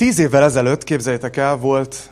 Tíz 0.00 0.18
évvel 0.18 0.42
ezelőtt, 0.42 0.84
képzeljétek 0.84 1.36
el, 1.36 1.56
volt, 1.56 2.10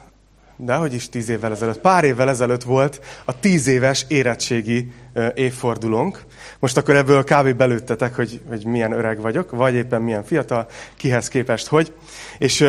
de 0.56 0.74
hogy 0.74 0.94
is 0.94 1.08
tíz 1.08 1.28
évvel 1.28 1.52
ezelőtt, 1.52 1.80
pár 1.80 2.04
évvel 2.04 2.28
ezelőtt 2.28 2.62
volt 2.62 3.00
a 3.24 3.40
tíz 3.40 3.66
éves 3.66 4.04
érettségi 4.08 4.92
évfordulónk. 5.34 6.24
Most 6.58 6.76
akkor 6.76 6.96
ebből 6.96 7.24
kb. 7.24 7.52
belőttetek, 7.52 8.14
hogy, 8.14 8.40
hogy 8.48 8.64
milyen 8.64 8.92
öreg 8.92 9.20
vagyok, 9.20 9.50
vagy 9.50 9.74
éppen 9.74 10.02
milyen 10.02 10.24
fiatal, 10.24 10.66
kihez 10.96 11.28
képest 11.28 11.66
hogy. 11.66 11.92
És 12.38 12.64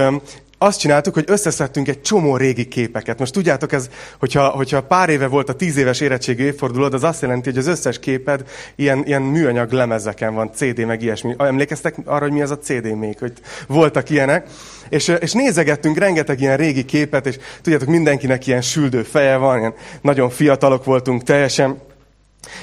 azt 0.62 0.80
csináltuk, 0.80 1.14
hogy 1.14 1.24
összeszedtünk 1.28 1.88
egy 1.88 2.02
csomó 2.02 2.38
régi 2.38 2.68
képeket. 2.68 3.20
Most 3.20 3.34
tudjátok, 3.34 3.72
ez, 3.72 3.90
hogyha, 4.20 4.48
hogyha 4.48 4.82
pár 4.82 5.10
éve 5.10 5.28
volt 5.28 5.50
a 5.50 5.54
tíz 5.54 5.78
éves 5.78 6.00
érettségi 6.00 6.44
évfordulód, 6.44 6.94
az 6.94 7.04
azt 7.04 7.22
jelenti, 7.22 7.50
hogy 7.50 7.58
az 7.58 7.68
összes 7.68 8.00
képed 8.00 8.44
ilyen, 8.76 9.04
ilyen 9.06 9.22
műanyag 9.22 9.72
lemezeken 9.72 10.34
van, 10.34 10.52
CD 10.54 10.86
meg 10.86 11.02
ilyesmi. 11.02 11.36
Emlékeztek 11.38 11.96
arra, 12.06 12.24
hogy 12.24 12.32
mi 12.32 12.42
az 12.42 12.52
a 12.52 12.58
CD 12.58 12.98
még, 12.98 13.20
hogy 13.20 13.34
voltak 13.68 14.10
ilyenek? 14.10 14.48
És, 14.90 15.08
és 15.20 15.32
nézegettünk 15.32 15.98
rengeteg 15.98 16.42
ilyen 16.42 16.58
régi 16.58 16.86
képet, 16.86 17.26
és 17.26 17.38
tudjátok, 17.62 17.88
mindenkinek 17.88 18.48
ilyen 18.48 18.62
süldő 18.62 19.04
feje 19.04 19.36
van, 19.36 19.60
ilyen 19.60 19.74
nagyon 20.02 20.30
fiatalok 20.30 20.86
voltunk 20.86 21.24
teljesen. 21.24 21.78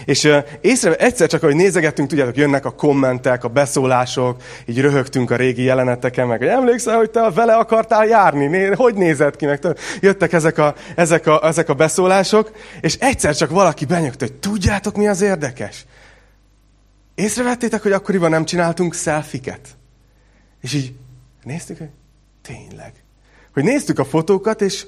És 0.04 0.28
észre, 0.60 0.94
egyszer 0.94 1.28
csak, 1.28 1.42
ahogy 1.42 1.54
nézegettünk, 1.54 2.08
tudjátok, 2.08 2.36
jönnek 2.36 2.64
a 2.64 2.70
kommentek, 2.70 3.44
a 3.44 3.48
beszólások, 3.48 4.42
így 4.66 4.80
röhögtünk 4.80 5.30
a 5.30 5.36
régi 5.36 5.62
jeleneteken, 5.62 6.26
meg 6.26 6.38
hogy 6.38 6.46
emlékszel, 6.46 6.96
hogy 6.96 7.10
te 7.10 7.30
vele 7.30 7.54
akartál 7.54 8.06
járni, 8.06 8.64
hogy 8.74 8.94
nézett 8.94 9.36
ki, 9.36 9.46
meg 9.46 9.60
jöttek 10.00 10.32
ezek 10.32 10.58
a, 10.58 10.74
ezek, 10.96 11.26
a, 11.26 11.40
ezek 11.44 11.68
a 11.68 11.74
beszólások, 11.74 12.50
és 12.80 12.94
egyszer 12.94 13.34
csak 13.36 13.50
valaki 13.50 13.84
benyögte, 13.84 14.26
hogy 14.26 14.34
tudjátok, 14.34 14.96
mi 14.96 15.08
az 15.08 15.20
érdekes? 15.20 15.84
Észrevettétek, 17.14 17.82
hogy 17.82 17.92
akkoriban 17.92 18.30
nem 18.30 18.44
csináltunk 18.44 18.94
szelfiket? 18.94 19.60
És 20.60 20.74
így 20.74 20.92
néztük, 21.42 21.78
hogy 21.78 21.90
tényleg. 22.42 22.92
Hogy 23.52 23.64
néztük 23.64 23.98
a 23.98 24.04
fotókat, 24.04 24.60
és 24.60 24.86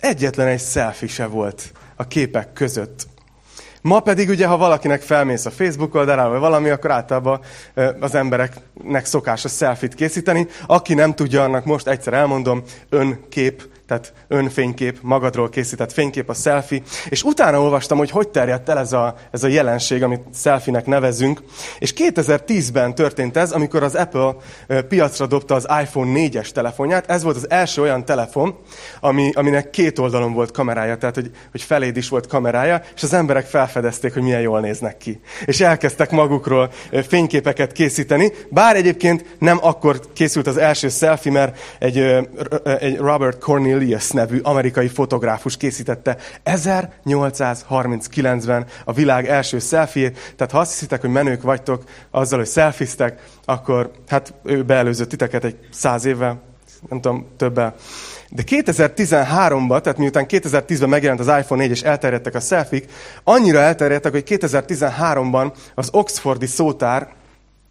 egyetlen 0.00 0.46
egy 0.46 0.60
szelfi 0.60 1.06
se 1.06 1.26
volt 1.26 1.72
a 1.96 2.06
képek 2.06 2.52
között. 2.52 3.06
Ma 3.82 4.00
pedig 4.00 4.28
ugye, 4.28 4.46
ha 4.46 4.56
valakinek 4.56 5.02
felmész 5.02 5.46
a 5.46 5.50
Facebook 5.50 5.94
oldalára, 5.94 6.30
vagy 6.30 6.40
valami, 6.40 6.68
akkor 6.68 6.90
általában 6.90 7.40
az 8.00 8.14
embereknek 8.14 9.04
szokás 9.04 9.44
a 9.44 9.48
selfit 9.48 9.94
készíteni. 9.94 10.46
Aki 10.66 10.94
nem 10.94 11.14
tudja, 11.14 11.42
annak 11.42 11.64
most 11.64 11.88
egyszer 11.88 12.12
elmondom, 12.12 12.62
önkép 12.88 13.68
tehát 13.90 14.12
önfénykép, 14.28 14.98
magadról 15.02 15.48
készített 15.48 15.92
fénykép, 15.92 16.28
a 16.28 16.34
selfie, 16.34 16.82
és 17.08 17.22
utána 17.22 17.60
olvastam, 17.60 17.98
hogy 17.98 18.10
hogy 18.10 18.28
terjedt 18.28 18.68
el 18.68 18.78
ez 18.78 18.92
a, 18.92 19.14
ez 19.30 19.44
a 19.44 19.48
jelenség, 19.48 20.02
amit 20.02 20.22
selfie-nek 20.34 20.86
nevezünk, 20.86 21.42
és 21.78 21.94
2010-ben 21.96 22.94
történt 22.94 23.36
ez, 23.36 23.52
amikor 23.52 23.82
az 23.82 23.94
Apple 23.94 24.34
piacra 24.88 25.26
dobta 25.26 25.54
az 25.54 25.66
iPhone 25.82 26.12
4-es 26.14 26.50
telefonját, 26.50 27.10
ez 27.10 27.22
volt 27.22 27.36
az 27.36 27.50
első 27.50 27.82
olyan 27.82 28.04
telefon, 28.04 28.58
ami, 29.00 29.30
aminek 29.34 29.70
két 29.70 29.98
oldalon 29.98 30.32
volt 30.32 30.50
kamerája, 30.50 30.96
tehát 30.96 31.14
hogy, 31.14 31.30
hogy 31.50 31.62
feléd 31.62 31.96
is 31.96 32.08
volt 32.08 32.26
kamerája, 32.26 32.82
és 32.94 33.02
az 33.02 33.12
emberek 33.12 33.46
felfedezték, 33.46 34.12
hogy 34.12 34.22
milyen 34.22 34.40
jól 34.40 34.60
néznek 34.60 34.96
ki. 34.96 35.20
És 35.44 35.60
elkezdtek 35.60 36.10
magukról 36.10 36.70
fényképeket 37.08 37.72
készíteni, 37.72 38.32
bár 38.50 38.76
egyébként 38.76 39.36
nem 39.38 39.58
akkor 39.62 40.00
készült 40.12 40.46
az 40.46 40.56
első 40.56 40.88
selfie, 40.88 41.32
mert 41.32 41.58
egy, 41.78 41.98
egy 42.78 42.96
Robert 42.96 43.38
Cornelius 43.38 43.78
Elias 43.80 44.10
nevű 44.10 44.38
amerikai 44.42 44.88
fotográfus 44.88 45.56
készítette 45.56 46.16
1839-ben 46.44 48.66
a 48.84 48.92
világ 48.92 49.28
első 49.28 49.58
szelfiét. 49.58 50.34
Tehát 50.36 50.52
ha 50.52 50.58
azt 50.58 50.70
hiszitek, 50.70 51.00
hogy 51.00 51.10
menők 51.10 51.42
vagytok 51.42 51.84
azzal, 52.10 52.38
hogy 52.38 52.48
szelfiztek, 52.48 53.22
akkor 53.44 53.90
hát 54.08 54.34
ő 54.44 54.64
beelőzött 54.64 55.08
titeket 55.08 55.44
egy 55.44 55.56
száz 55.70 56.04
évvel, 56.04 56.40
nem 56.88 57.00
tudom, 57.00 57.26
többel. 57.36 57.74
De 58.28 58.42
2013-ban, 58.46 59.80
tehát 59.80 59.98
miután 59.98 60.26
2010-ben 60.28 60.88
megjelent 60.88 61.20
az 61.20 61.38
iPhone 61.38 61.62
4 61.62 61.70
és 61.70 61.82
elterjedtek 61.82 62.34
a 62.34 62.40
selfik, 62.40 62.90
annyira 63.24 63.58
elterjedtek, 63.58 64.12
hogy 64.12 64.24
2013-ban 64.26 65.52
az 65.74 65.88
Oxfordi 65.92 66.46
szótár 66.46 67.08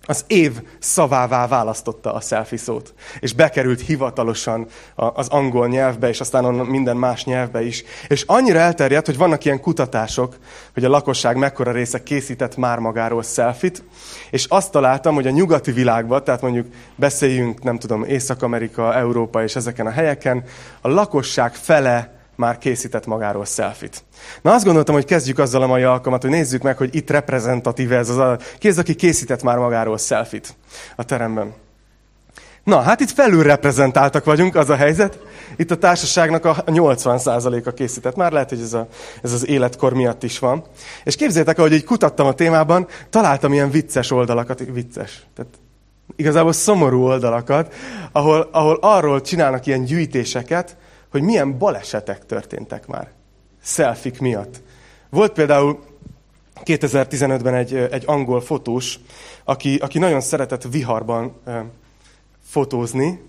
az 0.10 0.24
év 0.28 0.62
szavává 0.80 1.48
választotta 1.48 2.14
a 2.14 2.22
selfie 2.22 2.58
szót. 2.58 2.94
És 3.20 3.34
bekerült 3.34 3.82
hivatalosan 3.82 4.68
az 4.96 5.28
angol 5.28 5.68
nyelvbe, 5.68 6.10
és 6.10 6.20
aztán 6.20 6.44
minden 6.54 6.98
más 6.98 7.24
nyelvbe 7.24 7.64
is. 7.64 7.84
És 8.08 8.24
annyira 8.28 8.60
elterjedt, 8.60 9.06
hogy 9.06 9.18
vannak 9.18 9.46
ilyen 9.46 9.62
kutatások, 9.62 10.38
hogy 10.74 10.86
a 10.86 10.90
lakosság 10.90 11.38
mekkora 11.38 11.72
része 11.72 12.04
készített 12.04 12.58
már 12.58 12.80
magáról 12.80 13.24
selfit, 13.24 13.84
és 14.30 14.46
azt 14.46 14.72
találtam, 14.72 15.16
hogy 15.16 15.28
a 15.28 15.32
nyugati 15.32 15.72
világban, 15.72 16.24
tehát 16.24 16.42
mondjuk 16.42 16.68
beszéljünk, 16.96 17.64
nem 17.64 17.80
tudom, 17.80 18.04
Észak-Amerika, 18.04 18.96
Európa 18.96 19.44
és 19.44 19.56
ezeken 19.56 19.86
a 19.86 19.92
helyeken, 19.92 20.44
a 20.82 20.90
lakosság 20.90 21.54
fele 21.56 22.19
már 22.40 22.58
készített 22.58 23.06
magáról 23.06 23.46
szelfit. 23.46 24.04
Na 24.42 24.54
azt 24.54 24.66
gondoltam, 24.66 24.96
hogy 24.96 25.06
kezdjük 25.06 25.40
azzal 25.40 25.62
a 25.62 25.68
mai 25.68 25.84
alkalmat, 25.84 26.22
hogy 26.22 26.32
nézzük 26.32 26.62
meg, 26.62 26.78
hogy 26.78 26.96
itt 26.96 27.10
reprezentatív 27.10 27.92
ez 27.92 28.10
az 28.10 28.18
a... 28.18 28.38
Ki 28.58 28.68
az, 28.68 28.78
aki 28.78 28.96
készített 28.96 29.44
már 29.44 29.58
magáról 29.58 29.98
szelfit 29.98 30.56
a 30.96 31.04
teremben? 31.04 31.54
Na, 32.64 32.80
hát 32.80 33.00
itt 33.00 33.10
felül 33.10 33.44
reprezentáltak 33.44 34.26
vagyunk, 34.26 34.56
az 34.56 34.70
a 34.70 34.76
helyzet. 34.76 35.20
Itt 35.56 35.72
a 35.72 35.78
társaságnak 35.78 36.46
a 36.46 36.64
80%-a 36.64 37.72
készített. 37.72 38.16
Már 38.16 38.32
lehet, 38.32 38.50
hogy 38.50 38.62
ez, 38.62 38.74
a, 38.74 38.88
ez 39.24 39.32
az 39.32 39.48
életkor 39.48 39.94
miatt 39.94 40.24
is 40.24 40.40
van. 40.40 40.64
És 41.04 41.16
képzétek, 41.16 41.58
ahogy 41.58 41.74
így 41.74 41.84
kutattam 41.84 42.28
a 42.28 42.34
témában, 42.34 42.88
találtam 43.10 43.54
ilyen 43.54 43.70
vicces 43.70 44.12
oldalakat, 44.12 44.64
vicces, 44.74 45.24
tehát 45.36 45.52
igazából 46.16 46.54
szomorú 46.54 47.04
oldalakat, 47.04 47.74
ahol, 48.12 48.50
ahol 48.52 48.78
arról 48.82 49.22
csinálnak 49.22 49.66
ilyen 49.66 49.84
gyűjtéseket, 49.84 50.78
hogy 51.12 51.22
milyen 51.22 51.58
balesetek 51.58 52.26
történtek 52.26 52.88
már 52.88 53.12
szelfik 53.62 54.20
miatt. 54.20 54.62
Volt 55.10 55.34
például 55.34 55.80
2015-ben 56.64 57.54
egy, 57.54 57.76
egy 57.76 58.04
angol 58.06 58.42
fotós, 58.42 59.00
aki, 59.44 59.78
aki 59.78 60.00
nagyon 60.00 60.22
szeretett 60.22 60.64
viharban 60.64 61.34
e, 61.46 61.66
fotózni. 62.44 63.22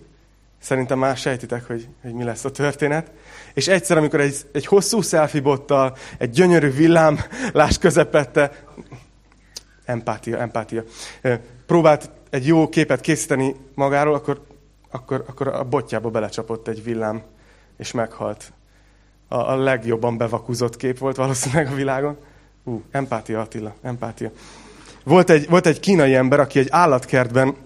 Szerintem 0.60 0.98
már 0.98 1.16
sejtitek, 1.16 1.66
hogy, 1.66 1.88
hogy 2.02 2.12
mi 2.12 2.24
lesz 2.24 2.44
a 2.44 2.50
történet. 2.50 3.10
És 3.54 3.68
egyszer, 3.68 3.96
amikor 3.96 4.20
egy, 4.20 4.36
egy 4.52 4.66
hosszú 4.66 5.00
selfie 5.00 5.40
bottal, 5.40 5.96
egy 6.18 6.30
gyönyörű 6.30 6.70
villámlás 6.70 7.78
közepette, 7.80 8.64
empátia, 9.84 10.38
empátia, 10.38 10.84
e, 11.22 11.40
próbált 11.66 12.10
egy 12.30 12.46
jó 12.46 12.68
képet 12.68 13.00
készíteni 13.00 13.56
magáról, 13.74 14.14
akkor, 14.14 14.46
akkor, 14.90 15.24
akkor 15.26 15.48
a 15.48 15.64
botjába 15.64 16.10
belecsapott 16.10 16.68
egy 16.68 16.82
villám 16.82 17.22
és 17.80 17.92
meghalt. 17.92 18.52
A, 19.28 19.36
a 19.36 19.56
legjobban 19.56 20.16
bevakuzott 20.16 20.76
kép 20.76 20.98
volt 20.98 21.16
valószínűleg 21.16 21.66
a 21.72 21.74
világon. 21.74 22.16
Ú, 22.64 22.82
empátia 22.90 23.40
Attila, 23.40 23.74
empátia. 23.82 24.30
Volt 25.04 25.30
egy, 25.30 25.48
volt 25.48 25.66
egy 25.66 25.80
kínai 25.80 26.14
ember, 26.14 26.40
aki 26.40 26.58
egy 26.58 26.68
állatkertben 26.70 27.56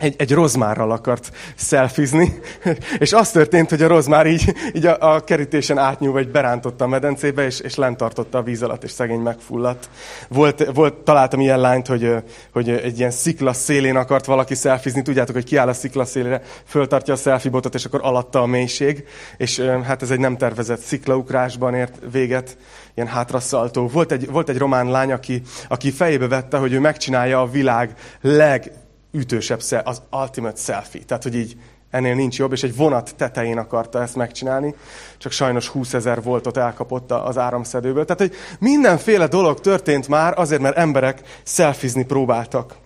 egy, 0.00 0.14
egy 0.18 0.32
rozmárral 0.32 0.90
akart 0.90 1.30
szelfizni, 1.56 2.40
és 2.98 3.12
az 3.12 3.30
történt, 3.30 3.70
hogy 3.70 3.82
a 3.82 3.88
rozmár 3.88 4.26
így, 4.26 4.54
így 4.72 4.86
a, 4.86 5.14
a 5.14 5.24
kerítésen 5.24 5.78
átnyúl, 5.78 6.12
vagy 6.12 6.30
berántotta 6.30 6.84
a 6.84 6.88
medencébe, 6.88 7.44
és, 7.44 7.60
és 7.60 7.74
lent 7.74 7.96
tartotta 7.96 8.38
a 8.38 8.42
víz 8.42 8.62
alatt, 8.62 8.84
és 8.84 8.90
szegény 8.90 9.20
megfulladt. 9.20 9.88
Volt, 10.28 10.70
volt, 10.74 10.94
találtam 10.94 11.40
ilyen 11.40 11.60
lányt, 11.60 11.86
hogy, 11.86 12.14
hogy 12.52 12.68
egy 12.68 12.98
ilyen 12.98 13.10
szikla 13.10 13.52
szélén 13.52 13.96
akart 13.96 14.24
valaki 14.24 14.54
szelfizni, 14.54 15.02
tudjátok, 15.02 15.34
hogy 15.34 15.44
kiáll 15.44 15.68
a 15.68 15.72
szikla 15.72 16.04
szélére, 16.04 16.42
föltartja 16.66 17.14
a 17.14 17.16
szelfibotot, 17.16 17.74
és 17.74 17.84
akkor 17.84 18.00
alatta 18.02 18.42
a 18.42 18.46
mélység, 18.46 19.04
és 19.36 19.58
hát 19.84 20.02
ez 20.02 20.10
egy 20.10 20.20
nem 20.20 20.36
tervezett 20.36 20.80
sziklaukrásban 20.80 21.74
ért 21.74 21.98
véget, 22.12 22.56
ilyen 22.94 23.08
hátraszaltó. 23.08 23.88
Volt 23.88 24.12
egy, 24.12 24.30
volt 24.30 24.48
egy 24.48 24.58
román 24.58 24.90
lány, 24.90 25.12
aki, 25.12 25.42
aki 25.68 25.90
fejébe 25.90 26.28
vette, 26.28 26.56
hogy 26.56 26.72
ő 26.72 26.80
megcsinálja 26.80 27.40
a 27.40 27.50
világ 27.50 27.94
leg 28.20 28.72
ütősebb, 29.12 29.60
az 29.84 30.02
ultimate 30.10 30.60
selfie. 30.60 31.02
Tehát, 31.04 31.22
hogy 31.22 31.34
így 31.34 31.56
ennél 31.90 32.14
nincs 32.14 32.38
jobb, 32.38 32.52
és 32.52 32.62
egy 32.62 32.76
vonat 32.76 33.14
tetején 33.16 33.58
akarta 33.58 34.02
ezt 34.02 34.16
megcsinálni, 34.16 34.74
csak 35.18 35.32
sajnos 35.32 35.68
20 35.68 35.94
ezer 35.94 36.22
voltot 36.22 36.56
elkapott 36.56 37.10
az 37.10 37.38
áramszedőből. 37.38 38.04
Tehát, 38.04 38.20
hogy 38.20 38.34
mindenféle 38.58 39.26
dolog 39.26 39.60
történt 39.60 40.08
már 40.08 40.38
azért, 40.38 40.60
mert 40.60 40.76
emberek 40.76 41.20
szelfizni 41.42 42.04
próbáltak. 42.04 42.76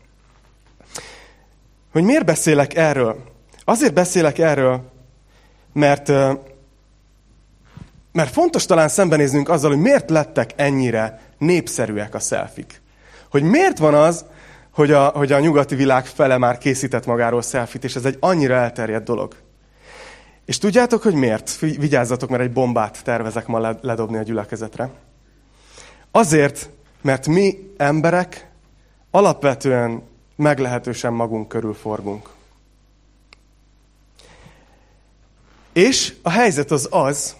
Hogy 1.93 2.03
miért 2.03 2.25
beszélek 2.25 2.75
erről? 2.75 3.23
Azért 3.65 3.94
beszélek 3.94 4.38
erről, 4.38 4.93
mert, 5.73 6.09
mert 8.12 8.32
fontos 8.32 8.67
talán 8.67 8.88
szembenéznünk 8.88 9.49
azzal, 9.49 9.70
hogy 9.70 9.81
miért 9.81 10.11
lettek 10.11 10.50
ennyire 10.56 11.20
népszerűek 11.38 12.15
a 12.15 12.19
szelfik. 12.19 12.82
Hogy 13.31 13.43
miért 13.43 13.79
van 13.79 13.94
az, 13.94 14.25
hogy 14.75 14.91
a, 14.91 15.09
hogy 15.09 15.32
a 15.32 15.41
nyugati 15.41 15.75
világ 15.75 16.06
fele 16.06 16.38
már 16.38 16.59
készített 16.59 17.06
magáról 17.06 17.43
szelfit, 17.43 17.85
és 17.85 17.97
ez 17.97 18.05
egy 18.05 18.17
annyira 18.21 18.55
elterjedt 18.55 19.05
dolog. 19.05 19.35
És 20.44 20.59
tudjátok, 20.59 21.03
hogy 21.03 21.15
miért? 21.15 21.59
Vigyázzatok, 21.59 22.29
mert 22.29 22.43
egy 22.43 22.53
bombát 22.53 23.05
tervezek 23.05 23.47
ma 23.47 23.76
ledobni 23.81 24.17
a 24.17 24.23
gyülekezetre. 24.23 24.91
Azért, 26.11 26.71
mert 27.03 27.26
mi 27.26 27.73
emberek 27.76 28.50
alapvetően 29.11 30.03
meglehetősen 30.37 31.12
magunk 31.12 31.49
körül 31.49 31.75
forgunk. 31.75 32.29
És 35.73 36.15
a 36.23 36.31
helyzet 36.31 36.70
az 36.70 36.88
az, 36.91 37.37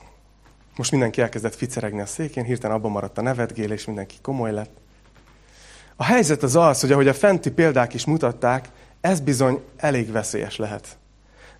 most 0.77 0.91
mindenki 0.91 1.21
elkezdett 1.21 1.55
ficeregni 1.55 2.01
a 2.01 2.07
székén, 2.07 2.45
hirtelen 2.45 2.77
abban 2.77 2.91
maradt 2.91 3.19
a 3.19 3.23
nevetgélés, 3.23 3.85
mindenki 3.85 4.17
komoly 4.23 4.53
lett. 4.53 4.83
A 5.96 6.05
helyzet 6.05 6.43
az 6.43 6.56
az, 6.56 6.81
hogy 6.81 6.93
ahogy 6.93 7.08
a 7.08 7.14
fenti 7.14 7.50
példák 7.50 7.94
is 7.94 8.05
mutatták, 8.05 8.69
ez 9.00 9.20
bizony 9.20 9.61
elég 9.76 10.12
veszélyes 10.12 10.56
lehet. 10.56 10.99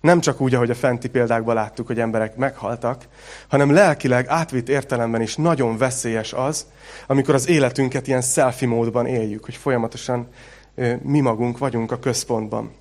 Nem 0.01 0.19
csak 0.19 0.41
úgy, 0.41 0.53
ahogy 0.55 0.69
a 0.69 0.75
fenti 0.75 1.09
példákban 1.09 1.55
láttuk, 1.55 1.87
hogy 1.87 1.99
emberek 1.99 2.35
meghaltak, 2.35 3.03
hanem 3.47 3.73
lelkileg 3.73 4.27
átvitt 4.27 4.69
értelemben 4.69 5.21
is 5.21 5.35
nagyon 5.35 5.77
veszélyes 5.77 6.33
az, 6.33 6.65
amikor 7.07 7.33
az 7.33 7.47
életünket 7.47 8.07
ilyen 8.07 8.21
selfie 8.21 8.67
módban 8.67 9.05
éljük, 9.05 9.45
hogy 9.45 9.55
folyamatosan 9.55 10.27
mi 11.01 11.19
magunk 11.19 11.57
vagyunk 11.57 11.91
a 11.91 11.99
központban. 11.99 12.71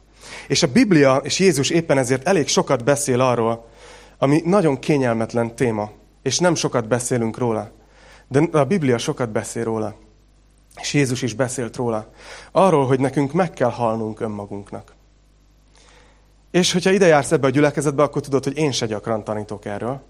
És 0.48 0.62
a 0.62 0.72
Biblia 0.72 1.16
és 1.16 1.38
Jézus 1.38 1.70
éppen 1.70 1.98
ezért 1.98 2.26
elég 2.26 2.48
sokat 2.48 2.84
beszél 2.84 3.20
arról, 3.20 3.68
ami 4.18 4.42
nagyon 4.44 4.78
kényelmetlen 4.78 5.56
téma, 5.56 5.90
és 6.22 6.38
nem 6.38 6.54
sokat 6.54 6.88
beszélünk 6.88 7.38
róla. 7.38 7.70
De 8.28 8.58
a 8.58 8.64
Biblia 8.64 8.98
sokat 8.98 9.30
beszél 9.30 9.64
róla. 9.64 9.94
És 10.80 10.94
Jézus 10.94 11.22
is 11.22 11.34
beszélt 11.34 11.76
róla. 11.76 12.10
Arról, 12.52 12.86
hogy 12.86 13.00
nekünk 13.00 13.32
meg 13.32 13.50
kell 13.50 13.70
halnunk 13.70 14.20
önmagunknak. 14.20 14.94
És 16.50 16.72
hogyha 16.72 16.90
ide 16.90 17.06
jársz 17.06 17.32
ebbe 17.32 17.46
a 17.46 17.50
gyülekezetbe, 17.50 18.02
akkor 18.02 18.22
tudod, 18.22 18.44
hogy 18.44 18.56
én 18.56 18.72
se 18.72 18.86
gyakran 18.86 19.24
tanítok 19.24 19.64
erről. 19.64 20.02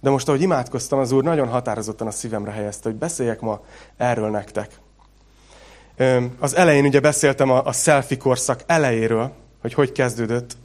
De 0.00 0.10
most, 0.10 0.28
ahogy 0.28 0.42
imádkoztam, 0.42 0.98
az 0.98 1.12
Úr 1.12 1.22
nagyon 1.22 1.48
határozottan 1.48 2.06
a 2.06 2.10
szívemre 2.10 2.50
helyezte, 2.50 2.88
hogy 2.88 2.98
beszéljek 2.98 3.40
ma 3.40 3.60
erről 3.96 4.30
nektek. 4.30 4.80
Az 6.38 6.56
elején 6.56 6.84
ugye 6.84 7.00
beszéltem 7.00 7.50
a, 7.50 7.66
a 7.66 7.72
selfie 7.72 8.16
korszak 8.16 8.62
elejéről, 8.66 9.32
hogy 9.60 9.74
hogy 9.74 9.92
kezdődött, 9.92 10.56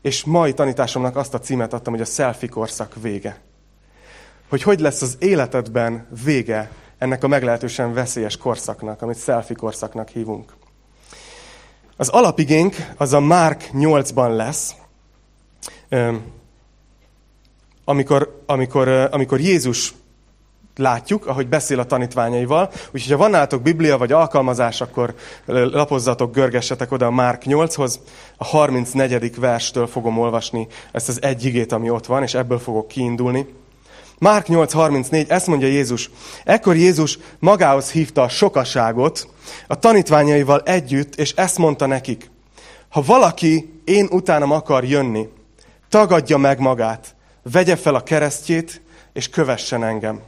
és 0.00 0.24
mai 0.24 0.52
tanításomnak 0.52 1.16
azt 1.16 1.34
a 1.34 1.38
címet 1.38 1.72
adtam, 1.72 1.92
hogy 1.92 2.02
a 2.02 2.04
selfie 2.04 2.48
korszak 2.48 2.94
vége. 3.02 3.40
Hogy 4.48 4.62
hogy 4.62 4.80
lesz 4.80 5.02
az 5.02 5.16
életedben 5.18 6.06
vége 6.24 6.70
ennek 7.02 7.24
a 7.24 7.28
meglehetősen 7.28 7.94
veszélyes 7.94 8.36
korszaknak, 8.36 9.02
amit 9.02 9.22
selfie 9.22 9.56
korszaknak 9.56 10.08
hívunk. 10.08 10.52
Az 11.96 12.08
alapigénk 12.08 12.76
az 12.96 13.12
a 13.12 13.20
Márk 13.20 13.70
8-ban 13.72 14.36
lesz, 14.36 14.74
amikor, 17.84 18.42
amikor, 18.46 18.88
amikor 18.88 19.40
Jézus 19.40 19.94
látjuk, 20.76 21.26
ahogy 21.26 21.48
beszél 21.48 21.78
a 21.78 21.84
tanítványaival. 21.84 22.70
Úgyhogy 22.92 23.12
ha 23.12 23.16
van 23.16 23.30
nálatok 23.30 23.62
Biblia 23.62 23.98
vagy 23.98 24.12
alkalmazás, 24.12 24.80
akkor 24.80 25.14
lapozzatok, 25.46 26.34
görgessetek 26.34 26.92
oda 26.92 27.06
a 27.06 27.10
Márk 27.10 27.42
8-hoz. 27.44 28.00
A 28.36 28.44
34. 28.44 29.38
verstől 29.38 29.86
fogom 29.86 30.18
olvasni 30.18 30.66
ezt 30.92 31.08
az 31.08 31.22
egy 31.22 31.44
igét, 31.44 31.72
ami 31.72 31.90
ott 31.90 32.06
van, 32.06 32.22
és 32.22 32.34
ebből 32.34 32.58
fogok 32.58 32.88
kiindulni. 32.88 33.60
Márk 34.22 34.46
8.34, 34.46 35.30
ezt 35.30 35.46
mondja 35.46 35.68
Jézus. 35.68 36.10
Ekkor 36.44 36.76
Jézus 36.76 37.18
magához 37.38 37.90
hívta 37.90 38.22
a 38.22 38.28
sokaságot, 38.28 39.28
a 39.66 39.78
tanítványaival 39.78 40.60
együtt, 40.60 41.14
és 41.14 41.32
ezt 41.32 41.58
mondta 41.58 41.86
nekik. 41.86 42.30
Ha 42.88 43.02
valaki 43.02 43.80
én 43.84 44.08
utánam 44.10 44.50
akar 44.50 44.84
jönni, 44.84 45.28
tagadja 45.88 46.36
meg 46.36 46.58
magát, 46.58 47.14
vegye 47.42 47.76
fel 47.76 47.94
a 47.94 48.02
keresztjét, 48.02 48.82
és 49.12 49.28
kövessen 49.28 49.84
engem. 49.84 50.20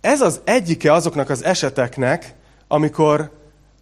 Ez 0.00 0.20
az 0.20 0.40
egyike 0.44 0.92
azoknak 0.92 1.30
az 1.30 1.44
eseteknek, 1.44 2.34
amikor 2.68 3.30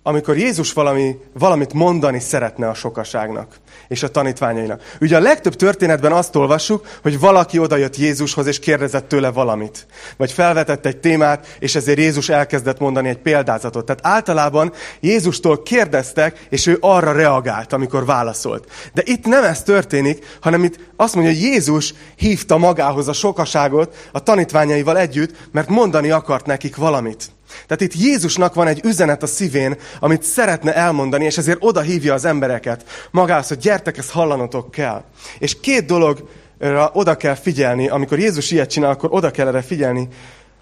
amikor 0.03 0.37
Jézus 0.37 0.73
valami, 0.73 1.17
valamit 1.33 1.73
mondani 1.73 2.21
szeretne 2.21 2.69
a 2.69 2.75
sokaságnak 2.75 3.57
és 3.89 4.03
a 4.03 4.11
tanítványainak. 4.11 4.97
Ugye 5.01 5.17
a 5.17 5.21
legtöbb 5.21 5.55
történetben 5.55 6.13
azt 6.13 6.37
olvassuk, 6.37 6.87
hogy 7.03 7.21
valaki 7.21 7.59
odajött 7.59 7.97
Jézushoz 7.97 8.47
és 8.47 8.59
kérdezett 8.59 9.09
tőle 9.09 9.31
valamit. 9.31 9.87
Vagy 10.17 10.33
felvetett 10.33 10.87
egy 10.87 10.97
témát, 10.97 11.57
és 11.59 11.75
ezért 11.75 11.99
Jézus 11.99 12.29
elkezdett 12.29 12.79
mondani 12.79 13.09
egy 13.09 13.19
példázatot. 13.19 13.87
Tehát 13.87 14.07
általában 14.07 14.73
Jézustól 15.01 15.63
kérdeztek, 15.63 16.47
és 16.49 16.67
ő 16.67 16.77
arra 16.81 17.13
reagált, 17.13 17.73
amikor 17.73 18.05
válaszolt. 18.05 18.71
De 18.95 19.03
itt 19.05 19.25
nem 19.25 19.45
ez 19.45 19.63
történik, 19.63 20.25
hanem 20.41 20.65
itt 20.65 20.79
azt 20.97 21.15
mondja, 21.15 21.33
hogy 21.33 21.43
Jézus 21.43 21.95
hívta 22.17 22.59
magához 22.59 23.09
a 23.09 23.13
sokaságot 23.13 24.09
a 24.13 24.23
tanítványaival 24.23 24.99
együtt, 24.99 25.35
mert 25.53 25.69
mondani 25.69 26.11
akart 26.11 26.47
nekik 26.47 26.77
valamit. 26.77 27.31
Tehát 27.67 27.81
itt 27.81 28.01
Jézusnak 28.01 28.55
van 28.55 28.67
egy 28.67 28.81
üzenet 28.85 29.23
a 29.23 29.27
szívén, 29.27 29.77
amit 30.01 30.23
szeretne 30.23 30.75
elmondani, 30.75 31.25
és 31.25 31.39
ezért 31.39 31.59
oda 31.61 31.81
hívja 31.81 32.15
az 32.15 32.25
embereket 32.25 33.09
magához, 33.11 33.49
hogy 33.49 33.59
gyertek, 33.59 33.99
ezt 33.99 34.11
hallanotok 34.11 34.71
kell. 34.71 35.05
És 35.39 35.61
két 35.61 35.87
dologra 35.87 36.91
oda 36.93 37.17
kell 37.17 37.35
figyelni, 37.35 37.89
amikor 37.89 38.19
Jézus 38.19 38.51
ilyet 38.51 38.71
csinál, 38.71 38.91
akkor 38.91 39.09
oda 39.13 39.31
kell 39.31 39.47
erre 39.47 39.63
figyelni. 39.63 40.09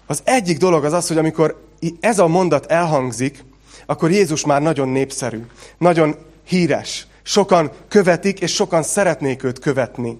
Az 0.07 0.21
egyik 0.23 0.57
dolog 0.57 0.83
az 0.83 0.93
az, 0.93 1.07
hogy 1.07 1.17
amikor 1.17 1.67
ez 1.99 2.19
a 2.19 2.27
mondat 2.27 2.65
elhangzik, 2.65 3.43
akkor 3.85 4.11
Jézus 4.11 4.45
már 4.45 4.61
nagyon 4.61 4.89
népszerű, 4.89 5.45
nagyon 5.77 6.15
híres. 6.45 7.07
Sokan 7.23 7.71
követik, 7.87 8.39
és 8.39 8.53
sokan 8.53 8.83
szeretnék 8.83 9.43
őt 9.43 9.59
követni. 9.59 10.19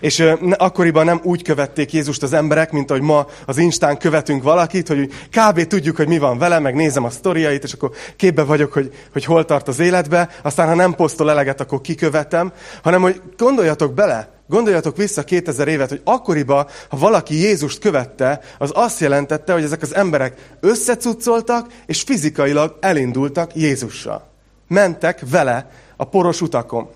És 0.00 0.24
akkoriban 0.56 1.04
nem 1.04 1.20
úgy 1.22 1.42
követték 1.42 1.92
Jézust 1.92 2.22
az 2.22 2.32
emberek, 2.32 2.72
mint 2.72 2.90
ahogy 2.90 3.02
ma 3.02 3.26
az 3.46 3.58
Instán 3.58 3.98
követünk 3.98 4.42
valakit, 4.42 4.88
hogy 4.88 5.10
kb. 5.30 5.66
tudjuk, 5.66 5.96
hogy 5.96 6.08
mi 6.08 6.18
van 6.18 6.38
vele, 6.38 6.58
meg 6.58 6.74
nézem 6.74 7.04
a 7.04 7.10
sztoriait, 7.10 7.64
és 7.64 7.72
akkor 7.72 7.90
képbe 8.16 8.42
vagyok, 8.42 8.72
hogy, 8.72 8.92
hogy 9.12 9.24
hol 9.24 9.44
tart 9.44 9.68
az 9.68 9.78
életbe, 9.78 10.28
aztán 10.42 10.68
ha 10.68 10.74
nem 10.74 10.94
posztol 10.94 11.30
eleget, 11.30 11.60
akkor 11.60 11.80
kikövetem, 11.80 12.52
hanem 12.82 13.00
hogy 13.00 13.20
gondoljatok 13.36 13.94
bele, 13.94 14.40
Gondoljatok 14.52 14.96
vissza 14.96 15.24
2000 15.24 15.68
évet, 15.68 15.88
hogy 15.88 16.00
akkoriban, 16.04 16.66
ha 16.88 16.96
valaki 16.96 17.34
Jézust 17.34 17.78
követte, 17.78 18.40
az 18.58 18.70
azt 18.74 19.00
jelentette, 19.00 19.52
hogy 19.52 19.62
ezek 19.62 19.82
az 19.82 19.94
emberek 19.94 20.56
összecuccoltak, 20.60 21.72
és 21.86 22.02
fizikailag 22.02 22.76
elindultak 22.80 23.54
Jézussal. 23.54 24.30
Mentek 24.68 25.22
vele 25.30 25.70
a 25.96 26.04
poros 26.04 26.40
utakon. 26.40 26.90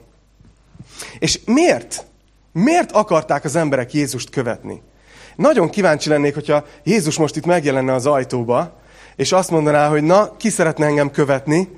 És 1.19 1.41
miért? 1.45 2.05
Miért 2.59 2.93
akarták 2.93 3.45
az 3.45 3.57
emberek 3.57 3.93
Jézust 3.93 4.31
követni? 4.31 4.83
Nagyon 5.37 5.71
kíváncsi 5.71 6.09
lennék, 6.09 6.35
hogyha 6.35 6.65
Jézus 6.85 7.19
most 7.19 7.37
itt 7.37 7.47
megjelenne 7.47 7.93
az 7.93 8.07
ajtóba, 8.07 8.81
és 9.17 9.33
azt 9.33 9.51
mondaná, 9.51 9.89
hogy 9.89 10.03
na, 10.03 10.37
ki 10.37 10.49
szeretne 10.49 10.87
engem 10.87 11.11
követni, 11.11 11.69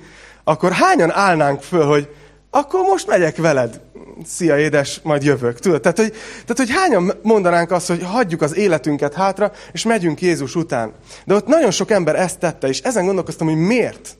akkor 0.45 0.73
hányan 0.73 1.13
állnánk 1.13 1.63
föl, 1.63 1.87
hogy 1.87 2.09
akkor 2.51 2.81
most 2.81 3.07
megyek 3.07 3.37
veled. 3.37 3.81
Szia, 4.25 4.59
édes, 4.59 5.01
majd 5.03 5.23
jövök. 5.23 5.59
Tudod? 5.59 5.81
Tehát 5.81 5.99
hogy, 5.99 6.13
tehát, 6.47 6.57
hogy 6.57 6.71
hányan 6.71 7.13
mondanánk 7.23 7.71
azt, 7.71 7.89
hogy 7.89 8.03
hagyjuk 8.03 8.43
az 8.43 8.57
életünket 8.57 9.15
hátra, 9.15 9.53
és 9.73 9.85
megyünk 9.85 10.21
Jézus 10.21 10.55
után. 10.55 10.93
De 11.25 11.35
ott 11.35 11.47
nagyon 11.47 11.71
sok 11.71 11.91
ember 11.91 12.17
ezt 12.17 12.39
tette, 12.39 12.69
és 12.69 12.81
ezen 12.81 13.05
gondolkoztam, 13.05 13.47
hogy 13.47 13.57
miért. 13.57 14.18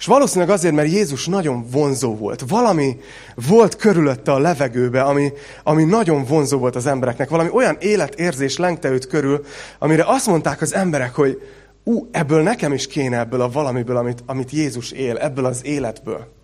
És 0.00 0.06
valószínűleg 0.06 0.50
azért, 0.50 0.74
mert 0.74 0.90
Jézus 0.90 1.26
nagyon 1.26 1.66
vonzó 1.70 2.16
volt. 2.16 2.44
Valami 2.48 2.96
volt 3.34 3.76
körülötte 3.76 4.32
a 4.32 4.38
levegőbe, 4.38 5.02
ami, 5.02 5.32
ami 5.62 5.84
nagyon 5.84 6.24
vonzó 6.24 6.58
volt 6.58 6.76
az 6.76 6.86
embereknek. 6.86 7.28
Valami 7.28 7.50
olyan 7.52 7.76
életérzés 7.80 8.56
lengte 8.56 8.90
őt 8.90 9.06
körül, 9.06 9.44
amire 9.78 10.04
azt 10.06 10.26
mondták 10.26 10.60
az 10.60 10.74
emberek, 10.74 11.14
hogy 11.14 11.42
ú, 11.84 12.08
ebből 12.10 12.42
nekem 12.42 12.72
is 12.72 12.86
kéne 12.86 13.18
ebből 13.18 13.40
a 13.40 13.50
valamiből, 13.50 13.96
amit, 13.96 14.22
amit 14.26 14.50
Jézus 14.50 14.90
él, 14.90 15.16
ebből 15.16 15.44
az 15.44 15.64
életből. 15.64 16.39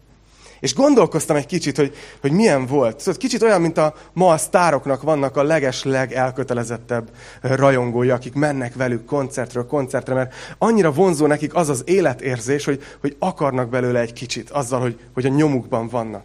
És 0.60 0.75
gondolkoztam 0.75 1.36
egy 1.36 1.46
kicsit, 1.46 1.76
hogy, 1.76 1.94
hogy 2.20 2.32
milyen 2.32 2.66
volt. 2.66 2.98
Szóval 3.00 3.14
kicsit 3.14 3.42
olyan, 3.42 3.60
mint 3.60 3.78
a 3.78 3.94
ma 4.12 4.28
a 4.32 4.36
sztároknak 4.36 5.02
vannak 5.02 5.36
a 5.36 5.42
leges-leg 5.42 6.12
elkötelezettebb 6.12 7.10
rajongói, 7.40 8.10
akik 8.10 8.34
mennek 8.34 8.75
velük 8.75 9.04
koncertről 9.04 9.66
koncertre, 9.66 10.14
mert 10.14 10.34
annyira 10.58 10.92
vonzó 10.92 11.26
nekik 11.26 11.54
az 11.54 11.68
az 11.68 11.82
életérzés, 11.84 12.64
hogy, 12.64 12.82
hogy 13.00 13.16
akarnak 13.18 13.68
belőle 13.68 14.00
egy 14.00 14.12
kicsit, 14.12 14.50
azzal, 14.50 14.80
hogy, 14.80 14.98
hogy 15.14 15.26
a 15.26 15.28
nyomukban 15.28 15.88
vannak. 15.88 16.25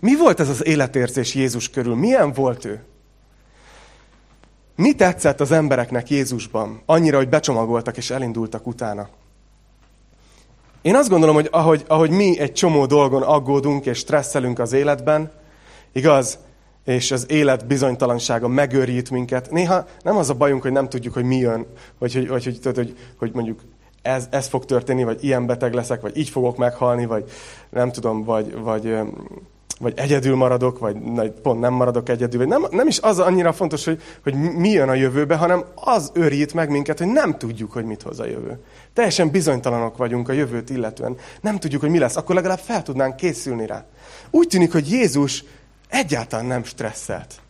Mi 0.00 0.16
volt 0.16 0.40
ez 0.40 0.48
az 0.48 0.66
életérzés 0.66 1.34
Jézus 1.34 1.70
körül? 1.70 1.94
Milyen 1.94 2.32
volt 2.32 2.64
ő? 2.64 2.82
Mi 4.76 4.94
tetszett 4.94 5.40
az 5.40 5.50
embereknek 5.50 6.10
Jézusban? 6.10 6.82
Annyira, 6.86 7.16
hogy 7.16 7.28
becsomagoltak 7.28 7.96
és 7.96 8.10
elindultak 8.10 8.66
utána. 8.66 9.08
Én 10.82 10.94
azt 10.94 11.08
gondolom, 11.08 11.34
hogy 11.34 11.48
ahogy, 11.50 11.84
ahogy 11.86 12.10
mi 12.10 12.38
egy 12.38 12.52
csomó 12.52 12.86
dolgon 12.86 13.22
aggódunk 13.22 13.86
és 13.86 13.98
stresszelünk 13.98 14.58
az 14.58 14.72
életben, 14.72 15.30
igaz, 15.92 16.38
és 16.84 17.10
az 17.10 17.26
élet 17.30 17.66
bizonytalansága 17.66 18.48
megőrít 18.48 19.10
minket, 19.10 19.50
néha 19.50 19.86
nem 20.02 20.16
az 20.16 20.30
a 20.30 20.34
bajunk, 20.34 20.62
hogy 20.62 20.72
nem 20.72 20.88
tudjuk, 20.88 21.14
hogy 21.14 21.24
mi 21.24 21.36
jön, 21.36 21.66
vagy 21.98 22.14
hogy, 22.14 22.28
vagy, 22.28 22.44
hogy, 22.44 22.74
hogy, 22.74 22.96
hogy 23.18 23.30
mondjuk 23.34 23.60
ez, 24.02 24.26
ez 24.30 24.46
fog 24.46 24.64
történni, 24.64 25.04
vagy 25.04 25.24
ilyen 25.24 25.46
beteg 25.46 25.74
leszek, 25.74 26.00
vagy 26.00 26.16
így 26.16 26.28
fogok 26.28 26.56
meghalni, 26.56 27.06
vagy 27.06 27.24
nem 27.70 27.92
tudom, 27.92 28.24
vagy, 28.24 28.54
vagy, 28.58 28.96
vagy 29.80 29.92
egyedül 29.96 30.36
maradok, 30.36 30.78
vagy 30.78 31.30
pont 31.42 31.60
nem 31.60 31.72
maradok 31.72 32.08
egyedül. 32.08 32.38
Vagy 32.38 32.48
nem, 32.48 32.66
nem 32.70 32.86
is 32.86 32.98
az 33.00 33.18
annyira 33.18 33.52
fontos, 33.52 33.84
hogy, 33.84 34.00
hogy 34.22 34.34
mi 34.34 34.68
jön 34.68 34.88
a 34.88 34.94
jövőbe, 34.94 35.36
hanem 35.36 35.64
az 35.74 36.10
őrít 36.14 36.54
meg 36.54 36.70
minket, 36.70 36.98
hogy 36.98 37.06
nem 37.06 37.38
tudjuk, 37.38 37.72
hogy 37.72 37.84
mit 37.84 38.02
hoz 38.02 38.20
a 38.20 38.26
jövő. 38.26 38.58
Teljesen 38.92 39.30
bizonytalanok 39.30 39.96
vagyunk 39.96 40.28
a 40.28 40.32
jövőt 40.32 40.70
illetően. 40.70 41.16
Nem 41.40 41.58
tudjuk, 41.58 41.80
hogy 41.80 41.90
mi 41.90 41.98
lesz. 41.98 42.16
Akkor 42.16 42.34
legalább 42.34 42.58
fel 42.58 42.82
tudnánk 42.82 43.16
készülni 43.16 43.66
rá. 43.66 43.84
Úgy 44.30 44.48
tűnik, 44.48 44.72
hogy 44.72 44.90
Jézus 44.90 45.44
egyáltalán 45.88 46.46
nem 46.46 46.64
stresszelt. 46.64 47.40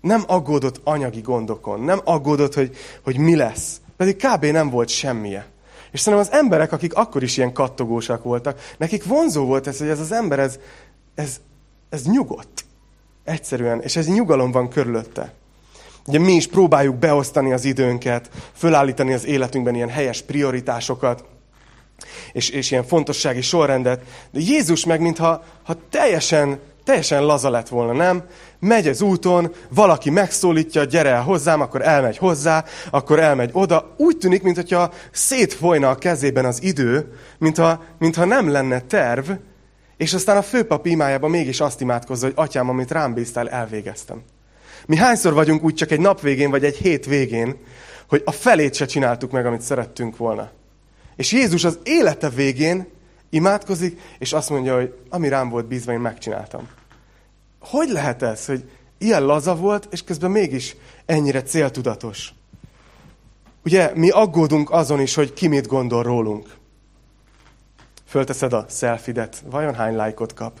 Nem 0.00 0.22
aggódott 0.26 0.80
anyagi 0.84 1.20
gondokon, 1.20 1.80
nem 1.80 2.00
aggódott, 2.04 2.54
hogy, 2.54 2.76
hogy 3.02 3.18
mi 3.18 3.36
lesz. 3.36 3.80
Pedig 3.96 4.16
kb. 4.16 4.44
nem 4.44 4.70
volt 4.70 4.88
semmije. 4.88 5.46
És 5.90 6.00
szerintem 6.00 6.28
az 6.30 6.38
emberek, 6.38 6.72
akik 6.72 6.94
akkor 6.94 7.22
is 7.22 7.36
ilyen 7.36 7.52
kattogósak 7.52 8.22
voltak, 8.22 8.60
nekik 8.78 9.04
vonzó 9.04 9.44
volt 9.44 9.66
ez, 9.66 9.78
hogy 9.78 9.88
ez 9.88 10.00
az 10.00 10.12
ember, 10.12 10.38
ez, 10.38 10.58
ez, 11.14 11.40
ez 11.88 12.04
nyugodt. 12.04 12.64
Egyszerűen. 13.24 13.82
És 13.82 13.96
ez 13.96 14.06
nyugalom 14.06 14.50
van 14.50 14.68
körülötte. 14.68 15.32
Ugye 16.08 16.18
mi 16.18 16.32
is 16.32 16.46
próbáljuk 16.46 16.96
beosztani 16.96 17.52
az 17.52 17.64
időnket, 17.64 18.30
fölállítani 18.54 19.12
az 19.12 19.26
életünkben 19.26 19.74
ilyen 19.74 19.88
helyes 19.88 20.22
prioritásokat, 20.22 21.24
és, 22.32 22.48
és 22.48 22.70
ilyen 22.70 22.84
fontossági 22.84 23.40
sorrendet. 23.40 24.02
De 24.30 24.40
Jézus 24.40 24.84
meg, 24.84 25.00
mintha 25.00 25.42
ha 25.64 25.76
teljesen, 25.90 26.58
teljesen 26.84 27.24
laza 27.24 27.50
lett 27.50 27.68
volna, 27.68 27.92
nem? 27.92 28.22
Megy 28.58 28.88
az 28.88 29.00
úton, 29.00 29.54
valaki 29.68 30.10
megszólítja, 30.10 30.84
gyere 30.84 31.10
el 31.10 31.22
hozzám, 31.22 31.60
akkor 31.60 31.82
elmegy 31.82 32.16
hozzá, 32.16 32.64
akkor 32.90 33.18
elmegy 33.18 33.50
oda. 33.52 33.94
Úgy 33.96 34.16
tűnik, 34.18 34.42
mintha 34.42 34.92
szétfolyna 35.10 35.90
a 35.90 35.94
kezében 35.94 36.44
az 36.44 36.62
idő, 36.62 37.12
mintha, 37.38 37.82
mintha 37.98 38.24
nem 38.24 38.50
lenne 38.50 38.80
terv, 38.80 39.30
és 39.96 40.14
aztán 40.14 40.36
a 40.36 40.42
főpap 40.42 40.86
imájában 40.86 41.30
mégis 41.30 41.60
azt 41.60 41.80
imádkozza, 41.80 42.24
hogy 42.26 42.34
atyám, 42.36 42.68
amit 42.68 42.90
rám 42.90 43.14
bíztál, 43.14 43.48
elvégeztem. 43.48 44.22
Mi 44.88 44.96
hányszor 44.96 45.32
vagyunk 45.32 45.62
úgy 45.62 45.74
csak 45.74 45.90
egy 45.90 46.00
nap 46.00 46.20
végén, 46.20 46.50
vagy 46.50 46.64
egy 46.64 46.76
hét 46.76 47.06
végén, 47.06 47.56
hogy 48.08 48.22
a 48.24 48.32
felét 48.32 48.74
se 48.74 48.86
csináltuk 48.86 49.30
meg, 49.30 49.46
amit 49.46 49.60
szerettünk 49.60 50.16
volna. 50.16 50.50
És 51.16 51.32
Jézus 51.32 51.64
az 51.64 51.78
élete 51.82 52.28
végén 52.28 52.86
imádkozik, 53.30 54.00
és 54.18 54.32
azt 54.32 54.50
mondja, 54.50 54.74
hogy 54.74 54.94
ami 55.08 55.28
rám 55.28 55.48
volt 55.48 55.66
bízva, 55.66 55.92
én 55.92 55.98
megcsináltam. 55.98 56.68
Hogy 57.60 57.88
lehet 57.88 58.22
ez, 58.22 58.46
hogy 58.46 58.70
ilyen 58.98 59.24
laza 59.24 59.56
volt, 59.56 59.88
és 59.90 60.04
közben 60.04 60.30
mégis 60.30 60.76
ennyire 61.06 61.42
céltudatos? 61.42 62.32
Ugye, 63.64 63.92
mi 63.94 64.10
aggódunk 64.10 64.70
azon 64.70 65.00
is, 65.00 65.14
hogy 65.14 65.32
ki 65.32 65.46
mit 65.46 65.66
gondol 65.66 66.02
rólunk. 66.02 66.54
Fölteszed 68.06 68.52
a 68.52 68.66
selfidet, 68.68 69.42
vajon 69.50 69.74
hány 69.74 69.96
lájkot 69.96 70.34
kap? 70.34 70.60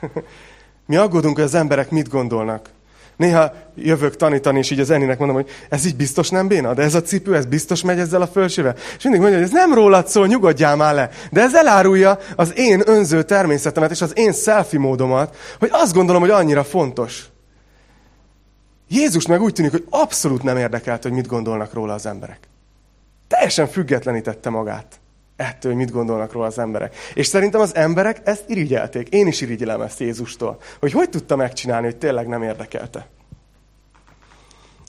mi 0.86 0.96
aggódunk, 0.96 1.34
hogy 1.34 1.44
az 1.44 1.54
emberek 1.54 1.90
mit 1.90 2.08
gondolnak. 2.08 2.70
Néha 3.16 3.52
jövök 3.74 4.16
tanítani, 4.16 4.58
és 4.58 4.70
így 4.70 4.80
az 4.80 4.90
Eninek 4.90 5.18
mondom, 5.18 5.36
hogy 5.36 5.50
ez 5.68 5.84
így 5.84 5.96
biztos 5.96 6.30
nem 6.30 6.48
béna, 6.48 6.74
de 6.74 6.82
ez 6.82 6.94
a 6.94 7.02
cipő, 7.02 7.36
ez 7.36 7.44
biztos 7.44 7.82
megy 7.82 7.98
ezzel 7.98 8.22
a 8.22 8.26
fölsével. 8.26 8.74
És 8.96 9.02
mindig 9.02 9.20
mondja, 9.20 9.38
hogy 9.38 9.48
ez 9.48 9.54
nem 9.54 9.74
rólad 9.74 10.08
szól, 10.08 10.26
nyugodjál 10.26 10.76
már 10.76 10.94
le. 10.94 11.10
De 11.30 11.40
ez 11.40 11.54
elárulja 11.54 12.18
az 12.36 12.52
én 12.56 12.82
önző 12.84 13.22
természetemet 13.22 13.90
és 13.90 14.02
az 14.02 14.12
én 14.14 14.32
selfie 14.32 14.78
módomat, 14.78 15.36
hogy 15.58 15.68
azt 15.72 15.94
gondolom, 15.94 16.20
hogy 16.20 16.30
annyira 16.30 16.64
fontos. 16.64 17.24
Jézus 18.88 19.26
meg 19.26 19.42
úgy 19.42 19.52
tűnik, 19.52 19.70
hogy 19.70 19.86
abszolút 19.90 20.42
nem 20.42 20.56
érdekelt, 20.56 21.02
hogy 21.02 21.12
mit 21.12 21.26
gondolnak 21.26 21.72
róla 21.72 21.94
az 21.94 22.06
emberek. 22.06 22.38
Teljesen 23.28 23.66
függetlenítette 23.66 24.50
magát 24.50 25.00
ettől, 25.36 25.72
hogy 25.72 25.80
mit 25.80 25.90
gondolnak 25.90 26.32
róla 26.32 26.46
az 26.46 26.58
emberek. 26.58 26.96
És 27.14 27.26
szerintem 27.26 27.60
az 27.60 27.74
emberek 27.74 28.20
ezt 28.24 28.44
irigyelték. 28.46 29.08
Én 29.08 29.26
is 29.26 29.40
irigyelem 29.40 29.80
ezt 29.80 30.00
Jézustól. 30.00 30.58
Hogy 30.80 30.92
hogy 30.92 31.08
tudta 31.08 31.36
megcsinálni, 31.36 31.86
hogy 31.86 31.96
tényleg 31.96 32.26
nem 32.26 32.42
érdekelte. 32.42 33.06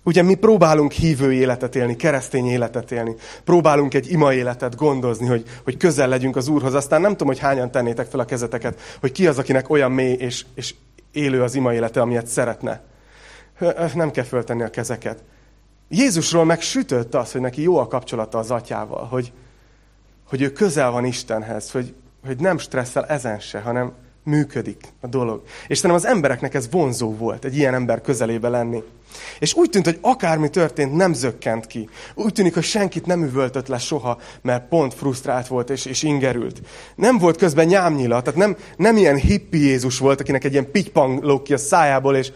Ugye 0.04 0.22
mi 0.22 0.36
próbálunk 0.36 0.92
hívő 0.92 1.34
életet 1.34 1.76
élni, 1.76 1.96
keresztény 1.96 2.46
életet 2.46 2.92
élni. 2.92 3.16
Próbálunk 3.44 3.94
egy 3.94 4.12
ima 4.12 4.34
életet 4.34 4.76
gondozni, 4.76 5.28
hogy, 5.28 5.44
hogy 5.64 5.78
közel 5.78 6.08
legyünk 6.08 6.36
az 6.36 6.48
Úrhoz. 6.48 6.74
Aztán 6.74 7.02
nem 7.02 7.12
tudom, 7.12 7.28
hogy 7.28 7.40
hányan 7.40 7.72
tennétek 7.72 8.08
fel 8.08 8.20
a 8.20 8.26
kezeteket, 8.26 8.80
hogy 9.00 9.12
ki 9.12 9.28
az, 9.28 9.38
akinek 9.38 9.70
olyan 9.70 9.92
mély 9.92 10.14
és, 10.14 10.46
és 10.56 10.76
élő 11.12 11.44
az 11.44 11.56
ima 11.56 11.74
élete, 11.74 12.02
amilyet 12.02 12.28
szeretne. 12.28 12.82
Nem 13.94 14.12
kell 14.12 14.24
föltenni 14.24 14.64
a 14.64 14.70
kezeket. 14.70 15.24
Jézusról 15.90 16.46
meg 16.46 16.62
sütött 16.62 17.16
az, 17.16 17.32
hogy 17.32 17.42
neki 17.42 17.62
jó 17.62 17.78
a 17.78 17.88
kapcsolata 17.88 18.38
az 18.38 18.52
atyával, 18.52 19.06
hogy, 19.06 19.32
hogy 20.34 20.42
ő 20.42 20.52
közel 20.52 20.92
van 20.92 21.06
Istenhez, 21.06 21.72
hogy, 21.72 21.94
hogy 22.26 22.38
nem 22.38 22.58
stresszel 22.58 23.06
ezen 23.06 23.40
se, 23.40 23.60
hanem 23.60 23.92
működik 24.24 24.94
a 25.02 25.08
dolog. 25.08 25.42
És 25.68 25.78
szerintem 25.78 26.06
az 26.06 26.16
embereknek 26.16 26.54
ez 26.54 26.70
vonzó 26.72 27.16
volt, 27.16 27.46
egy 27.46 27.58
ilyen 27.58 27.74
ember 27.74 28.02
közelébe 28.02 28.50
lenni. 28.50 28.84
És 29.40 29.54
úgy 29.54 29.70
tűnt, 29.70 29.86
hogy 29.86 29.98
akármi 30.02 30.50
történt, 30.50 30.96
nem 30.96 31.14
zökkent 31.14 31.68
ki. 31.68 31.90
Úgy 32.16 32.34
tűnik, 32.34 32.54
hogy 32.54 32.64
senkit 32.64 33.06
nem 33.06 33.24
üvöltött 33.24 33.68
le 33.68 33.78
soha, 33.78 34.20
mert 34.42 34.68
pont 34.68 34.94
frusztrált 34.94 35.48
volt 35.48 35.70
és, 35.70 35.86
és 35.86 36.04
ingerült. 36.04 36.62
Nem 36.96 37.18
volt 37.18 37.38
közben 37.38 37.68
nyámnyila, 37.68 38.22
tehát 38.22 38.40
nem, 38.40 38.58
nem 38.78 38.98
ilyen 38.98 39.16
hippi 39.16 39.58
Jézus 39.58 40.00
volt, 40.00 40.20
akinek 40.20 40.44
egy 40.44 40.52
ilyen 40.52 40.72
pitypang 40.72 41.24
lóg 41.24 41.42
ki 41.42 41.54
a 41.54 41.58
szájából, 41.58 42.16
és 42.16 42.32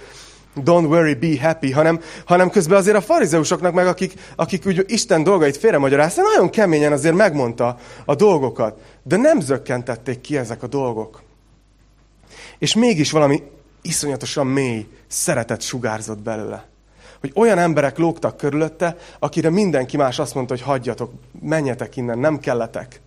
don't 0.63 0.87
worry, 0.87 1.13
be 1.13 1.47
happy, 1.47 1.71
hanem, 1.71 2.01
hanem 2.25 2.49
közben 2.49 2.77
azért 2.77 2.97
a 2.97 3.01
farizeusoknak 3.01 3.73
meg, 3.73 3.87
akik, 3.87 4.13
akik 4.35 4.65
úgy 4.65 4.83
Isten 4.87 5.23
dolgait 5.23 5.57
félremagyarázták, 5.57 6.25
nagyon 6.25 6.49
keményen 6.49 6.91
azért 6.91 7.15
megmondta 7.15 7.77
a 8.05 8.15
dolgokat, 8.15 8.79
de 9.03 9.17
nem 9.17 9.39
zökkentették 9.39 10.21
ki 10.21 10.37
ezek 10.37 10.63
a 10.63 10.67
dolgok. 10.67 11.21
És 12.57 12.75
mégis 12.75 13.11
valami 13.11 13.43
iszonyatosan 13.81 14.47
mély 14.47 14.87
szeretet 15.07 15.61
sugárzott 15.61 16.21
belőle. 16.21 16.67
Hogy 17.19 17.31
olyan 17.35 17.57
emberek 17.57 17.97
lógtak 17.97 18.37
körülötte, 18.37 18.97
akire 19.19 19.49
mindenki 19.49 19.97
más 19.97 20.19
azt 20.19 20.33
mondta, 20.33 20.53
hogy 20.53 20.63
hagyjatok, 20.63 21.11
menjetek 21.41 21.95
innen, 21.95 22.19
nem 22.19 22.39
kelletek. 22.39 23.01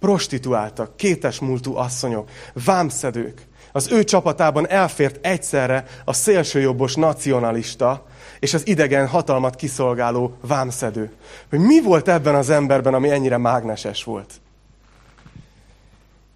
Prostituáltak, 0.00 0.96
kétesmúltú 0.96 1.76
asszonyok, 1.76 2.28
vámszedők, 2.64 3.46
az 3.76 3.92
ő 3.92 4.04
csapatában 4.04 4.68
elfért 4.68 5.26
egyszerre 5.26 5.84
a 6.04 6.12
szélsőjobbos 6.12 6.94
nacionalista 6.94 8.06
és 8.38 8.54
az 8.54 8.66
idegen 8.66 9.06
hatalmat 9.06 9.56
kiszolgáló 9.56 10.36
vámszedő. 10.40 11.12
Hogy 11.50 11.58
mi 11.58 11.82
volt 11.82 12.08
ebben 12.08 12.34
az 12.34 12.50
emberben, 12.50 12.94
ami 12.94 13.10
ennyire 13.10 13.36
mágneses 13.36 14.04
volt? 14.04 14.32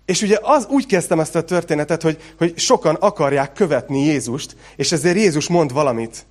És 0.05 0.23
ugye 0.23 0.39
az, 0.43 0.67
úgy 0.71 0.87
kezdtem 0.87 1.21
ezt 1.21 1.35
a 1.35 1.45
történetet, 1.45 2.03
hogy, 2.03 2.35
hogy 2.39 2.59
sokan 2.59 2.95
akarják 2.95 3.53
követni 3.53 4.05
Jézust, 4.05 4.57
és 4.77 4.93
ezért 4.93 5.17
Jézus 5.17 5.49
mond 5.49 5.73
valamit 5.73 6.27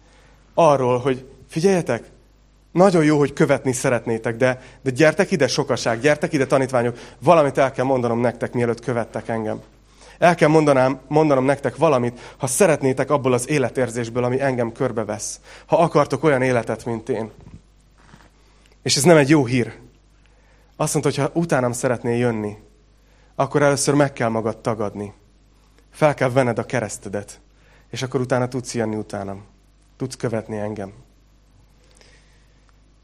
arról, 0.54 0.98
hogy 1.00 1.26
figyeljetek, 1.50 2.04
nagyon 2.72 3.04
jó, 3.04 3.18
hogy 3.18 3.34
követni 3.34 3.74
szeretnétek, 3.74 4.38
de, 4.38 4.62
de 4.82 4.90
gyertek 4.90 5.32
ide 5.32 5.48
sokaság, 5.48 6.00
gyertek 6.00 6.34
ide 6.34 6.46
tanítványok, 6.46 6.98
valamit 7.20 7.58
el 7.58 7.72
kell 7.72 7.86
mondanom 7.86 8.20
nektek, 8.20 8.54
mielőtt 8.54 8.80
követtek 8.80 9.28
engem. 9.28 9.62
El 10.18 10.36
kell 10.36 10.50
mondanám, 10.50 11.00
mondanom 11.08 11.46
nektek 11.46 11.76
valamit, 11.76 12.20
ha 12.38 12.48
szeretnétek 12.48 13.10
abból 13.10 13.34
az 13.34 13.50
életérzésből, 13.50 14.24
ami 14.24 14.42
engem 14.42 14.72
körbevesz. 14.72 15.40
Ha 15.66 15.78
akartok 15.78 16.24
olyan 16.24 16.42
életet, 16.42 16.86
mint 16.86 17.10
én. 17.10 17.32
És 18.82 18.96
ez 18.96 19.04
nem 19.04 19.18
egy 19.18 19.30
jó 19.30 19.46
hír. 19.46 19.74
Azt 20.76 20.94
mondta, 20.94 21.12
hogy 21.12 21.30
ha 21.32 21.40
utánam 21.40 21.72
szeretnél 21.72 22.18
jönni, 22.18 22.58
akkor 23.36 23.62
először 23.62 23.94
meg 23.94 24.14
kell 24.14 24.30
magad 24.30 24.58
tagadni. 24.58 25.14
Fel 25.92 26.14
kell 26.14 26.30
venned 26.30 26.60
a 26.60 26.66
keresztedet, 26.66 27.40
és 27.90 28.02
akkor 28.02 28.22
utána 28.22 28.48
tudsz 28.48 28.74
jönni 28.74 28.96
utánam. 28.96 29.46
Tudsz 29.98 30.16
követni 30.16 30.58
engem. 30.58 30.94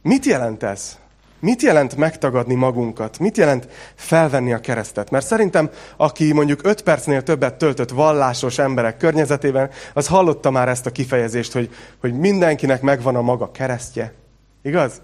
Mit 0.02 0.26
jelent 0.26 0.64
ez? 0.64 1.00
Mit 1.44 1.62
jelent 1.62 1.96
megtagadni 1.96 2.54
magunkat? 2.54 3.20
Mit 3.20 3.38
jelent 3.38 3.68
felvenni 3.96 4.54
a 4.54 4.60
keresztet? 4.60 5.10
Mert 5.10 5.26
szerintem, 5.26 5.70
aki 5.98 6.34
mondjuk 6.34 6.60
öt 6.64 6.82
percnél 6.82 7.24
többet 7.24 7.58
töltött 7.58 7.90
vallásos 7.90 8.58
emberek 8.58 8.98
környezetében, 8.98 9.70
az 9.94 10.08
hallotta 10.08 10.52
már 10.52 10.70
ezt 10.70 10.86
a 10.86 10.92
kifejezést, 10.92 11.52
hogy, 11.54 11.70
hogy 12.00 12.14
mindenkinek 12.14 12.82
megvan 12.82 13.16
a 13.16 13.22
maga 13.22 13.52
keresztje. 13.52 14.14
Igaz? 14.62 15.02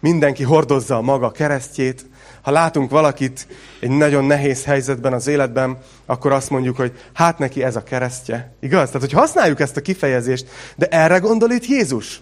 Mindenki 0.00 0.42
hordozza 0.42 0.96
a 0.96 1.00
maga 1.00 1.30
keresztjét. 1.30 2.06
Ha 2.42 2.50
látunk 2.50 2.90
valakit 2.90 3.46
egy 3.80 3.90
nagyon 3.90 4.24
nehéz 4.24 4.64
helyzetben 4.64 5.12
az 5.12 5.26
életben, 5.26 5.78
akkor 6.06 6.32
azt 6.32 6.50
mondjuk, 6.50 6.76
hogy 6.76 6.92
hát 7.12 7.38
neki 7.38 7.62
ez 7.62 7.76
a 7.76 7.82
keresztje. 7.82 8.52
Igaz? 8.60 8.86
Tehát, 8.86 9.00
hogy 9.00 9.18
használjuk 9.18 9.60
ezt 9.60 9.76
a 9.76 9.80
kifejezést, 9.80 10.46
de 10.76 10.86
erre 10.86 11.18
gondol 11.18 11.50
itt 11.50 11.66
Jézus? 11.66 12.20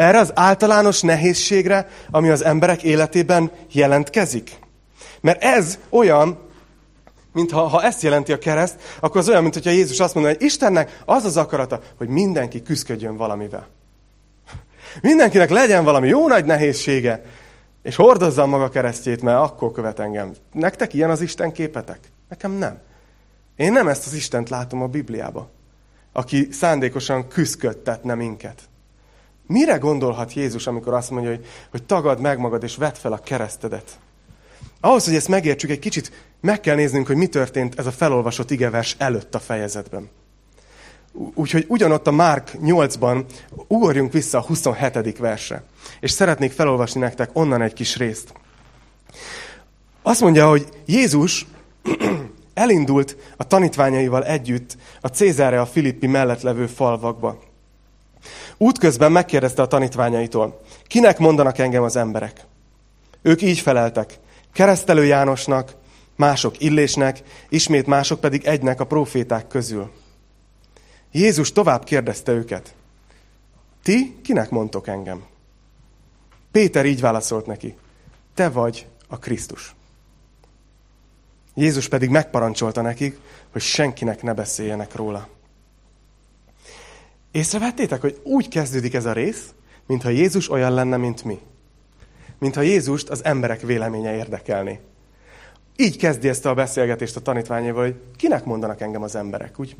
Erre 0.00 0.18
az 0.18 0.32
általános 0.34 1.00
nehézségre, 1.00 1.88
ami 2.10 2.28
az 2.28 2.44
emberek 2.44 2.82
életében 2.82 3.50
jelentkezik. 3.72 4.58
Mert 5.20 5.42
ez 5.42 5.78
olyan, 5.88 6.38
mintha 7.32 7.60
ha 7.60 7.82
ezt 7.82 8.02
jelenti 8.02 8.32
a 8.32 8.38
kereszt, 8.38 8.76
akkor 9.00 9.20
az 9.20 9.28
olyan, 9.28 9.42
mintha 9.42 9.70
Jézus 9.70 10.00
azt 10.00 10.14
mondaná, 10.14 10.36
hogy 10.36 10.46
Istennek 10.46 11.02
az 11.04 11.24
az 11.24 11.36
akarata, 11.36 11.80
hogy 11.96 12.08
mindenki 12.08 12.62
küzdködjön 12.62 13.16
valamivel. 13.16 13.66
Mindenkinek 15.02 15.50
legyen 15.50 15.84
valami 15.84 16.08
jó 16.08 16.28
nagy 16.28 16.44
nehézsége, 16.44 17.22
és 17.82 17.96
hordozza 17.96 18.46
maga 18.46 18.68
keresztjét, 18.68 19.22
mert 19.22 19.38
akkor 19.38 19.72
követ 19.72 19.98
engem. 19.98 20.32
Nektek 20.52 20.94
ilyen 20.94 21.10
az 21.10 21.20
Isten 21.20 21.52
képetek? 21.52 21.98
Nekem 22.28 22.52
nem. 22.52 22.78
Én 23.56 23.72
nem 23.72 23.88
ezt 23.88 24.06
az 24.06 24.12
Istent 24.12 24.48
látom 24.48 24.82
a 24.82 24.86
Bibliába, 24.86 25.50
aki 26.12 26.48
szándékosan 26.50 27.28
küzdködtetne 27.28 28.14
minket. 28.14 28.69
Mire 29.50 29.76
gondolhat 29.76 30.32
Jézus, 30.32 30.66
amikor 30.66 30.94
azt 30.94 31.10
mondja, 31.10 31.30
hogy, 31.30 31.46
hogy 31.70 31.82
tagad 31.82 32.20
meg 32.20 32.38
magad 32.38 32.62
és 32.62 32.76
vedd 32.76 32.94
fel 32.94 33.12
a 33.12 33.18
keresztedet? 33.18 33.98
Ahhoz, 34.80 35.04
hogy 35.04 35.14
ezt 35.14 35.28
megértsük, 35.28 35.70
egy 35.70 35.78
kicsit 35.78 36.12
meg 36.40 36.60
kell 36.60 36.74
néznünk, 36.74 37.06
hogy 37.06 37.16
mi 37.16 37.26
történt 37.26 37.78
ez 37.78 37.86
a 37.86 37.90
felolvasott 37.90 38.50
igevers 38.50 38.94
előtt 38.98 39.34
a 39.34 39.38
fejezetben. 39.38 40.08
Úgyhogy 41.34 41.64
ugyanott 41.68 42.06
a 42.06 42.10
Márk 42.10 42.52
8-ban 42.62 43.24
ugorjunk 43.68 44.12
vissza 44.12 44.38
a 44.38 44.42
27. 44.42 45.18
versre. 45.18 45.62
És 46.00 46.10
szeretnék 46.10 46.52
felolvasni 46.52 47.00
nektek 47.00 47.30
onnan 47.32 47.62
egy 47.62 47.72
kis 47.72 47.96
részt. 47.96 48.32
Azt 50.02 50.20
mondja, 50.20 50.48
hogy 50.48 50.68
Jézus 50.86 51.46
elindult 52.54 53.16
a 53.36 53.46
tanítványaival 53.46 54.24
együtt 54.24 54.76
a 55.00 55.08
Cézáre 55.08 55.60
a 55.60 55.66
Filippi 55.66 56.06
mellett 56.06 56.40
levő 56.40 56.66
falvakba. 56.66 57.48
Útközben 58.62 59.12
megkérdezte 59.12 59.62
a 59.62 59.66
tanítványaitól, 59.66 60.60
kinek 60.86 61.18
mondanak 61.18 61.58
engem 61.58 61.82
az 61.82 61.96
emberek? 61.96 62.44
Ők 63.22 63.42
így 63.42 63.58
feleltek, 63.58 64.18
keresztelő 64.52 65.04
Jánosnak, 65.04 65.74
mások 66.16 66.60
Illésnek, 66.60 67.22
ismét 67.48 67.86
mások 67.86 68.20
pedig 68.20 68.44
egynek 68.44 68.80
a 68.80 68.86
proféták 68.86 69.46
közül. 69.46 69.90
Jézus 71.12 71.52
tovább 71.52 71.84
kérdezte 71.84 72.32
őket, 72.32 72.74
ti 73.82 74.20
kinek 74.22 74.50
mondtok 74.50 74.88
engem? 74.88 75.24
Péter 76.50 76.86
így 76.86 77.00
válaszolt 77.00 77.46
neki, 77.46 77.76
te 78.34 78.48
vagy 78.48 78.86
a 79.08 79.18
Krisztus. 79.18 79.74
Jézus 81.54 81.88
pedig 81.88 82.08
megparancsolta 82.08 82.80
nekik, 82.80 83.18
hogy 83.52 83.62
senkinek 83.62 84.22
ne 84.22 84.34
beszéljenek 84.34 84.94
róla. 84.94 85.28
Észrevettétek, 87.30 88.00
hogy 88.00 88.20
úgy 88.22 88.48
kezdődik 88.48 88.94
ez 88.94 89.04
a 89.04 89.12
rész, 89.12 89.54
mintha 89.86 90.08
Jézus 90.08 90.50
olyan 90.50 90.74
lenne, 90.74 90.96
mint 90.96 91.24
mi. 91.24 91.38
Mintha 92.38 92.60
Jézust 92.60 93.08
az 93.08 93.24
emberek 93.24 93.60
véleménye 93.60 94.16
érdekelni. 94.16 94.80
Így 95.76 95.96
kezdi 95.96 96.28
ezt 96.28 96.46
a 96.46 96.54
beszélgetést 96.54 97.16
a 97.16 97.20
tanítványával, 97.20 97.82
hogy 97.82 97.94
kinek 98.16 98.44
mondanak 98.44 98.80
engem 98.80 99.02
az 99.02 99.14
emberek. 99.14 99.58
Úgy, 99.58 99.76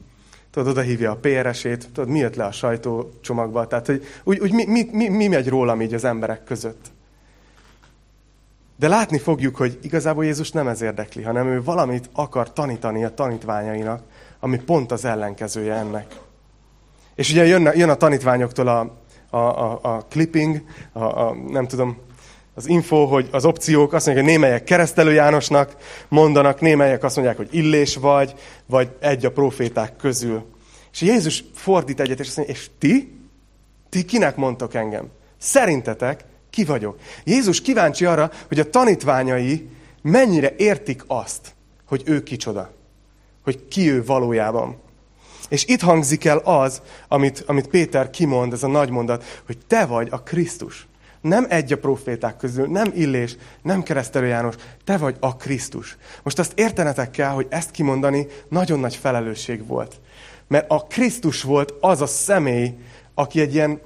tudod, 0.51 0.69
oda 0.69 0.81
hívja 0.81 1.11
a 1.11 1.17
PRS-ét, 1.17 1.89
tudod, 1.93 2.09
mi 2.09 2.19
jött 2.19 2.37
le 2.37 2.45
a 2.45 2.53
sajtócsomagba, 2.53 3.67
tehát 3.67 3.87
hogy 3.87 4.05
úgy, 4.25 4.39
úgy 4.39 4.53
mi, 4.53 4.65
mi, 4.65 4.89
mi, 4.93 5.09
mi 5.09 5.29
megy 5.29 5.49
rólam 5.49 5.83
így 5.83 5.95
az 5.95 6.05
emberek 6.05 6.45
között. 6.45 6.91
De 8.77 8.89
látni 8.89 9.19
fogjuk, 9.19 9.57
hogy 9.57 9.79
igazából 9.83 10.25
Jézus 10.25 10.51
nem 10.51 10.69
ez 10.69 10.81
érdekli, 10.81 11.23
hanem 11.23 11.47
ő 11.47 11.63
valamit 11.63 12.09
akar 12.13 12.53
tanítani 12.53 13.05
a 13.05 13.15
tanítványainak, 13.15 14.03
ami 14.41 14.59
pont 14.59 14.93
az 14.93 15.05
ellenkezője 15.05 15.75
ennek. 15.75 16.21
És 17.21 17.31
ugye 17.31 17.47
jön, 17.47 17.71
jön 17.75 17.89
a 17.89 17.95
tanítványoktól 17.95 18.69
a, 18.69 18.97
a, 19.31 19.37
a, 19.37 19.79
a 19.83 20.07
clipping, 20.09 20.63
a, 20.93 21.03
a, 21.03 21.35
nem 21.49 21.67
tudom, 21.67 21.97
az 22.55 22.69
info, 22.69 23.07
hogy 23.07 23.29
az 23.33 23.45
opciók 23.45 23.93
azt 23.93 24.07
mondják, 24.07 24.27
hogy 24.27 24.37
némelyek 24.37 24.65
keresztelő 24.65 25.13
Jánosnak 25.13 25.77
mondanak, 26.09 26.61
némelyek 26.61 27.05
azt 27.05 27.17
mondják, 27.17 27.37
hogy 27.37 27.49
illés 27.51 27.97
vagy, 27.97 28.35
vagy 28.67 28.91
egy 29.01 29.27
a 29.27 29.33
proféták 29.33 29.97
közül. 29.97 30.45
És 30.93 31.01
Jézus 31.01 31.45
fordít 31.55 32.01
egyet, 32.01 32.21
és 32.21 32.27
azt 32.27 32.37
mondja, 32.37 32.55
és 32.55 32.71
ti? 32.79 33.19
Ti 33.89 34.05
kinek 34.05 34.37
mondtok 34.37 34.75
engem? 34.75 35.09
Szerintetek 35.39 36.25
ki 36.51 36.65
vagyok? 36.65 36.99
Jézus 37.25 37.61
kíváncsi 37.61 38.05
arra, 38.05 38.31
hogy 38.49 38.61
a 38.61 38.71
tanítványai 38.71 39.69
mennyire 40.03 40.55
értik 40.57 41.05
azt, 41.07 41.55
hogy 41.87 42.03
ő 42.05 42.23
kicsoda. 42.23 42.73
Hogy 43.43 43.69
ki 43.69 43.91
ő 43.91 44.05
valójában. 44.05 44.77
És 45.51 45.65
itt 45.67 45.81
hangzik 45.81 46.25
el 46.25 46.39
az, 46.39 46.83
amit, 47.09 47.45
amit 47.47 47.69
Péter 47.69 48.11
kimond, 48.11 48.53
ez 48.53 48.63
a 48.63 48.69
nagy 48.69 48.91
mondat, 48.91 49.43
hogy 49.47 49.59
te 49.67 49.87
vagy 49.87 50.09
a 50.11 50.23
Krisztus. 50.23 50.89
Nem 51.21 51.47
egy 51.49 51.73
a 51.73 51.79
proféták 51.79 52.37
közül, 52.37 52.67
nem 52.67 52.91
Illés, 52.95 53.37
nem 53.63 53.83
keresztelő 53.83 54.27
János, 54.27 54.55
te 54.85 54.97
vagy 54.97 55.17
a 55.21 55.37
Krisztus. 55.37 55.97
Most 56.23 56.39
azt 56.39 56.53
értenetek 56.59 57.11
kell, 57.11 57.31
hogy 57.31 57.47
ezt 57.51 57.71
kimondani 57.71 58.27
nagyon 58.49 58.81
nagy 58.81 58.97
felelősség 58.97 59.67
volt. 59.67 60.01
Mert 60.49 60.71
a 60.71 60.87
Krisztus 60.89 61.43
volt 61.43 61.75
az 61.81 62.01
a 62.01 62.07
személy, 62.07 62.75
aki 63.15 63.41
egy 63.41 63.55
ilyen 63.55 63.81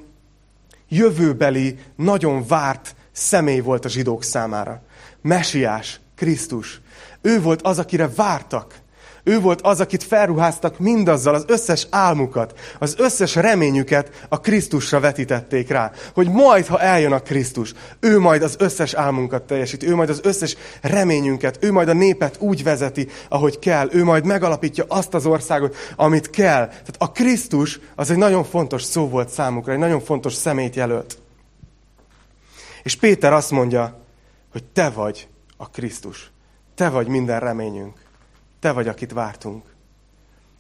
jövőbeli, 0.89 1.79
nagyon 1.97 2.47
várt 2.47 2.95
személy 3.13 3.61
volt 3.61 3.85
a 3.85 3.89
zsidók 3.89 4.23
számára. 4.23 4.83
Mesiás, 5.23 6.01
Krisztus. 6.17 6.81
Ő 7.21 7.41
volt 7.41 7.63
az, 7.63 7.79
akire 7.79 8.09
vártak. 8.09 8.83
Ő 9.25 9.41
volt 9.41 9.61
az, 9.61 9.81
akit 9.81 10.03
felruháztak 10.03 10.79
mindazzal, 10.79 11.35
az 11.35 11.45
összes 11.47 11.87
álmukat, 11.91 12.59
az 12.79 12.95
összes 12.99 13.35
reményüket 13.35 14.27
a 14.29 14.41
Krisztusra 14.41 15.01
vetítették 15.01 15.69
rá. 15.69 15.93
Hogy 16.15 16.29
majd, 16.29 16.67
ha 16.67 16.81
eljön 16.81 17.13
a 17.13 17.19
Krisztus, 17.19 17.73
ő 18.01 18.19
majd 18.19 18.43
az 18.43 18.55
összes 18.59 18.95
álmunkat 18.95 19.43
teljesíti, 19.43 19.89
ő 19.89 19.95
majd 19.95 20.09
az 20.09 20.21
összes 20.23 20.57
reményünket, 20.81 21.59
ő 21.61 21.73
majd 21.73 21.89
a 21.89 21.93
népet 21.93 22.37
úgy 22.39 22.63
vezeti, 22.63 23.09
ahogy 23.29 23.59
kell, 23.59 23.89
ő 23.93 24.05
majd 24.05 24.25
megalapítja 24.25 24.85
azt 24.89 25.15
az 25.15 25.27
országot, 25.27 25.77
amit 25.97 26.31
kell. 26.31 26.67
Tehát 26.67 26.97
a 26.99 27.13
Krisztus 27.13 27.81
az 27.95 28.11
egy 28.11 28.17
nagyon 28.17 28.45
fontos 28.45 28.83
szó 28.83 29.09
volt 29.09 29.29
számukra, 29.29 29.73
egy 29.73 29.79
nagyon 29.79 30.01
fontos 30.01 30.35
szemét 30.35 30.77
jelölt. 30.77 31.19
És 32.83 32.97
Péter 32.97 33.33
azt 33.33 33.51
mondja, 33.51 34.01
hogy 34.53 34.65
te 34.65 34.91
vagy 34.91 35.29
a 35.57 35.71
Krisztus. 35.71 36.31
Te 36.75 36.89
vagy 36.89 37.07
minden 37.07 37.41
reményünk. 37.41 38.04
Te 38.65 38.73
vagy, 38.73 38.89
akit 38.89 39.13
vártunk. 39.13 39.65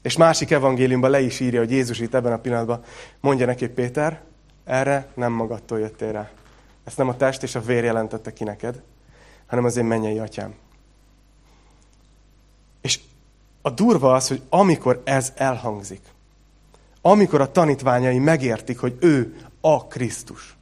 És 0.02 0.16
másik 0.16 0.50
evangéliumban 0.50 1.10
le 1.10 1.20
is 1.20 1.40
írja, 1.40 1.58
hogy 1.58 1.70
Jézus 1.70 2.00
itt 2.00 2.14
ebben 2.14 2.32
a 2.32 2.38
pillanatban 2.38 2.84
mondja 3.20 3.46
neki, 3.46 3.68
Péter, 3.68 4.22
erre 4.64 5.08
nem 5.14 5.32
magadtól 5.32 5.78
jöttél 5.78 6.12
rá. 6.12 6.30
Ezt 6.84 6.96
nem 6.96 7.08
a 7.08 7.16
test 7.16 7.42
és 7.42 7.54
a 7.54 7.60
vér 7.60 7.84
jelentette 7.84 8.32
ki 8.32 8.44
neked, 8.44 8.82
hanem 9.46 9.64
az 9.64 9.76
én 9.76 9.84
mennyei 9.84 10.18
atyám. 10.18 10.54
És 12.80 13.00
a 13.62 13.70
durva 13.70 14.14
az, 14.14 14.28
hogy 14.28 14.42
amikor 14.48 15.02
ez 15.04 15.32
elhangzik, 15.36 16.02
amikor 17.00 17.40
a 17.40 17.52
tanítványai 17.52 18.18
megértik, 18.18 18.78
hogy 18.78 18.96
ő 19.00 19.36
a 19.60 19.86
Krisztus, 19.86 20.56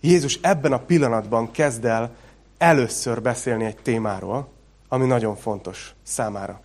Jézus 0.00 0.38
ebben 0.42 0.72
a 0.72 0.78
pillanatban 0.78 1.50
kezd 1.50 1.84
el 1.84 2.14
először 2.58 3.22
beszélni 3.22 3.64
egy 3.64 3.76
témáról, 3.76 4.56
ami 4.88 5.06
nagyon 5.06 5.36
fontos 5.36 5.94
számára. 6.02 6.60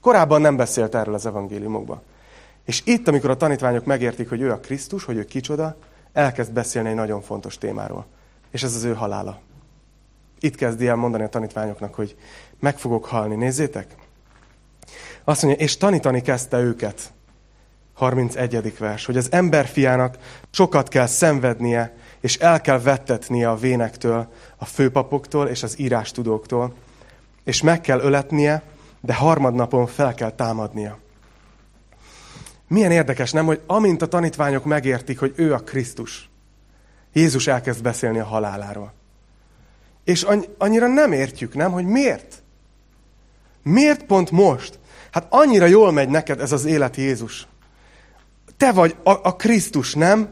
Korábban 0.00 0.40
nem 0.40 0.56
beszélt 0.56 0.94
erről 0.94 1.14
az 1.14 1.26
evangéliumokban. 1.26 2.02
És 2.64 2.82
itt, 2.84 3.08
amikor 3.08 3.30
a 3.30 3.36
tanítványok 3.36 3.84
megértik, 3.84 4.28
hogy 4.28 4.40
ő 4.40 4.52
a 4.52 4.60
Krisztus, 4.60 5.04
hogy 5.04 5.16
ő 5.16 5.24
kicsoda, 5.24 5.76
elkezd 6.12 6.52
beszélni 6.52 6.88
egy 6.88 6.94
nagyon 6.94 7.20
fontos 7.22 7.58
témáról. 7.58 8.06
És 8.50 8.62
ez 8.62 8.74
az 8.74 8.84
ő 8.84 8.94
halála. 8.94 9.38
Itt 10.40 10.54
kezdi 10.54 10.86
el 10.86 10.96
mondani 10.96 11.24
a 11.24 11.28
tanítványoknak, 11.28 11.94
hogy 11.94 12.16
meg 12.60 12.78
fogok 12.78 13.04
halni. 13.04 13.34
Nézzétek! 13.34 13.94
Azt 15.24 15.42
mondja, 15.42 15.64
és 15.64 15.76
tanítani 15.76 16.22
kezdte 16.22 16.58
őket. 16.58 17.12
31. 17.94 18.78
vers, 18.78 19.04
hogy 19.04 19.16
az 19.16 19.32
emberfiának 19.32 20.18
sokat 20.50 20.88
kell 20.88 21.06
szenvednie, 21.06 21.94
és 22.20 22.36
el 22.36 22.60
kell 22.60 22.80
vettetnie 22.80 23.50
a 23.50 23.56
vénektől, 23.56 24.32
a 24.56 24.64
főpapoktól 24.64 25.48
és 25.48 25.62
az 25.62 25.78
írástudóktól, 25.78 26.74
és 27.50 27.62
meg 27.62 27.80
kell 27.80 28.00
öletnie, 28.00 28.62
de 29.00 29.14
harmadnapon 29.14 29.86
fel 29.86 30.14
kell 30.14 30.30
támadnia. 30.30 30.98
Milyen 32.68 32.90
érdekes, 32.90 33.30
nem, 33.30 33.46
hogy 33.46 33.60
amint 33.66 34.02
a 34.02 34.06
tanítványok 34.06 34.64
megértik, 34.64 35.18
hogy 35.18 35.32
ő 35.36 35.54
a 35.54 35.58
Krisztus, 35.58 36.28
Jézus 37.12 37.46
elkezd 37.46 37.82
beszélni 37.82 38.18
a 38.18 38.24
haláláról. 38.24 38.92
És 40.04 40.26
annyira 40.58 40.86
nem 40.86 41.12
értjük, 41.12 41.54
nem, 41.54 41.72
hogy 41.72 41.84
miért? 41.84 42.42
Miért 43.62 44.04
pont 44.04 44.30
most? 44.30 44.78
Hát 45.10 45.26
annyira 45.30 45.66
jól 45.66 45.92
megy 45.92 46.08
neked 46.08 46.40
ez 46.40 46.52
az 46.52 46.64
élet 46.64 46.96
Jézus. 46.96 47.46
Te 48.56 48.72
vagy 48.72 48.96
a, 49.02 49.10
a 49.10 49.36
Krisztus, 49.36 49.94
nem? 49.94 50.28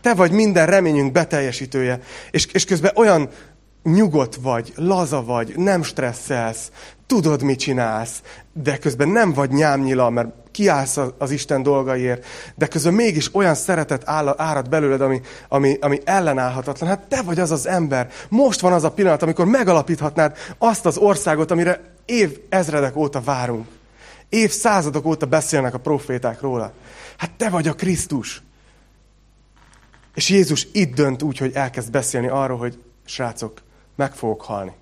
Te 0.00 0.14
vagy 0.14 0.30
minden 0.30 0.66
reményünk 0.66 1.12
beteljesítője. 1.12 2.00
És, 2.30 2.46
és 2.46 2.64
közben 2.64 2.92
olyan 2.94 3.30
nyugodt 3.82 4.34
vagy, 4.34 4.72
laza 4.76 5.24
vagy, 5.24 5.52
nem 5.56 5.82
stresszelsz, 5.82 6.70
tudod, 7.06 7.42
mit 7.42 7.58
csinálsz, 7.58 8.22
de 8.52 8.78
közben 8.78 9.08
nem 9.08 9.32
vagy 9.32 9.50
nyámnyila, 9.50 10.10
mert 10.10 10.28
kiállsz 10.50 10.98
az 11.18 11.30
Isten 11.30 11.62
dolgaiért, 11.62 12.24
de 12.54 12.66
közben 12.66 12.94
mégis 12.94 13.34
olyan 13.34 13.54
szeretet 13.54 14.02
árad 14.36 14.68
belőled, 14.68 15.00
ami, 15.00 15.20
ami, 15.48 15.76
ami 15.80 16.00
ellenállhatatlan. 16.04 16.88
Hát 16.88 17.08
te 17.08 17.22
vagy 17.22 17.40
az 17.40 17.50
az 17.50 17.66
ember. 17.66 18.10
Most 18.28 18.60
van 18.60 18.72
az 18.72 18.84
a 18.84 18.90
pillanat, 18.90 19.22
amikor 19.22 19.46
megalapíthatnád 19.46 20.36
azt 20.58 20.86
az 20.86 20.96
országot, 20.96 21.50
amire 21.50 21.80
év 22.04 22.38
ezredek 22.48 22.96
óta 22.96 23.20
várunk. 23.20 23.66
Évszázadok 24.28 25.06
óta 25.06 25.26
beszélnek 25.26 25.74
a 25.74 25.78
proféták 25.78 26.40
róla. 26.40 26.72
Hát 27.16 27.30
te 27.30 27.48
vagy 27.48 27.68
a 27.68 27.74
Krisztus. 27.74 28.42
És 30.14 30.28
Jézus 30.28 30.68
itt 30.72 30.94
dönt 30.94 31.22
úgy, 31.22 31.38
hogy 31.38 31.52
elkezd 31.54 31.90
beszélni 31.90 32.28
arról, 32.28 32.58
hogy 32.58 32.78
srácok, 33.04 33.62
meg 33.96 34.12
fogok 34.12 34.42
halni. 34.42 34.72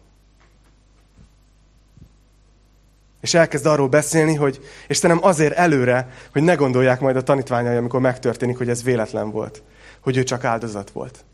És 3.21 3.35
elkezd 3.35 3.67
arról 3.67 3.89
beszélni, 3.89 4.35
hogy, 4.35 4.61
és 4.87 4.99
te 4.99 5.09
nem 5.09 5.25
azért 5.25 5.57
előre, 5.57 6.09
hogy 6.33 6.43
ne 6.43 6.55
gondolják 6.55 7.01
majd 7.01 7.17
a 7.17 7.23
tanítványai, 7.23 7.77
amikor 7.77 8.01
megtörténik, 8.01 8.59
hogy 8.59 8.69
ez 8.69 8.83
véletlen 8.83 9.31
volt, 9.31 9.63
hogy 10.01 10.17
ő 10.17 10.23
csak 10.23 10.45
áldozat 10.45 10.91
volt. 10.91 11.25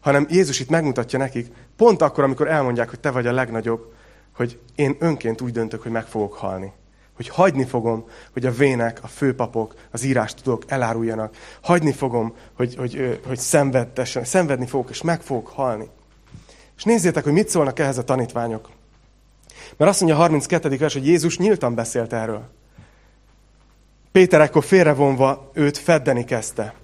Hanem 0.00 0.26
Jézus 0.30 0.60
itt 0.60 0.68
megmutatja 0.68 1.18
nekik, 1.18 1.52
pont 1.76 2.02
akkor, 2.02 2.24
amikor 2.24 2.48
elmondják, 2.48 2.88
hogy 2.88 3.00
te 3.00 3.10
vagy 3.10 3.26
a 3.26 3.32
legnagyobb, 3.32 3.92
hogy 4.34 4.58
én 4.74 4.96
önként 4.98 5.40
úgy 5.40 5.52
döntök, 5.52 5.82
hogy 5.82 5.92
meg 5.92 6.06
fogok 6.06 6.34
halni. 6.34 6.72
hogy 7.16 7.28
hagyni 7.28 7.64
fogom, 7.64 8.04
hogy 8.32 8.46
a 8.46 8.50
vének, 8.50 8.98
a 9.02 9.06
főpapok, 9.06 9.74
az 9.90 10.04
írástudók 10.04 10.62
eláruljanak. 10.66 11.36
Hagyni 11.60 11.92
fogom, 11.92 12.34
hogy, 12.54 12.74
hogy, 12.76 13.20
hogy 13.26 13.38
szenvedni 14.22 14.66
fogok, 14.66 14.90
és 14.90 15.02
meg 15.02 15.20
fogok 15.20 15.48
halni. 15.48 15.88
És 16.76 16.82
nézzétek, 16.82 17.24
hogy 17.24 17.32
mit 17.32 17.48
szólnak 17.48 17.78
ehhez 17.78 17.98
a 17.98 18.04
tanítványok. 18.04 18.70
Mert 19.76 19.90
azt 19.90 20.00
mondja 20.00 20.18
a 20.18 20.20
32. 20.20 20.76
vers, 20.76 20.92
hogy 20.92 21.06
Jézus 21.06 21.38
nyíltan 21.38 21.74
beszélt 21.74 22.12
erről. 22.12 22.48
Péter 24.12 24.40
ekkor 24.40 24.64
félrevonva 24.64 25.50
őt 25.52 25.78
feddeni 25.78 26.24
kezdte. 26.24 26.74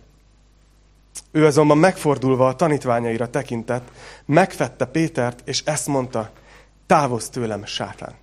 Ő 1.31 1.47
azonban 1.47 1.79
megfordulva 1.79 2.49
a 2.49 2.57
tanítványaira 2.57 3.31
tekintett, 3.31 3.91
megfette 4.25 4.85
Pétert, 4.85 5.49
és 5.49 5.63
ezt 5.65 5.87
mondta, 5.87 6.31
távozz 6.87 7.29
tőlem, 7.29 7.65
sátán. 7.65 8.15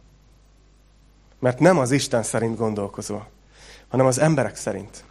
Mert 1.39 1.59
nem 1.59 1.77
az 1.77 1.91
Isten 1.91 2.23
szerint 2.23 2.57
gondolkozol, 2.57 3.29
hanem 3.87 4.05
az 4.05 4.19
emberek 4.19 4.55
szerint. 4.55 5.03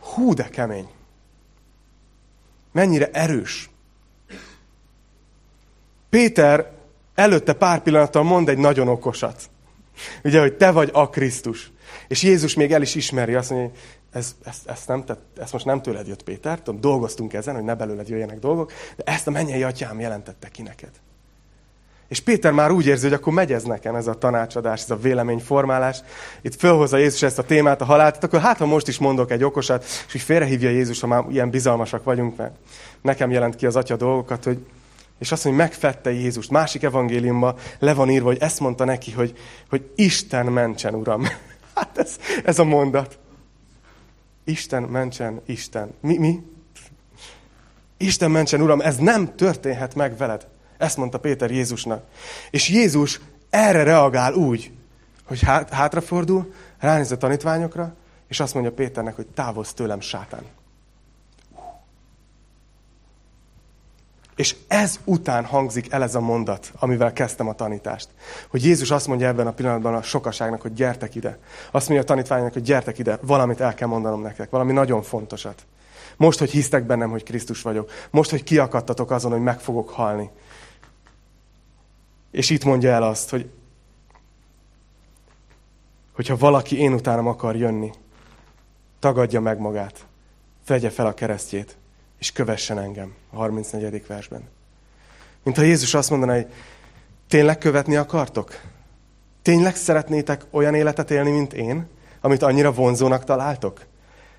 Hú, 0.00 0.34
de 0.34 0.48
kemény. 0.48 0.88
Mennyire 2.72 3.10
erős. 3.10 3.70
Péter 6.10 6.70
előtte 7.14 7.52
pár 7.52 7.82
pillanattal 7.82 8.22
mond 8.22 8.48
egy 8.48 8.58
nagyon 8.58 8.88
okosat. 8.88 9.50
Ugye, 10.24 10.40
hogy 10.40 10.56
te 10.56 10.70
vagy 10.70 10.90
a 10.92 11.08
Krisztus. 11.08 11.72
És 12.08 12.22
Jézus 12.22 12.54
még 12.54 12.72
el 12.72 12.82
is 12.82 12.94
ismeri, 12.94 13.34
azt 13.34 13.50
mondja, 13.50 13.68
hogy 13.68 13.78
ez, 14.12 14.34
ezt, 14.44 14.68
ezt, 14.68 14.88
nem, 14.88 15.04
tehát 15.04 15.22
ezt 15.36 15.52
most 15.52 15.64
nem 15.64 15.82
tőled 15.82 16.06
jött 16.06 16.22
Péter, 16.22 16.60
tudom, 16.60 16.80
dolgoztunk 16.80 17.32
ezen, 17.32 17.54
hogy 17.54 17.64
ne 17.64 17.74
belőled 17.74 18.08
jöjjenek 18.08 18.38
dolgok, 18.38 18.72
de 18.96 19.02
ezt 19.12 19.26
a 19.26 19.30
mennyei 19.30 19.62
atyám 19.62 20.00
jelentette 20.00 20.48
ki 20.48 20.62
neked. 20.62 20.90
És 22.08 22.20
Péter 22.20 22.52
már 22.52 22.70
úgy 22.70 22.86
érzi, 22.86 23.04
hogy 23.04 23.12
akkor 23.16 23.32
megy 23.32 23.52
ez 23.52 23.62
nekem, 23.62 23.94
ez 23.94 24.06
a 24.06 24.14
tanácsadás, 24.14 24.82
ez 24.82 24.90
a 24.90 24.96
véleményformálás. 24.96 26.00
Itt 26.42 26.54
fölhozza 26.54 26.96
Jézus 26.96 27.22
ezt 27.22 27.38
a 27.38 27.42
témát, 27.42 27.80
a 27.80 27.84
halált, 27.84 28.24
akkor 28.24 28.40
hát 28.40 28.58
ha 28.58 28.66
most 28.66 28.88
is 28.88 28.98
mondok 28.98 29.30
egy 29.30 29.44
okosat, 29.44 29.84
és 29.84 30.12
hogy 30.12 30.20
félrehívja 30.20 30.70
Jézus, 30.70 31.00
ha 31.00 31.06
már 31.06 31.24
ilyen 31.30 31.50
bizalmasak 31.50 32.04
vagyunk, 32.04 32.36
mert 32.36 32.54
nekem 33.02 33.30
jelent 33.30 33.56
ki 33.56 33.66
az 33.66 33.76
atya 33.76 33.96
dolgokat, 33.96 34.44
hogy 34.44 34.58
és 35.20 35.32
azt 35.32 35.44
mondja, 35.44 35.62
hogy 35.62 35.72
megfette 35.72 36.12
Jézust. 36.12 36.50
Másik 36.50 36.82
evangéliumban 36.82 37.56
le 37.78 37.94
van 37.94 38.10
írva, 38.10 38.26
hogy 38.26 38.40
ezt 38.40 38.60
mondta 38.60 38.84
neki, 38.84 39.10
hogy, 39.10 39.38
hogy 39.68 39.90
Isten 39.94 40.46
mentsen, 40.46 40.94
Uram. 40.94 41.24
Hát 41.74 41.98
ez, 41.98 42.16
ez 42.44 42.58
a 42.58 42.64
mondat. 42.64 43.18
Isten 44.44 44.82
mentsen, 44.82 45.40
Isten. 45.46 45.94
Mi? 46.00 46.18
mi? 46.18 46.42
Isten 47.96 48.30
mentsen, 48.30 48.60
Uram, 48.60 48.80
ez 48.80 48.96
nem 48.96 49.34
történhet 49.34 49.94
meg 49.94 50.16
veled. 50.16 50.46
Ezt 50.78 50.96
mondta 50.96 51.18
Péter 51.18 51.50
Jézusnak. 51.50 52.04
És 52.50 52.68
Jézus 52.68 53.20
erre 53.50 53.82
reagál 53.82 54.34
úgy, 54.34 54.72
hogy 55.26 55.42
hát, 55.42 55.70
hátrafordul, 55.70 56.52
ránéz 56.78 57.12
a 57.12 57.16
tanítványokra, 57.16 57.94
és 58.28 58.40
azt 58.40 58.54
mondja 58.54 58.72
Péternek, 58.72 59.16
hogy 59.16 59.26
távozz 59.26 59.70
tőlem, 59.70 60.00
sátán. 60.00 60.42
És 64.40 64.56
ez 64.68 65.00
után 65.04 65.44
hangzik 65.44 65.92
el 65.92 66.02
ez 66.02 66.14
a 66.14 66.20
mondat, 66.20 66.72
amivel 66.78 67.12
kezdtem 67.12 67.48
a 67.48 67.54
tanítást. 67.54 68.08
Hogy 68.50 68.64
Jézus 68.64 68.90
azt 68.90 69.06
mondja 69.06 69.26
ebben 69.26 69.46
a 69.46 69.52
pillanatban 69.52 69.94
a 69.94 70.02
sokaságnak, 70.02 70.60
hogy 70.60 70.72
gyertek 70.72 71.14
ide. 71.14 71.38
Azt 71.70 71.88
mondja 71.88 72.06
a 72.06 72.08
tanítványnak, 72.08 72.52
hogy 72.52 72.62
gyertek 72.62 72.98
ide, 72.98 73.18
valamit 73.22 73.60
el 73.60 73.74
kell 73.74 73.88
mondanom 73.88 74.22
nektek, 74.22 74.50
valami 74.50 74.72
nagyon 74.72 75.02
fontosat. 75.02 75.66
Most, 76.16 76.38
hogy 76.38 76.50
hisztek 76.50 76.84
bennem, 76.84 77.10
hogy 77.10 77.22
Krisztus 77.22 77.62
vagyok. 77.62 77.90
Most, 78.10 78.30
hogy 78.30 78.42
kiakadtatok 78.42 79.10
azon, 79.10 79.30
hogy 79.30 79.40
meg 79.40 79.60
fogok 79.60 79.90
halni. 79.90 80.30
És 82.30 82.50
itt 82.50 82.64
mondja 82.64 82.90
el 82.90 83.02
azt, 83.02 83.30
hogy 83.30 83.50
hogyha 86.12 86.36
valaki 86.36 86.78
én 86.78 86.92
utánam 86.92 87.26
akar 87.26 87.56
jönni, 87.56 87.90
tagadja 88.98 89.40
meg 89.40 89.58
magát, 89.58 90.06
vegye 90.66 90.90
fel 90.90 91.06
a 91.06 91.14
keresztjét, 91.14 91.76
és 92.18 92.32
kövessen 92.32 92.78
engem. 92.78 93.19
A 93.30 93.36
34. 93.36 94.06
versben. 94.06 94.48
Mint 95.42 95.56
ha 95.56 95.62
Jézus 95.62 95.94
azt 95.94 96.10
mondaná, 96.10 96.34
hogy 96.34 96.52
tényleg 97.28 97.58
követni 97.58 97.96
akartok? 97.96 98.60
Tényleg 99.42 99.76
szeretnétek 99.76 100.44
olyan 100.50 100.74
életet 100.74 101.10
élni, 101.10 101.30
mint 101.30 101.52
én, 101.52 101.86
amit 102.20 102.42
annyira 102.42 102.72
vonzónak 102.72 103.24
találtok? 103.24 103.84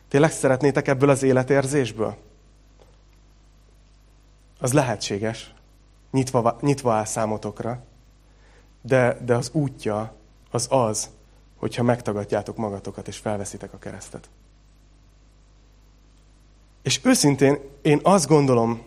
Tényleg 0.08 0.32
szeretnétek 0.32 0.88
ebből 0.88 1.10
az 1.10 1.24
életérzésből? 1.24 2.18
Az 4.60 4.74
lehetséges, 4.74 5.54
nyitva, 6.12 6.58
nyitva 6.62 6.94
áll 6.94 7.06
számotokra, 7.06 7.84
de, 8.82 9.18
de 9.26 9.36
az 9.36 9.50
útja 9.52 10.14
az 10.52 10.68
az, 10.70 11.10
hogyha 11.56 11.84
megtagadjátok 11.84 12.58
magatokat 12.58 13.08
és 13.08 13.18
felveszitek 13.18 13.74
a 13.74 13.78
keresztet. 13.78 14.30
És 16.84 17.00
őszintén 17.04 17.58
én 17.82 18.00
azt 18.04 18.28
gondolom, 18.28 18.82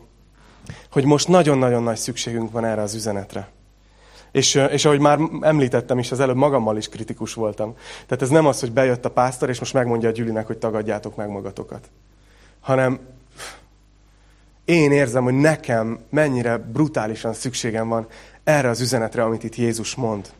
hogy 0.90 1.04
most 1.04 1.28
nagyon-nagyon 1.28 1.82
nagy 1.82 1.96
szükségünk 1.96 2.50
van 2.50 2.64
erre 2.64 2.82
az 2.82 2.94
üzenetre. 2.94 3.48
És, 4.32 4.54
és 4.54 4.84
ahogy 4.84 5.00
már 5.00 5.18
említettem 5.40 5.98
is, 5.98 6.12
az 6.12 6.20
előbb 6.20 6.36
magammal 6.36 6.76
is 6.76 6.88
kritikus 6.88 7.34
voltam. 7.34 7.76
Tehát 8.06 8.22
ez 8.22 8.28
nem 8.28 8.46
az, 8.46 8.60
hogy 8.60 8.72
bejött 8.72 9.04
a 9.04 9.10
pásztor, 9.10 9.48
és 9.48 9.58
most 9.58 9.72
megmondja 9.72 10.08
a 10.08 10.12
Gyülinek, 10.12 10.46
hogy 10.46 10.58
tagadjátok 10.58 11.16
meg 11.16 11.28
magatokat. 11.28 11.90
Hanem 12.60 13.00
én 14.64 14.92
érzem, 14.92 15.24
hogy 15.24 15.34
nekem 15.34 15.98
mennyire 16.10 16.56
brutálisan 16.56 17.32
szükségem 17.32 17.88
van 17.88 18.06
erre 18.44 18.68
az 18.68 18.80
üzenetre, 18.80 19.22
amit 19.22 19.44
itt 19.44 19.56
Jézus 19.56 19.94
mond. 19.94 20.32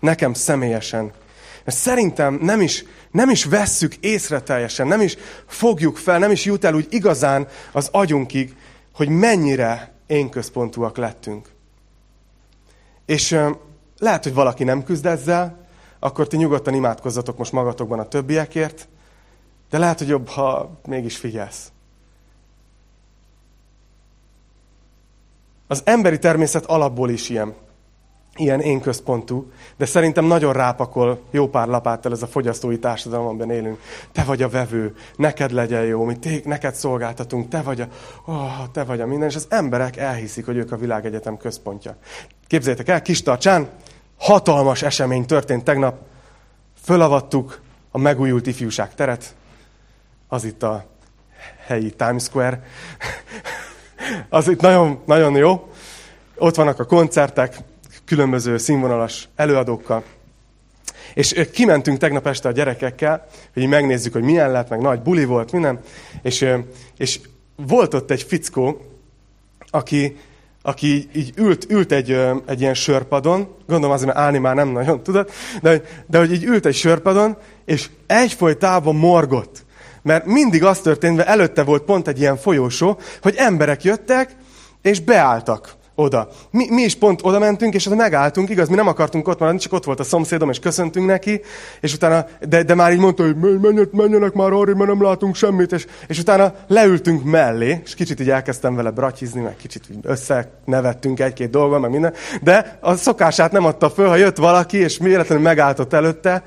Nekem 0.00 0.34
személyesen 0.34 1.12
mert 1.64 1.76
szerintem 1.76 2.38
nem 2.42 2.60
is, 2.60 2.84
nem 3.10 3.30
is 3.30 3.44
vesszük 3.44 3.96
észre 3.96 4.40
teljesen, 4.40 4.86
nem 4.86 5.00
is 5.00 5.16
fogjuk 5.46 5.96
fel, 5.96 6.18
nem 6.18 6.30
is 6.30 6.44
jut 6.44 6.64
el 6.64 6.74
úgy 6.74 6.86
igazán 6.90 7.48
az 7.72 7.88
agyunkig, 7.92 8.56
hogy 8.94 9.08
mennyire 9.08 9.92
én 10.06 10.30
központúak 10.30 10.96
lettünk. 10.96 11.48
És 13.06 13.38
lehet, 13.98 14.22
hogy 14.22 14.34
valaki 14.34 14.64
nem 14.64 14.84
küzd 14.84 15.06
ezzel, 15.06 15.66
akkor 15.98 16.26
ti 16.26 16.36
nyugodtan 16.36 16.74
imádkozzatok 16.74 17.38
most 17.38 17.52
magatokban 17.52 17.98
a 17.98 18.08
többiekért, 18.08 18.88
de 19.70 19.78
lehet, 19.78 19.98
hogy 19.98 20.08
jobb, 20.08 20.28
ha 20.28 20.80
mégis 20.86 21.16
figyelsz. 21.16 21.72
Az 25.66 25.82
emberi 25.84 26.18
természet 26.18 26.66
alapból 26.66 27.10
is 27.10 27.28
ilyen 27.28 27.54
ilyen 28.36 28.60
én 28.60 28.80
központú, 28.80 29.50
de 29.76 29.84
szerintem 29.84 30.24
nagyon 30.24 30.52
rápakol 30.52 31.20
jó 31.30 31.48
pár 31.48 31.68
lapáttal 31.68 32.12
ez 32.12 32.22
a 32.22 32.26
fogyasztói 32.26 32.78
társadalom, 32.78 33.26
amiben 33.26 33.50
élünk. 33.50 33.80
Te 34.12 34.22
vagy 34.22 34.42
a 34.42 34.48
vevő, 34.48 34.94
neked 35.16 35.52
legyen 35.52 35.84
jó, 35.84 36.04
mi 36.04 36.18
té- 36.18 36.44
neked 36.44 36.74
szolgáltatunk, 36.74 37.48
te 37.48 37.62
vagy 37.62 37.80
a, 37.80 37.86
oh, 38.24 38.70
te 38.72 38.84
vagy 38.84 39.00
a 39.00 39.06
minden, 39.06 39.28
és 39.28 39.36
az 39.36 39.46
emberek 39.48 39.96
elhiszik, 39.96 40.46
hogy 40.46 40.56
ők 40.56 40.72
a 40.72 40.76
világegyetem 40.76 41.36
központja. 41.36 41.96
Képzeljétek 42.46 42.88
el, 42.88 43.02
kis 43.02 43.22
tartsán, 43.22 43.68
hatalmas 44.18 44.82
esemény 44.82 45.26
történt 45.26 45.64
tegnap, 45.64 45.98
fölavattuk 46.82 47.60
a 47.90 47.98
megújult 47.98 48.46
ifjúság 48.46 48.94
teret, 48.94 49.34
az 50.28 50.44
itt 50.44 50.62
a 50.62 50.84
helyi 51.66 51.90
Times 51.90 52.22
Square, 52.22 52.62
az 54.28 54.48
itt 54.48 54.60
nagyon, 54.60 55.02
nagyon 55.04 55.36
jó, 55.36 55.70
ott 56.36 56.54
vannak 56.54 56.78
a 56.78 56.84
koncertek, 56.84 57.56
különböző 58.04 58.58
színvonalas 58.58 59.28
előadókkal. 59.36 60.02
És 61.14 61.48
kimentünk 61.52 61.98
tegnap 61.98 62.26
este 62.26 62.48
a 62.48 62.52
gyerekekkel, 62.52 63.26
hogy 63.54 63.66
megnézzük, 63.66 64.12
hogy 64.12 64.22
milyen 64.22 64.50
lett, 64.50 64.68
meg 64.68 64.80
nagy 64.80 65.00
buli 65.00 65.24
volt, 65.24 65.52
minden. 65.52 65.80
És, 66.22 66.46
és 66.96 67.20
volt 67.56 67.94
ott 67.94 68.10
egy 68.10 68.22
fickó, 68.22 68.80
aki, 69.70 70.16
aki 70.62 71.08
így 71.14 71.32
ült, 71.36 71.70
ült 71.70 71.92
egy, 71.92 72.10
egy 72.46 72.60
ilyen 72.60 72.74
sörpadon, 72.74 73.54
gondolom 73.66 73.94
azért, 73.94 74.06
mert 74.06 74.24
állni 74.24 74.38
már 74.38 74.54
nem 74.54 74.68
nagyon 74.68 75.02
tudott, 75.02 75.32
de, 75.62 75.82
de 76.06 76.18
hogy 76.18 76.32
így 76.32 76.44
ült 76.44 76.66
egy 76.66 76.74
sörpadon, 76.74 77.36
és 77.64 77.90
egyfolytában 78.06 78.96
morgott. 78.96 79.64
Mert 80.02 80.26
mindig 80.26 80.64
az 80.64 80.80
történt, 80.80 81.16
mert 81.16 81.28
előtte 81.28 81.62
volt 81.62 81.82
pont 81.82 82.08
egy 82.08 82.20
ilyen 82.20 82.36
folyósó, 82.36 82.98
hogy 83.22 83.34
emberek 83.36 83.82
jöttek, 83.84 84.36
és 84.82 85.00
beálltak 85.00 85.74
oda. 85.94 86.28
Mi, 86.50 86.70
mi 86.70 86.82
is 86.82 86.96
pont 86.96 87.20
oda 87.22 87.38
mentünk, 87.38 87.74
és 87.74 87.88
megálltunk, 87.88 88.50
igaz, 88.50 88.68
mi 88.68 88.74
nem 88.74 88.86
akartunk 88.86 89.28
ott 89.28 89.38
maradni, 89.38 89.60
csak 89.60 89.72
ott 89.72 89.84
volt 89.84 90.00
a 90.00 90.04
szomszédom, 90.04 90.50
és 90.50 90.58
köszöntünk 90.58 91.06
neki, 91.06 91.40
és 91.80 91.94
utána, 91.94 92.26
de, 92.48 92.62
de 92.62 92.74
már 92.74 92.92
így 92.92 92.98
mondta, 92.98 93.22
hogy 93.22 93.36
menjenek, 93.36 93.90
menjenek 93.90 94.32
már 94.32 94.52
arra, 94.52 94.76
mert 94.76 94.90
nem 94.90 95.02
látunk 95.02 95.34
semmit, 95.34 95.72
és, 95.72 95.86
és 96.06 96.18
utána 96.18 96.54
leültünk 96.66 97.24
mellé, 97.24 97.80
és 97.84 97.94
kicsit 97.94 98.20
így 98.20 98.30
elkezdtem 98.30 98.74
vele 98.74 98.90
bratyizni, 98.90 99.40
meg 99.40 99.56
kicsit 99.56 99.84
összenevettünk 100.02 101.20
egy-két 101.20 101.50
dolgon, 101.50 101.80
meg 101.80 101.90
minden, 101.90 102.14
de 102.42 102.78
a 102.80 102.94
szokását 102.94 103.52
nem 103.52 103.64
adta 103.64 103.90
föl, 103.90 104.08
ha 104.08 104.16
jött 104.16 104.36
valaki, 104.36 104.76
és 104.76 104.98
véletlenül 104.98 105.44
megálltott 105.44 105.92
előtte, 105.92 106.42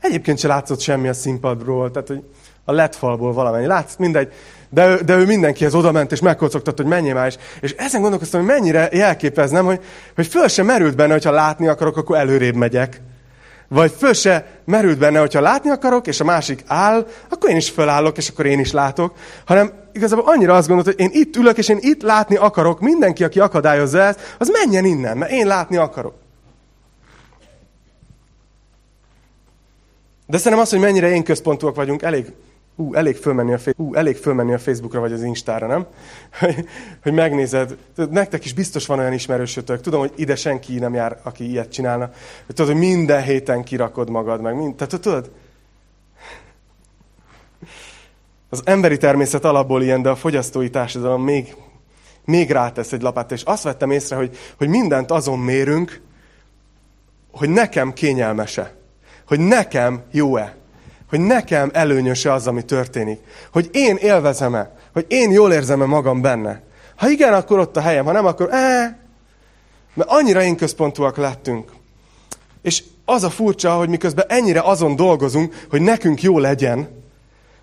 egyébként 0.00 0.38
se 0.38 0.48
látszott 0.48 0.80
semmi 0.80 1.08
a 1.08 1.12
színpadról, 1.12 1.90
tehát 1.90 2.08
hogy 2.08 2.22
a 2.64 2.72
lett 2.72 2.94
falból 2.94 3.32
valamennyi. 3.32 3.66
Látsz, 3.66 3.96
mindegy. 3.96 4.32
De 4.70 4.88
ő, 4.88 4.96
de 4.96 5.16
ő 5.16 5.26
mindenkihez 5.26 5.74
oda 5.74 5.92
ment, 5.92 6.12
és 6.12 6.20
megkocogtatt, 6.20 6.76
hogy 6.76 6.86
menjél 6.86 7.14
már 7.14 7.26
is. 7.26 7.36
És 7.60 7.72
ezen 7.72 8.00
gondolkoztam, 8.00 8.40
hogy 8.40 8.48
mennyire 8.48 8.88
jelképeznem, 8.92 9.64
hogy, 9.64 9.80
hogy 10.14 10.26
föl 10.26 10.48
sem 10.48 10.66
merült 10.66 10.96
benne, 10.96 11.12
hogyha 11.12 11.30
látni 11.30 11.68
akarok, 11.68 11.96
akkor 11.96 12.16
előrébb 12.16 12.54
megyek. 12.54 13.00
Vagy 13.68 13.92
föl 13.98 14.12
se 14.12 14.46
merült 14.64 14.98
benne, 14.98 15.18
hogyha 15.18 15.40
látni 15.40 15.70
akarok, 15.70 16.06
és 16.06 16.20
a 16.20 16.24
másik 16.24 16.64
áll, 16.66 17.06
akkor 17.28 17.50
én 17.50 17.56
is 17.56 17.70
fölállok, 17.70 18.16
és 18.16 18.28
akkor 18.28 18.46
én 18.46 18.58
is 18.58 18.72
látok. 18.72 19.14
Hanem 19.44 19.72
igazából 19.92 20.24
annyira 20.26 20.54
azt 20.54 20.68
gondolod, 20.68 20.94
hogy 20.94 21.04
én 21.04 21.10
itt 21.20 21.36
ülök, 21.36 21.58
és 21.58 21.68
én 21.68 21.78
itt 21.80 22.02
látni 22.02 22.36
akarok. 22.36 22.80
Mindenki, 22.80 23.24
aki 23.24 23.40
akadályozza 23.40 24.02
ezt, 24.02 24.34
az 24.38 24.48
menjen 24.48 24.84
innen, 24.84 25.16
mert 25.16 25.32
én 25.32 25.46
látni 25.46 25.76
akarok. 25.76 26.14
De 30.26 30.36
szerintem 30.36 30.60
az, 30.60 30.70
hogy 30.70 30.80
mennyire 30.80 31.10
én 31.10 31.24
központúak 31.24 31.74
vagyunk, 31.74 32.02
elég, 32.02 32.32
ú, 32.76 32.94
elég, 32.94 33.16
fölmenni 33.16 33.52
a, 33.52 33.58
ú, 33.76 33.94
elég 33.94 34.16
fölmenni 34.16 34.52
a 34.52 34.58
Facebookra 34.58 35.00
vagy 35.00 35.12
az 35.12 35.22
Instára, 35.22 35.66
nem? 35.66 35.86
Hogy, 36.38 36.66
hogy 37.02 37.12
megnézed, 37.12 37.76
nektek 38.10 38.44
is 38.44 38.52
biztos 38.52 38.86
van 38.86 38.98
olyan 38.98 39.12
ismerősötök, 39.12 39.80
tudom, 39.80 40.00
hogy 40.00 40.12
ide 40.16 40.36
senki 40.36 40.78
nem 40.78 40.94
jár, 40.94 41.18
aki 41.22 41.48
ilyet 41.50 41.72
csinálna, 41.72 42.10
hogy 42.46 42.54
tudod, 42.54 42.72
hogy 42.72 42.80
minden 42.80 43.22
héten 43.22 43.64
kirakod 43.64 44.10
magad 44.10 44.40
meg, 44.40 44.56
mind, 44.56 44.74
tehát 44.74 45.00
tudod, 45.00 45.30
az 48.48 48.62
emberi 48.64 48.96
természet 48.96 49.44
alapból 49.44 49.82
ilyen, 49.82 50.02
de 50.02 50.08
a 50.08 50.16
fogyasztói 50.16 50.70
társadalom 50.70 51.22
még, 51.22 51.56
még 52.24 52.50
rátesz 52.50 52.92
egy 52.92 53.02
lapát, 53.02 53.32
és 53.32 53.42
azt 53.42 53.62
vettem 53.62 53.90
észre, 53.90 54.16
hogy, 54.16 54.36
hogy 54.58 54.68
mindent 54.68 55.10
azon 55.10 55.38
mérünk, 55.38 56.00
hogy 57.32 57.48
nekem 57.48 57.92
kényelmese. 57.92 58.74
Hogy 59.26 59.40
nekem 59.40 60.02
jó-e, 60.10 60.56
hogy 61.10 61.20
nekem 61.20 61.70
előnyöse 61.72 62.32
az, 62.32 62.46
ami 62.46 62.62
történik, 62.62 63.20
hogy 63.52 63.68
én 63.72 63.96
élvezem-e, 63.96 64.70
hogy 64.92 65.04
én 65.08 65.30
jól 65.30 65.52
érzem-e 65.52 65.84
magam 65.84 66.20
benne. 66.20 66.62
Ha 66.96 67.08
igen, 67.08 67.32
akkor 67.32 67.58
ott 67.58 67.76
a 67.76 67.80
helyem, 67.80 68.04
ha 68.04 68.12
nem, 68.12 68.26
akkor 68.26 68.48
eh, 68.50 68.94
mert 69.94 70.10
annyira 70.10 70.42
én 70.42 70.56
központúak 70.56 71.16
lettünk. 71.16 71.72
És 72.62 72.82
az 73.04 73.24
a 73.24 73.30
furcsa, 73.30 73.72
hogy 73.72 73.88
miközben 73.88 74.24
ennyire 74.28 74.60
azon 74.60 74.96
dolgozunk, 74.96 75.66
hogy 75.70 75.80
nekünk 75.80 76.22
jó 76.22 76.38
legyen, 76.38 76.88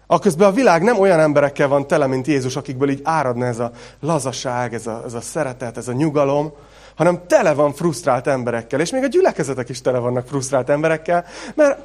aközben 0.08 0.48
a 0.48 0.52
világ 0.52 0.84
nem 0.84 1.00
olyan 1.00 1.20
emberekkel 1.20 1.68
van 1.68 1.88
tele, 1.88 2.08
mint 2.08 2.28
Jézus, 2.28 2.56
akikből 2.56 2.90
így 2.90 3.02
áradna 3.04 3.46
ez 3.46 3.60
a 3.60 3.72
lazaság, 4.00 4.74
ez 4.74 4.88
a, 4.88 5.02
ez 5.06 5.14
a 5.14 5.22
szeretet, 5.22 5.78
ez 5.78 5.88
a 5.88 5.94
nyugalom, 5.94 6.52
hanem 6.96 7.22
tele 7.28 7.54
van 7.54 7.74
frusztrált 7.74 8.28
emberekkel. 8.28 8.80
És 8.80 8.92
még 8.92 9.04
a 9.04 9.08
gyülekezetek 9.08 9.70
is 9.70 9.82
tele 9.82 9.98
vannak 9.98 10.28
frusztrált 10.28 10.70
emberekkel, 10.70 11.26
mert 11.56 11.80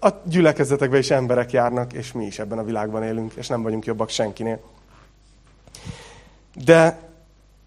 a 0.00 0.08
gyülekezetekben 0.24 0.98
is 0.98 1.10
emberek 1.10 1.52
járnak, 1.52 1.92
és 1.92 2.12
mi 2.12 2.24
is 2.26 2.38
ebben 2.38 2.58
a 2.58 2.64
világban 2.64 3.02
élünk, 3.02 3.32
és 3.34 3.46
nem 3.46 3.62
vagyunk 3.62 3.84
jobbak 3.84 4.08
senkinél. 4.08 4.60
De, 6.64 6.98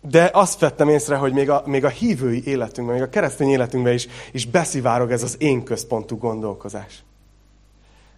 de 0.02 0.30
azt 0.34 0.60
vettem 0.60 0.90
észre, 0.90 1.16
hogy 1.16 1.34
még 1.34 1.50
a, 1.50 1.64
még 1.66 1.86
a 1.86 1.90
hívői 1.90 2.44
életünkben, 2.46 2.96
még 2.96 3.06
a 3.06 3.10
keresztény 3.10 3.50
életünkben 3.50 3.94
is, 3.94 4.08
is 4.32 4.46
beszivárog 4.46 5.12
ez 5.12 5.24
az 5.24 5.36
én 5.40 5.64
központú 5.64 6.18
gondolkozás. 6.18 7.04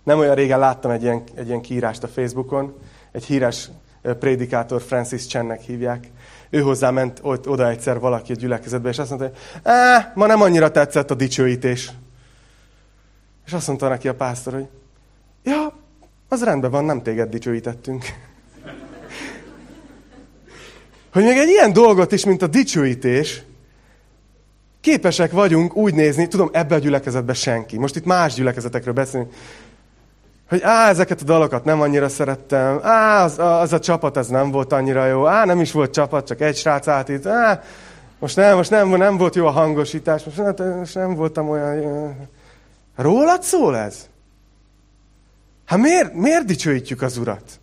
Nem 0.04 0.20
olyan 0.20 0.36
régen 0.36 0.60
láttam 0.60 0.92
egy 0.92 1.04
ilyen, 1.04 1.24
egy 1.36 1.48
ilyen 1.48 1.62
kiírást 1.62 2.04
a 2.04 2.08
Facebookon, 2.08 2.74
egy 3.12 3.24
híres 3.24 3.70
prédikátor 4.20 4.82
Francis 4.82 5.28
Chennek 5.28 5.62
hívják, 5.62 6.12
ő 6.50 6.62
hozzá 6.62 6.90
ment 6.90 7.20
oda 7.24 7.70
egyszer 7.70 8.00
valaki 8.00 8.32
a 8.32 8.36
gyülekezetbe, 8.36 8.90
és 8.90 9.00
azt 9.00 9.10
mondta, 9.10 9.28
hogy 9.28 10.06
ma 10.14 10.26
nem 10.26 10.42
annyira 10.42 10.72
tetszett 10.72 11.12
a 11.12 11.16
dicsőítés. 11.16 11.92
És 13.46 13.54
azt 13.54 13.68
mondta 13.68 13.88
neki 13.88 14.08
a 14.08 14.16
pásztor, 14.16 14.54
hogy 14.54 14.68
ja, 15.44 15.74
az 16.30 16.44
rendben 16.44 16.72
van, 16.72 16.86
nem 16.86 17.02
téged 17.02 17.30
dicsőítettünk. 17.30 18.06
hogy 21.14 21.24
még 21.24 21.38
egy 21.38 21.50
ilyen 21.50 21.74
dolgot 21.74 22.12
is, 22.12 22.26
mint 22.26 22.42
a 22.42 22.48
dicsőítés, 22.48 23.44
képesek 24.82 25.32
vagyunk 25.32 25.76
úgy 25.76 25.94
nézni, 25.94 26.28
tudom, 26.28 26.50
ebbe 26.54 26.76
a 26.76 26.78
gyülekezetbe 26.78 27.34
senki. 27.34 27.78
Most 27.78 27.96
itt 27.96 28.06
más 28.06 28.34
gyülekezetekről 28.34 28.94
beszélünk, 28.94 29.34
hogy 30.50 30.62
á, 30.64 30.90
ezeket 30.90 31.22
a 31.22 31.24
dalokat 31.24 31.64
nem 31.64 31.82
annyira 31.82 32.10
szerettem, 32.10 32.80
á, 32.82 33.24
az, 33.24 33.40
az 33.40 33.74
a 33.74 33.80
csapat, 33.80 34.18
ez 34.18 34.28
nem 34.28 34.52
volt 34.52 34.74
annyira 34.74 35.06
jó, 35.06 35.26
á, 35.26 35.46
nem 35.46 35.60
is 35.60 35.72
volt 35.72 35.94
csapat, 35.94 36.28
csak 36.28 36.42
egy 36.42 36.56
srác 36.56 36.88
állt 36.88 37.10
itt, 37.10 37.26
á, 37.26 37.64
most 38.20 38.36
nem, 38.36 38.56
most 38.56 38.70
nem, 38.70 38.90
nem 38.90 39.18
volt 39.18 39.36
jó 39.36 39.46
a 39.46 39.52
hangosítás, 39.52 40.24
most 40.24 40.58
nem, 40.58 40.78
most 40.78 40.96
nem 40.96 41.16
voltam 41.16 41.50
olyan... 41.50 42.30
Rólad 42.96 43.44
szól 43.44 43.78
ez? 43.78 44.10
Hát 45.66 45.80
miért, 45.80 46.14
miért 46.14 46.46
dicsőítjük 46.46 47.02
az 47.02 47.18
Urat? 47.18 47.60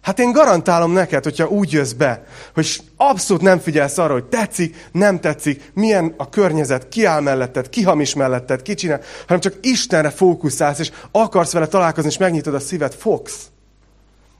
Hát 0.00 0.18
én 0.18 0.32
garantálom 0.32 0.92
neked, 0.92 1.24
hogyha 1.24 1.48
úgy 1.48 1.72
jössz 1.72 1.92
be, 1.92 2.24
hogy 2.54 2.80
abszolút 2.96 3.42
nem 3.42 3.58
figyelsz 3.58 3.98
arra, 3.98 4.12
hogy 4.12 4.24
tetszik, 4.24 4.88
nem 4.92 5.20
tetszik, 5.20 5.70
milyen 5.74 6.14
a 6.16 6.28
környezet, 6.28 6.88
ki 6.88 7.04
áll 7.04 7.20
melletted, 7.20 7.68
ki 7.68 7.82
hamis 7.82 8.14
melletted, 8.14 8.62
ki 8.62 8.74
csinál, 8.74 9.00
hanem 9.26 9.40
csak 9.40 9.54
Istenre 9.60 10.10
fókuszálsz, 10.10 10.78
és 10.78 10.90
akarsz 11.10 11.52
vele 11.52 11.66
találkozni, 11.66 12.10
és 12.10 12.18
megnyitod 12.18 12.54
a 12.54 12.60
szíved, 12.60 12.94
fogsz. 12.94 13.46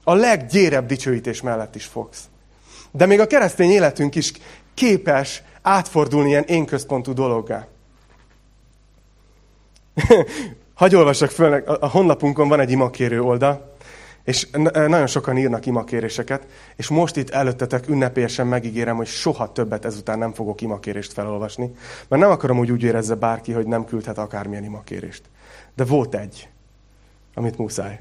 A 0.03 0.13
leggyérebb 0.13 0.85
dicsőítés 0.85 1.41
mellett 1.41 1.75
is 1.75 1.85
fogsz. 1.85 2.21
De 2.91 3.05
még 3.05 3.19
a 3.19 3.27
keresztény 3.27 3.69
életünk 3.69 4.15
is 4.15 4.31
képes 4.73 5.43
átfordulni 5.61 6.29
ilyen 6.29 6.43
én 6.43 6.65
központú 6.65 7.13
dologgá. 7.13 7.67
Hagy 10.73 10.95
olvassak 10.95 11.29
föl, 11.29 11.53
a 11.53 11.89
honlapunkon 11.89 12.47
van 12.47 12.59
egy 12.59 12.71
imakérő 12.71 13.21
oldal, 13.21 13.71
és 14.23 14.47
nagyon 14.73 15.07
sokan 15.07 15.37
írnak 15.37 15.65
imakéréseket, 15.65 16.47
és 16.75 16.87
most 16.87 17.15
itt 17.15 17.29
előttetek 17.29 17.87
ünnepélyesen 17.87 18.47
megígérem, 18.47 18.95
hogy 18.95 19.07
soha 19.07 19.51
többet 19.51 19.85
ezután 19.85 20.17
nem 20.17 20.33
fogok 20.33 20.61
imakérést 20.61 21.13
felolvasni, 21.13 21.73
mert 22.07 22.21
nem 22.21 22.31
akarom, 22.31 22.57
hogy 22.57 22.71
úgy 22.71 22.83
érezze 22.83 23.15
bárki, 23.15 23.51
hogy 23.51 23.65
nem 23.65 23.85
küldhet 23.85 24.17
akármilyen 24.17 24.63
imakérést. 24.63 25.23
De 25.75 25.85
volt 25.85 26.15
egy, 26.15 26.49
amit 27.33 27.57
muszáj. 27.57 27.99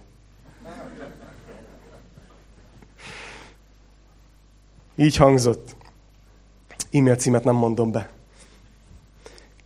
Így 4.96 5.16
hangzott. 5.16 5.76
E-mail 6.92 7.16
címet 7.16 7.44
nem 7.44 7.54
mondom 7.54 7.90
be. 7.90 8.10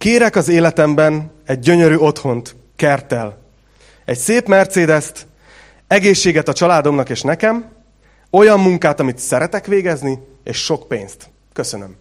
Kérek 0.05 0.37
az 0.37 0.49
életemben 0.49 1.31
egy 1.47 1.59
gyönyörű 1.59 1.97
otthont, 1.97 2.57
kertel, 2.77 3.39
egy 4.05 4.19
szép 4.19 4.47
Mercedes-t, 4.47 5.27
egészséget 5.89 6.49
a 6.49 6.53
családomnak 6.53 7.09
és 7.09 7.23
nekem, 7.23 7.65
olyan 8.31 8.61
munkát, 8.61 9.01
amit 9.01 9.19
szeretek 9.19 9.67
végezni, 9.67 10.19
és 10.43 10.57
sok 10.57 10.89
pénzt. 10.89 11.31
Köszönöm. 11.53 11.97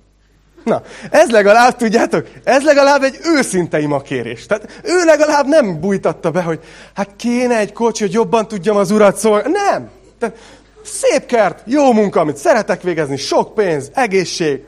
Na, 0.64 0.82
ez 1.12 1.30
legalább, 1.30 1.76
tudjátok, 1.76 2.28
ez 2.44 2.64
legalább 2.64 3.04
egy 3.04 3.20
őszinte 3.24 3.80
imakérés. 3.80 4.46
Tehát 4.46 4.82
ő 4.84 5.06
legalább 5.06 5.48
nem 5.48 5.80
bújtatta 5.80 6.32
be, 6.32 6.42
hogy 6.42 6.60
hát 6.94 7.10
kéne 7.16 7.58
egy 7.58 7.74
kocsi, 7.74 8.04
hogy 8.04 8.14
jobban 8.14 8.48
tudjam 8.48 8.78
az 8.78 8.92
urat 8.92 9.18
szólni. 9.18 9.52
Nem! 9.52 9.90
Tehát 10.20 10.38
szép 10.84 11.26
kert, 11.26 11.62
jó 11.66 11.94
munka, 11.94 12.20
amit 12.20 12.38
szeretek 12.38 12.82
végezni, 12.82 13.18
sok 13.18 13.54
pénz, 13.54 13.92
egészség. 13.94 14.62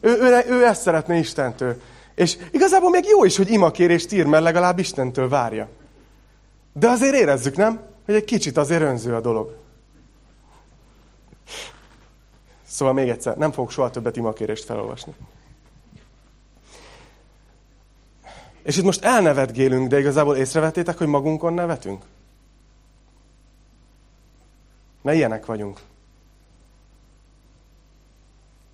Ő, 0.00 0.10
ő, 0.20 0.44
ő 0.48 0.66
ezt 0.66 0.82
szeretné 0.82 1.18
Istentől. 1.18 1.76
És 2.16 2.36
igazából 2.50 2.90
még 2.90 3.04
jó 3.04 3.24
is, 3.24 3.36
hogy 3.36 3.50
imakérést 3.50 4.12
ír, 4.12 4.26
mert 4.26 4.42
legalább 4.42 4.78
Istentől 4.78 5.28
várja. 5.28 5.68
De 6.72 6.88
azért 6.88 7.14
érezzük, 7.14 7.56
nem? 7.56 7.80
hogy 8.06 8.14
egy 8.14 8.24
kicsit 8.24 8.56
azért 8.56 8.82
önző 8.82 9.14
a 9.14 9.20
dolog. 9.20 9.56
Szóval 12.66 12.94
még 12.94 13.08
egyszer, 13.08 13.36
nem 13.36 13.52
fogok 13.52 13.70
soha 13.70 13.90
többet 13.90 14.16
imakérést 14.16 14.64
felolvasni. 14.64 15.14
És 18.62 18.76
itt 18.76 18.84
most 18.84 19.04
elnevetgélünk, 19.04 19.88
de 19.88 19.98
igazából 19.98 20.36
észrevettétek, 20.36 20.98
hogy 20.98 21.06
magunkon 21.06 21.52
nevetünk? 21.52 22.04
Ne 25.02 25.14
ilyenek 25.14 25.46
vagyunk. 25.46 25.80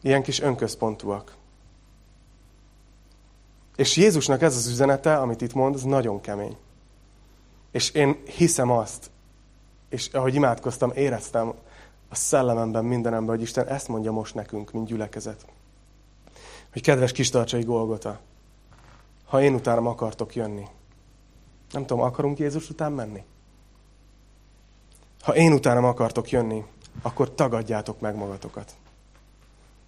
Ilyen 0.03 0.23
kis 0.23 0.41
önközpontúak. 0.41 1.35
És 3.77 3.97
Jézusnak 3.97 4.43
ez 4.43 4.57
az 4.57 4.67
üzenete, 4.67 5.17
amit 5.17 5.41
itt 5.41 5.53
mond, 5.55 5.75
az 5.75 5.83
nagyon 5.83 6.21
kemény. 6.21 6.57
És 7.71 7.91
én 7.91 8.23
hiszem 8.25 8.71
azt, 8.71 9.11
és 9.89 10.09
ahogy 10.09 10.35
imádkoztam, 10.35 10.91
éreztem 10.95 11.53
a 12.09 12.15
szellememben, 12.15 12.85
mindenemben, 12.85 13.35
hogy 13.35 13.45
Isten 13.45 13.67
ezt 13.67 13.89
mondja 13.89 14.13
most 14.13 14.35
nekünk, 14.35 14.73
mint 14.73 14.87
gyülekezet. 14.87 15.47
Hogy 16.73 16.83
kedves 16.83 17.13
kis 17.13 17.31
tartsai 17.31 17.63
Golgota, 17.63 18.21
ha 19.25 19.43
én 19.43 19.55
utánam 19.55 19.87
akartok 19.87 20.35
jönni, 20.35 20.67
nem 21.71 21.87
tudom, 21.87 22.03
akarunk 22.03 22.39
Jézus 22.39 22.71
után 22.71 22.93
menni? 22.93 23.25
Ha 25.21 25.35
én 25.35 25.53
utánam 25.53 25.85
akartok 25.85 26.31
jönni, 26.31 26.65
akkor 27.03 27.35
tagadjátok 27.35 28.01
meg 28.01 28.17
magatokat. 28.17 28.75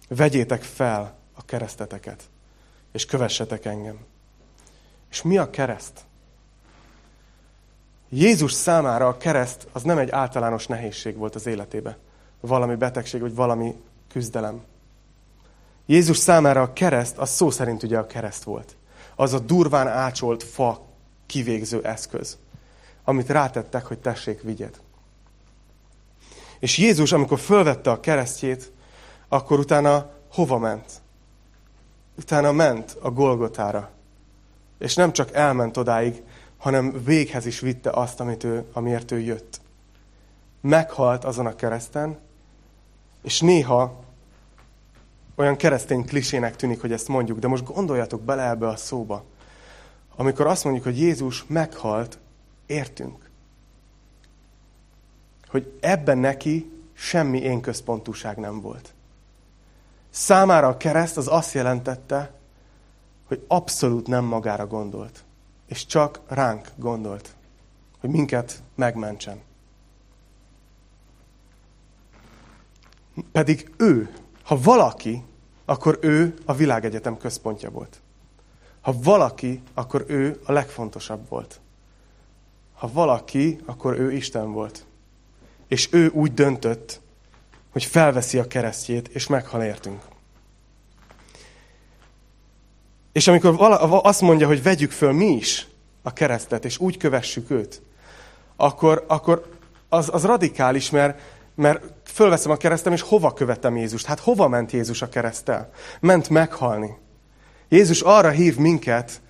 Vegyétek 0.07 0.63
fel 0.63 1.15
a 1.33 1.45
kereszteteket, 1.45 2.29
és 2.95 3.05
kövessetek 3.05 3.65
engem. 3.65 3.97
És 5.09 5.21
mi 5.21 5.37
a 5.37 5.49
kereszt? 5.49 5.99
Jézus 8.09 8.51
számára 8.51 9.07
a 9.07 9.17
kereszt 9.17 9.67
az 9.71 9.83
nem 9.83 9.97
egy 9.97 10.09
általános 10.09 10.67
nehézség 10.67 11.15
volt 11.15 11.35
az 11.35 11.45
életébe. 11.45 11.97
Valami 12.39 12.75
betegség, 12.75 13.21
vagy 13.21 13.35
valami 13.35 13.75
küzdelem. 14.09 14.63
Jézus 15.85 16.17
számára 16.17 16.61
a 16.61 16.73
kereszt, 16.73 17.17
az 17.17 17.29
szó 17.29 17.49
szerint 17.49 17.83
ugye 17.83 17.97
a 17.97 18.07
kereszt 18.07 18.43
volt. 18.43 18.75
az 19.15 19.33
a 19.33 19.39
durván 19.39 19.87
ácsolt 19.87 20.43
fa 20.43 20.85
kivégző 21.25 21.83
eszköz, 21.83 22.37
amit 23.03 23.29
rátettek, 23.29 23.85
hogy 23.85 23.99
tessék, 23.99 24.41
vigyed. 24.41 24.79
És 26.59 26.77
Jézus, 26.77 27.11
amikor 27.11 27.39
fölvette 27.39 27.91
a 27.91 27.99
keresztjét, 27.99 28.71
akkor 29.27 29.59
utána 29.59 30.09
hova 30.31 30.57
ment? 30.57 31.03
Utána 32.17 32.51
ment 32.51 32.97
a 33.01 33.11
Golgotára. 33.11 33.89
És 34.77 34.95
nem 34.95 35.13
csak 35.13 35.33
elment 35.33 35.77
odáig, 35.77 36.23
hanem 36.57 37.03
véghez 37.03 37.45
is 37.45 37.59
vitte 37.59 37.89
azt, 37.89 38.19
amit 38.19 38.43
ő, 38.43 38.65
amiért 38.73 39.11
ő 39.11 39.19
jött. 39.19 39.61
Meghalt 40.61 41.23
azon 41.23 41.45
a 41.45 41.55
kereszten, 41.55 42.19
és 43.21 43.39
néha 43.39 44.03
olyan 45.35 45.55
keresztény 45.55 46.05
klisének 46.05 46.55
tűnik, 46.55 46.81
hogy 46.81 46.91
ezt 46.91 47.07
mondjuk, 47.07 47.39
de 47.39 47.47
most 47.47 47.63
gondoljatok 47.63 48.21
bele 48.21 48.49
ebbe 48.49 48.67
a 48.67 48.75
szóba. 48.75 49.23
Amikor 50.15 50.47
azt 50.47 50.63
mondjuk, 50.63 50.85
hogy 50.85 50.99
Jézus 50.99 51.45
meghalt, 51.47 52.17
értünk. 52.65 53.29
Hogy 55.47 55.77
ebben 55.79 56.17
neki 56.17 56.71
semmi 56.93 57.39
én 57.39 57.61
központúság 57.61 58.37
nem 58.37 58.61
volt. 58.61 58.94
Számára 60.17 60.67
a 60.67 60.77
kereszt 60.77 61.17
az 61.17 61.27
azt 61.27 61.53
jelentette, 61.53 62.33
hogy 63.27 63.45
abszolút 63.47 64.07
nem 64.07 64.23
magára 64.23 64.67
gondolt, 64.67 65.23
és 65.67 65.85
csak 65.85 66.19
ránk 66.27 66.71
gondolt, 66.75 67.35
hogy 67.99 68.09
minket 68.09 68.63
megmentsen. 68.75 69.41
Pedig 73.31 73.71
ő, 73.77 74.13
ha 74.43 74.61
valaki, 74.61 75.23
akkor 75.65 75.97
ő 76.01 76.33
a 76.45 76.53
világegyetem 76.53 77.17
központja 77.17 77.69
volt. 77.69 78.01
Ha 78.81 78.93
valaki, 79.03 79.61
akkor 79.73 80.05
ő 80.07 80.41
a 80.45 80.51
legfontosabb 80.51 81.29
volt. 81.29 81.59
Ha 82.73 82.89
valaki, 82.93 83.59
akkor 83.65 83.99
ő 83.99 84.11
Isten 84.11 84.51
volt. 84.51 84.85
És 85.67 85.89
ő 85.91 86.09
úgy 86.09 86.33
döntött, 86.33 87.01
hogy 87.75 87.83
felveszi 87.83 88.37
a 88.37 88.47
keresztjét, 88.47 89.07
és 89.07 89.27
meghal 89.27 89.63
értünk. 89.63 90.01
És 93.11 93.27
amikor 93.27 93.55
vala, 93.55 94.01
azt 94.01 94.21
mondja, 94.21 94.47
hogy 94.47 94.63
vegyük 94.63 94.91
föl 94.91 95.11
mi 95.11 95.25
is 95.25 95.67
a 96.01 96.13
keresztet, 96.13 96.65
és 96.65 96.77
úgy 96.77 96.97
kövessük 96.97 97.51
őt, 97.51 97.81
akkor, 98.55 99.05
akkor 99.07 99.49
az, 99.89 100.09
az 100.11 100.23
radikális, 100.23 100.89
mert, 100.89 101.19
mert 101.55 101.83
fölveszem 102.03 102.51
a 102.51 102.57
keresztem, 102.57 102.93
és 102.93 103.01
hova 103.01 103.33
követem 103.33 103.77
Jézust? 103.77 104.05
Hát 104.05 104.19
hova 104.19 104.47
ment 104.47 104.71
Jézus 104.71 105.01
a 105.01 105.09
keresztel? 105.09 105.69
Ment 105.99 106.29
meghalni. 106.29 106.97
Jézus 107.69 108.01
arra 108.01 108.29
hív 108.29 108.57
minket, 108.57 109.21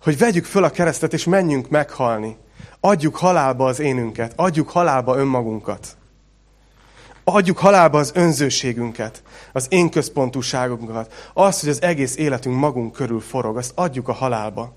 hogy 0.00 0.18
vegyük 0.18 0.44
föl 0.44 0.64
a 0.64 0.70
keresztet, 0.70 1.12
és 1.12 1.24
menjünk 1.24 1.68
meghalni. 1.68 2.36
Adjuk 2.80 3.16
halálba 3.16 3.66
az 3.66 3.80
énünket, 3.80 4.32
adjuk 4.36 4.70
halálba 4.70 5.16
önmagunkat. 5.16 5.96
Adjuk 7.24 7.58
halálba 7.58 7.98
az 7.98 8.12
önzőségünket, 8.14 9.22
az 9.52 9.66
én 9.68 9.90
központúságunkat, 9.90 11.30
azt, 11.32 11.60
hogy 11.60 11.68
az 11.68 11.82
egész 11.82 12.16
életünk 12.16 12.56
magunk 12.56 12.92
körül 12.92 13.20
forog, 13.20 13.56
azt 13.56 13.72
adjuk 13.74 14.08
a 14.08 14.12
halálba. 14.12 14.72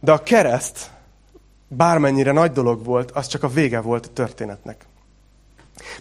De 0.00 0.12
a 0.12 0.22
kereszt, 0.22 0.90
bármennyire 1.68 2.32
nagy 2.32 2.52
dolog 2.52 2.84
volt, 2.84 3.10
az 3.10 3.26
csak 3.26 3.42
a 3.42 3.48
vége 3.48 3.80
volt 3.80 4.06
a 4.06 4.12
történetnek. 4.12 4.86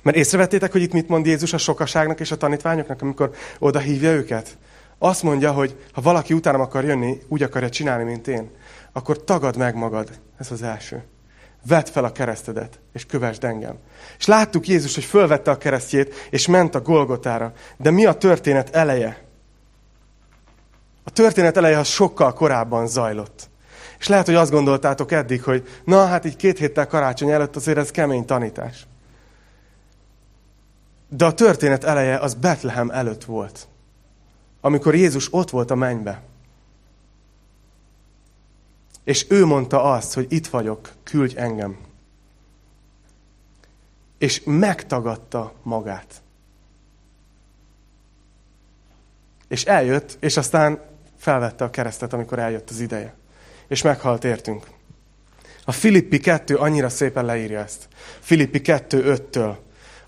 Mert 0.01 0.17
észrevettétek, 0.17 0.71
hogy 0.71 0.81
itt 0.81 0.93
mit 0.93 1.07
mond 1.07 1.25
Jézus 1.25 1.53
a 1.53 1.57
sokaságnak 1.57 2.19
és 2.19 2.31
a 2.31 2.37
tanítványoknak, 2.37 3.01
amikor 3.01 3.31
oda 3.59 3.79
hívja 3.79 4.11
őket? 4.11 4.57
Azt 4.97 5.23
mondja, 5.23 5.51
hogy 5.51 5.87
ha 5.93 6.01
valaki 6.01 6.33
utánam 6.33 6.61
akar 6.61 6.83
jönni, 6.83 7.21
úgy 7.27 7.43
akarja 7.43 7.69
csinálni, 7.69 8.03
mint 8.03 8.27
én, 8.27 8.49
akkor 8.91 9.23
tagad 9.23 9.57
meg 9.57 9.75
magad. 9.75 10.09
Ez 10.37 10.51
az 10.51 10.61
első. 10.61 11.03
Vedd 11.65 11.85
fel 11.85 12.03
a 12.03 12.11
keresztedet, 12.11 12.79
és 12.93 13.05
kövesd 13.05 13.43
engem. 13.43 13.77
És 14.17 14.25
láttuk 14.25 14.67
Jézus, 14.67 14.95
hogy 14.95 15.03
fölvette 15.03 15.51
a 15.51 15.57
keresztjét, 15.57 16.27
és 16.29 16.47
ment 16.47 16.75
a 16.75 16.81
Golgotára. 16.81 17.53
De 17.77 17.91
mi 17.91 18.05
a 18.05 18.13
történet 18.13 18.75
eleje? 18.75 19.25
A 21.03 21.09
történet 21.09 21.57
eleje 21.57 21.77
az 21.77 21.87
sokkal 21.87 22.33
korábban 22.33 22.87
zajlott. 22.87 23.49
És 23.99 24.07
lehet, 24.07 24.25
hogy 24.25 24.35
azt 24.35 24.51
gondoltátok 24.51 25.11
eddig, 25.11 25.43
hogy 25.43 25.67
na, 25.83 26.05
hát 26.05 26.25
így 26.25 26.35
két 26.35 26.57
héttel 26.57 26.87
karácsony 26.87 27.29
előtt 27.29 27.55
azért 27.55 27.77
ez 27.77 27.91
kemény 27.91 28.25
tanítás. 28.25 28.87
De 31.09 31.25
a 31.25 31.33
történet 31.33 31.83
eleje 31.83 32.17
az 32.17 32.33
Betlehem 32.33 32.89
előtt 32.89 33.23
volt. 33.23 33.67
Amikor 34.61 34.95
Jézus 34.95 35.33
ott 35.33 35.49
volt 35.49 35.71
a 35.71 35.75
mennybe. 35.75 36.21
És 39.07 39.25
ő 39.29 39.45
mondta 39.45 39.83
azt, 39.83 40.13
hogy 40.13 40.25
itt 40.29 40.47
vagyok, 40.47 40.91
küldj 41.03 41.37
engem. 41.37 41.77
És 44.17 44.41
megtagadta 44.45 45.53
magát. 45.63 46.21
És 49.47 49.65
eljött, 49.65 50.17
és 50.19 50.37
aztán 50.37 50.81
felvette 51.17 51.63
a 51.63 51.69
keresztet, 51.69 52.13
amikor 52.13 52.39
eljött 52.39 52.69
az 52.69 52.79
ideje. 52.79 53.13
És 53.67 53.81
meghalt 53.81 54.23
értünk. 54.23 54.67
A 55.65 55.71
Filippi 55.71 56.19
2 56.19 56.55
annyira 56.55 56.89
szépen 56.89 57.25
leírja 57.25 57.59
ezt. 57.59 57.87
Filippi 58.19 58.61
2.5-től. 58.63 59.55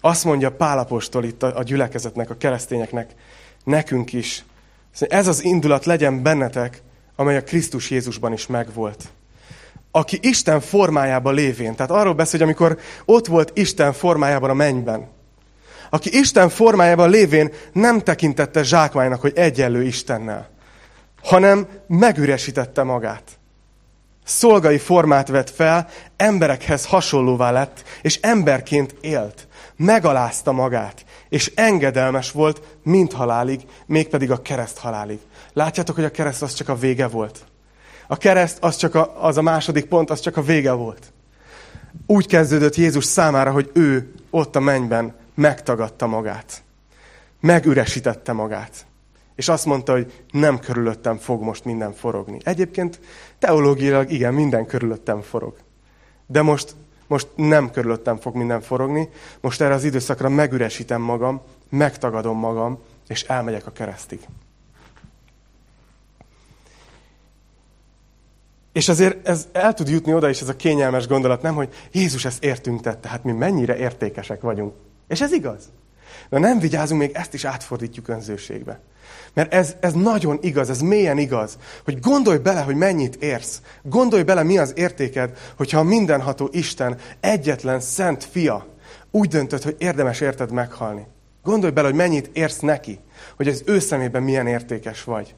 Azt 0.01 0.23
mondja 0.23 0.51
Pálapostól 0.51 1.23
itt 1.23 1.43
a 1.43 1.63
gyülekezetnek, 1.63 2.29
a 2.29 2.37
keresztényeknek, 2.37 3.13
nekünk 3.63 4.13
is. 4.13 4.45
Ez 4.99 5.27
az 5.27 5.43
indulat 5.43 5.85
legyen 5.85 6.23
bennetek, 6.23 6.81
amely 7.19 7.37
a 7.37 7.43
Krisztus 7.43 7.89
Jézusban 7.89 8.33
is 8.33 8.47
megvolt. 8.47 9.03
Aki 9.91 10.19
Isten 10.21 10.59
formájában 10.59 11.33
lévén, 11.33 11.75
tehát 11.75 11.91
arról 11.91 12.13
beszél, 12.13 12.39
hogy 12.39 12.47
amikor 12.47 12.79
ott 13.05 13.27
volt 13.27 13.51
Isten 13.57 13.93
formájában 13.93 14.49
a 14.49 14.53
mennyben, 14.53 15.07
aki 15.89 16.17
Isten 16.19 16.49
formájában 16.49 17.09
lévén 17.09 17.51
nem 17.73 17.99
tekintette 17.99 18.63
zsákmánynak, 18.63 19.21
hogy 19.21 19.31
egyenlő 19.35 19.83
Istennel, 19.83 20.49
hanem 21.23 21.67
megüresítette 21.87 22.83
magát. 22.83 23.23
Szolgai 24.25 24.77
formát 24.77 25.27
vett 25.27 25.49
fel, 25.49 25.87
emberekhez 26.15 26.85
hasonlóvá 26.85 27.51
lett, 27.51 27.83
és 28.01 28.19
emberként 28.21 28.95
élt. 29.01 29.47
Megalázta 29.75 30.51
magát, 30.51 31.05
és 31.29 31.51
engedelmes 31.55 32.31
volt 32.31 32.61
mind 32.83 33.13
halálig, 33.13 33.61
mégpedig 33.85 34.31
a 34.31 34.41
kereszt 34.41 34.77
halálig. 34.77 35.19
Látjátok, 35.53 35.95
hogy 35.95 36.03
a 36.03 36.11
kereszt 36.11 36.41
az 36.41 36.53
csak 36.53 36.69
a 36.69 36.75
vége 36.75 37.07
volt. 37.07 37.45
A 38.07 38.17
kereszt 38.17 38.57
az 38.61 38.75
csak 38.75 38.95
a, 38.95 39.25
az 39.25 39.37
a 39.37 39.41
második 39.41 39.85
pont, 39.85 40.09
az 40.09 40.19
csak 40.19 40.37
a 40.37 40.41
vége 40.41 40.71
volt. 40.71 41.13
Úgy 42.05 42.27
kezdődött 42.27 42.75
Jézus 42.75 43.05
számára, 43.05 43.51
hogy 43.51 43.71
ő 43.73 44.13
ott 44.29 44.55
a 44.55 44.59
mennyben 44.59 45.15
megtagadta 45.33 46.07
magát. 46.07 46.63
Megüresítette 47.39 48.31
magát. 48.31 48.85
És 49.35 49.49
azt 49.49 49.65
mondta, 49.65 49.91
hogy 49.91 50.23
nem 50.31 50.59
körülöttem 50.59 51.17
fog 51.17 51.41
most 51.41 51.65
minden 51.65 51.93
forogni. 51.93 52.37
Egyébként 52.43 52.99
teológiailag 53.39 54.11
igen, 54.11 54.33
minden 54.33 54.65
körülöttem 54.65 55.21
forog. 55.21 55.55
De 56.27 56.41
most, 56.41 56.75
most 57.07 57.27
nem 57.35 57.71
körülöttem 57.71 58.17
fog 58.17 58.35
minden 58.35 58.61
forogni, 58.61 59.09
most 59.41 59.61
erre 59.61 59.73
az 59.73 59.83
időszakra 59.83 60.29
megüresítem 60.29 61.01
magam, 61.01 61.41
megtagadom 61.69 62.37
magam, 62.37 62.79
és 63.07 63.23
elmegyek 63.23 63.67
a 63.67 63.71
keresztig. 63.71 64.19
És 68.79 68.89
azért 68.89 69.27
ez 69.27 69.47
el 69.51 69.73
tud 69.73 69.89
jutni 69.89 70.13
oda 70.13 70.29
is 70.29 70.41
ez 70.41 70.49
a 70.49 70.55
kényelmes 70.55 71.07
gondolat, 71.07 71.41
nem, 71.41 71.55
hogy 71.55 71.69
Jézus 71.91 72.25
ezt 72.25 72.43
értünk 72.43 72.81
tette, 72.81 73.09
hát 73.09 73.23
mi 73.23 73.31
mennyire 73.31 73.77
értékesek 73.77 74.41
vagyunk. 74.41 74.73
És 75.07 75.21
ez 75.21 75.31
igaz. 75.31 75.69
De 76.29 76.39
nem 76.39 76.59
vigyázunk, 76.59 77.01
még 77.01 77.11
ezt 77.13 77.33
is 77.33 77.45
átfordítjuk 77.45 78.07
önzőségbe. 78.07 78.79
Mert 79.33 79.53
ez, 79.53 79.75
ez 79.79 79.93
nagyon 79.93 80.37
igaz, 80.41 80.69
ez 80.69 80.81
mélyen 80.81 81.17
igaz, 81.17 81.57
hogy 81.83 81.99
gondolj 81.99 82.37
bele, 82.37 82.61
hogy 82.61 82.75
mennyit 82.75 83.15
érsz. 83.15 83.61
Gondolj 83.83 84.23
bele, 84.23 84.43
mi 84.43 84.57
az 84.57 84.73
értéked, 84.75 85.37
hogyha 85.57 85.79
a 85.79 85.83
mindenható 85.83 86.49
Isten 86.51 86.97
egyetlen 87.19 87.79
szent 87.79 88.23
fia 88.23 88.67
úgy 89.11 89.29
döntött, 89.29 89.63
hogy 89.63 89.75
érdemes 89.77 90.21
érted 90.21 90.51
meghalni. 90.51 91.07
Gondolj 91.43 91.71
bele, 91.71 91.87
hogy 91.87 91.97
mennyit 91.97 92.29
érsz 92.33 92.59
neki, 92.59 92.99
hogy 93.35 93.47
az 93.47 93.63
ő 93.65 93.79
szemében 93.79 94.23
milyen 94.23 94.47
értékes 94.47 95.03
vagy. 95.03 95.35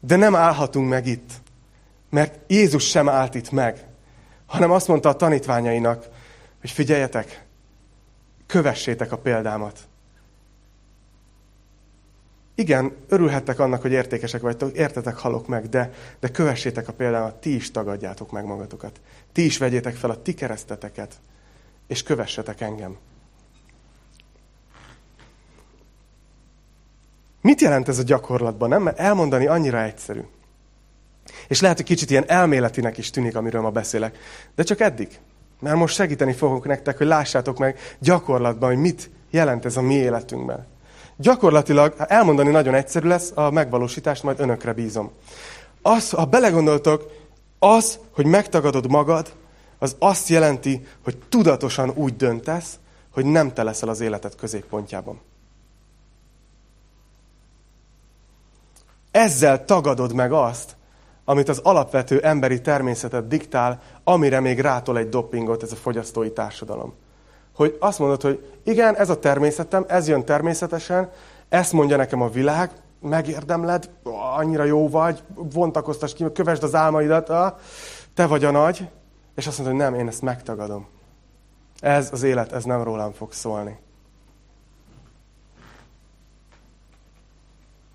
De 0.00 0.16
nem 0.16 0.34
állhatunk 0.34 0.88
meg 0.88 1.06
itt, 1.06 1.30
mert 2.10 2.38
Jézus 2.46 2.88
sem 2.88 3.08
állt 3.08 3.34
itt 3.34 3.50
meg, 3.50 3.86
hanem 4.46 4.70
azt 4.70 4.88
mondta 4.88 5.08
a 5.08 5.16
tanítványainak, 5.16 6.08
hogy 6.60 6.70
figyeljetek, 6.70 7.44
kövessétek 8.46 9.12
a 9.12 9.18
példámat. 9.18 9.78
Igen, 12.54 12.96
örülhettek 13.08 13.58
annak, 13.58 13.82
hogy 13.82 13.92
értékesek 13.92 14.40
vagytok, 14.40 14.76
értetek, 14.76 15.16
halok 15.16 15.46
meg, 15.46 15.68
de, 15.68 15.92
de 16.20 16.28
kövessétek 16.28 16.88
a 16.88 16.92
példámat, 16.92 17.34
ti 17.34 17.54
is 17.54 17.70
tagadjátok 17.70 18.30
meg 18.30 18.44
magatokat. 18.44 19.00
Ti 19.32 19.44
is 19.44 19.58
vegyétek 19.58 19.94
fel 19.94 20.10
a 20.10 20.22
ti 20.22 20.34
kereszteteket, 20.34 21.14
és 21.86 22.02
kövessetek 22.02 22.60
engem. 22.60 22.96
Mit 27.40 27.60
jelent 27.60 27.88
ez 27.88 27.98
a 27.98 28.02
gyakorlatban? 28.02 28.68
Nem, 28.68 28.82
mert 28.82 28.98
elmondani 28.98 29.46
annyira 29.46 29.82
egyszerű. 29.82 30.22
És 31.48 31.60
lehet, 31.60 31.76
hogy 31.76 31.86
kicsit 31.86 32.10
ilyen 32.10 32.24
elméletinek 32.26 32.98
is 32.98 33.10
tűnik, 33.10 33.36
amiről 33.36 33.60
ma 33.60 33.70
beszélek. 33.70 34.18
De 34.54 34.62
csak 34.62 34.80
eddig. 34.80 35.08
Mert 35.60 35.76
most 35.76 35.94
segíteni 35.94 36.32
fogok 36.32 36.66
nektek, 36.66 36.98
hogy 36.98 37.06
lássátok 37.06 37.58
meg 37.58 37.78
gyakorlatban, 37.98 38.68
hogy 38.68 38.78
mit 38.78 39.10
jelent 39.30 39.64
ez 39.64 39.76
a 39.76 39.82
mi 39.82 39.94
életünkben. 39.94 40.66
Gyakorlatilag 41.16 41.94
elmondani 41.98 42.50
nagyon 42.50 42.74
egyszerű 42.74 43.08
lesz, 43.08 43.32
a 43.34 43.50
megvalósítást 43.50 44.22
majd 44.22 44.40
önökre 44.40 44.72
bízom. 44.72 45.10
Az, 45.82 46.10
ha 46.10 46.24
belegondoltok, 46.24 47.10
az, 47.58 47.98
hogy 48.10 48.26
megtagadod 48.26 48.90
magad, 48.90 49.32
az 49.78 49.96
azt 49.98 50.28
jelenti, 50.28 50.86
hogy 51.04 51.16
tudatosan 51.28 51.92
úgy 51.94 52.16
döntesz, 52.16 52.78
hogy 53.10 53.24
nem 53.24 53.52
te 53.52 53.62
leszel 53.62 53.88
az 53.88 54.00
életed 54.00 54.34
középpontjában. 54.34 55.20
Ezzel 59.10 59.64
tagadod 59.64 60.14
meg 60.14 60.32
azt, 60.32 60.76
amit 61.28 61.48
az 61.48 61.60
alapvető 61.62 62.20
emberi 62.20 62.60
természetet 62.60 63.28
diktál, 63.28 63.80
amire 64.04 64.40
még 64.40 64.60
rátol 64.60 64.98
egy 64.98 65.08
dopingot 65.08 65.62
ez 65.62 65.72
a 65.72 65.76
fogyasztói 65.76 66.32
társadalom. 66.32 66.94
Hogy 67.54 67.76
azt 67.80 67.98
mondod, 67.98 68.22
hogy 68.22 68.52
igen, 68.64 68.96
ez 68.96 69.10
a 69.10 69.18
természetem, 69.18 69.84
ez 69.88 70.08
jön 70.08 70.24
természetesen, 70.24 71.10
ezt 71.48 71.72
mondja 71.72 71.96
nekem 71.96 72.22
a 72.22 72.28
világ, 72.28 72.70
megérdemled, 73.00 73.90
annyira 74.36 74.64
jó 74.64 74.88
vagy, 74.88 75.22
vontakoztas 75.34 76.12
ki, 76.12 76.24
kövesd 76.32 76.62
az 76.62 76.74
álmaidat, 76.74 77.26
te 78.14 78.26
vagy 78.26 78.44
a 78.44 78.50
nagy, 78.50 78.88
és 79.34 79.46
azt 79.46 79.58
mondod, 79.58 79.76
hogy 79.76 79.84
nem, 79.84 80.00
én 80.00 80.08
ezt 80.08 80.22
megtagadom. 80.22 80.86
Ez 81.80 82.08
az 82.12 82.22
élet, 82.22 82.52
ez 82.52 82.64
nem 82.64 82.82
rólam 82.82 83.12
fog 83.12 83.32
szólni. 83.32 83.78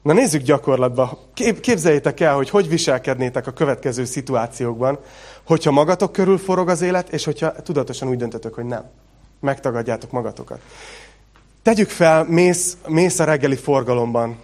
Na 0.03 0.13
nézzük 0.13 0.41
gyakorlatba. 0.41 1.19
Kép, 1.33 1.59
képzeljétek 1.59 2.19
el, 2.19 2.35
hogy 2.35 2.49
hogy 2.49 2.69
viselkednétek 2.69 3.47
a 3.47 3.51
következő 3.51 4.05
szituációkban, 4.05 4.99
hogyha 5.43 5.71
magatok 5.71 6.11
körül 6.11 6.37
forog 6.37 6.69
az 6.69 6.81
élet, 6.81 7.09
és 7.09 7.23
hogyha 7.23 7.51
tudatosan 7.51 8.07
úgy 8.07 8.17
döntötök, 8.17 8.53
hogy 8.53 8.65
nem. 8.65 8.89
Megtagadjátok 9.39 10.11
magatokat. 10.11 10.59
Tegyük 11.61 11.89
fel, 11.89 12.23
mész, 12.23 12.77
mész 12.87 13.19
a 13.19 13.23
reggeli 13.23 13.55
forgalomban 13.55 14.39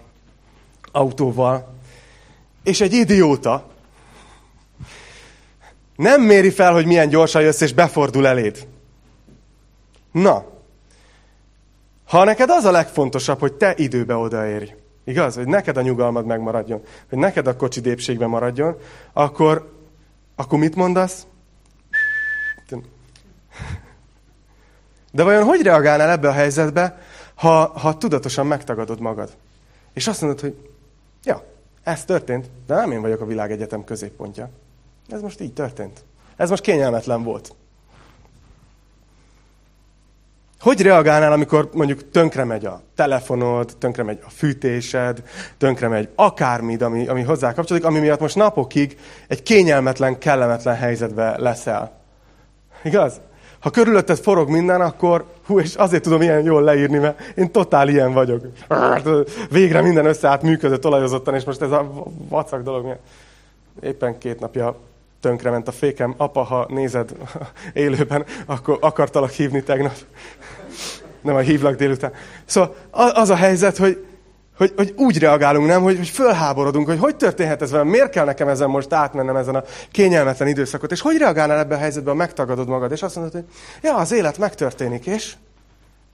autóval, 0.92 1.74
és 2.64 2.82
egy 2.82 2.94
idióta 2.94 3.68
nem 5.96 6.22
méri 6.22 6.50
fel, 6.50 6.74
hogy 6.74 6.86
milyen 6.86 7.10
gyorsan 7.10 7.42
jössz, 7.42 7.62
és 7.62 7.74
befordul 7.74 8.28
eléd. 8.28 8.68
Na, 10.12 10.46
ha 12.06 12.24
neked 12.24 12.50
az 12.50 12.66
a 12.66 12.72
legfontosabb, 12.72 13.40
hogy 13.40 13.54
te 13.54 13.74
időbe 13.78 14.16
odaérj, 14.16 14.74
igaz? 15.10 15.36
Hogy 15.36 15.48
neked 15.48 15.78
a 15.78 15.82
nyugalmad 15.82 16.26
megmaradjon, 16.26 16.82
hogy 17.10 17.18
neked 17.18 17.48
a 17.48 17.56
kocsi 17.56 17.80
dépségbe 17.80 18.28
maradjon, 18.28 18.78
akkor, 19.14 19.74
akkor 20.36 20.60
mit 20.60 20.76
mondasz? 20.76 21.26
De 25.12 25.24
vajon 25.24 25.44
hogy 25.44 25.62
reagálnál 25.62 26.10
ebbe 26.10 26.28
a 26.28 26.32
helyzetbe, 26.32 27.02
ha, 27.36 27.66
ha 27.66 27.98
tudatosan 27.98 28.48
megtagadod 28.48 29.00
magad? 29.00 29.30
És 29.94 30.08
azt 30.08 30.22
mondod, 30.22 30.40
hogy 30.40 30.70
ja, 31.24 31.44
ez 31.84 32.06
történt, 32.06 32.50
de 32.68 32.76
nem 32.76 32.92
én 32.92 33.02
vagyok 33.02 33.22
a 33.22 33.26
világegyetem 33.26 33.84
középpontja. 33.84 34.50
Ez 35.08 35.22
most 35.22 35.42
így 35.42 35.54
történt. 35.54 36.04
Ez 36.36 36.50
most 36.50 36.64
kényelmetlen 36.64 37.24
volt. 37.24 37.56
Hogy 40.60 40.82
reagálnál, 40.82 41.32
amikor 41.32 41.70
mondjuk 41.74 42.10
tönkre 42.12 42.44
megy 42.44 42.66
a 42.66 42.82
telefonod, 42.96 43.76
tönkre 43.78 44.04
megy 44.04 44.20
a 44.26 44.30
fűtésed, 44.30 45.24
tönkre 45.58 45.88
megy 45.88 46.10
akármid, 46.16 46.82
ami, 46.82 47.08
ami 47.08 47.22
hozzá 47.22 47.54
kapcsolódik, 47.54 47.88
ami 47.88 48.00
miatt 48.00 48.20
most 48.20 48.36
napokig 48.36 48.98
egy 49.28 49.44
kényelmetlen, 49.44 50.18
kellemetlen 50.18 50.76
helyzetbe 50.76 51.38
leszel. 51.38 51.92
Igaz? 52.84 53.22
Ha 53.60 53.70
körülötted 53.70 54.18
forog 54.18 54.50
minden, 54.50 54.82
akkor, 54.82 55.26
hú, 55.46 55.60
és 55.60 55.76
azért 55.76 56.04
tudom 56.04 56.22
ilyen 56.22 56.44
jól 56.44 56.62
leírni, 56.62 56.98
mert 56.98 57.38
én 57.38 57.52
totál 57.52 57.90
ilyen 57.90 58.14
vagyok. 58.14 58.42
Végre 59.50 59.82
minden 59.82 60.06
összeállt, 60.06 60.42
működött 60.42 60.86
olajozottan, 60.86 61.36
és 61.36 61.44
most 61.44 61.62
ez 61.62 61.72
a 61.72 61.92
vacak 62.30 62.64
dolog. 62.64 62.98
Éppen 63.82 64.18
két 64.18 64.40
napja 64.40 64.76
tönkrement 65.22 65.68
a 65.68 65.72
fékem. 65.72 66.14
Apa, 66.18 66.44
ha 66.44 66.66
nézed 66.70 67.12
élőben, 67.74 68.26
akkor 68.46 68.78
akartalak 68.82 69.30
hívni 69.30 69.64
tegnap. 69.64 69.96
Nem, 71.22 71.36
a 71.36 71.40
hívlak 71.40 71.76
délután. 71.76 72.12
Szóval 72.46 72.76
az 72.92 73.30
a 73.30 73.36
helyzet, 73.36 73.78
hogy, 73.78 74.06
hogy, 74.58 74.74
hogy 74.76 74.94
úgy 74.98 75.20
reagálunk, 75.20 75.68
nem, 75.68 75.82
hogy, 75.82 75.98
hogy 75.98 76.08
fölháborodunk, 76.08 76.88
hogy 76.88 77.00
hogy 77.00 77.16
történhet 77.16 77.62
ez 77.62 77.72
velem, 77.72 77.88
miért 77.88 78.10
kell 78.10 78.26
nekem 78.26 78.48
ezen 78.48 78.70
most 78.70 78.94
átmennem 78.94 79.36
ezen 79.36 79.56
a 79.56 79.64
kényelmetlen 79.92 80.48
időszakot, 80.48 80.92
és 80.92 81.02
hogy 81.02 81.18
reagálnál 81.18 81.60
ebben 81.60 81.78
a 81.78 81.82
helyzetben, 81.82 82.16
megtagadod 82.16 82.68
magad, 82.68 82.92
és 82.92 83.02
azt 83.02 83.16
mondod, 83.16 83.34
hogy 83.34 83.46
ja, 83.82 83.96
az 83.96 84.12
élet 84.12 84.38
megtörténik, 84.38 85.06
és 85.06 85.36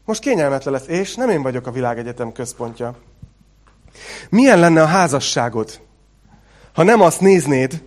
most 0.05 0.21
kényelmetlen 0.21 0.73
lesz, 0.73 0.87
és 0.87 1.15
nem 1.15 1.29
én 1.29 1.41
vagyok 1.41 1.67
a 1.67 1.71
világegyetem 1.71 2.31
központja. 2.31 2.95
Milyen 4.29 4.59
lenne 4.59 4.81
a 4.81 4.85
házasságod, 4.85 5.79
ha 6.73 6.83
nem 6.83 7.01
azt 7.01 7.21
néznéd, 7.21 7.81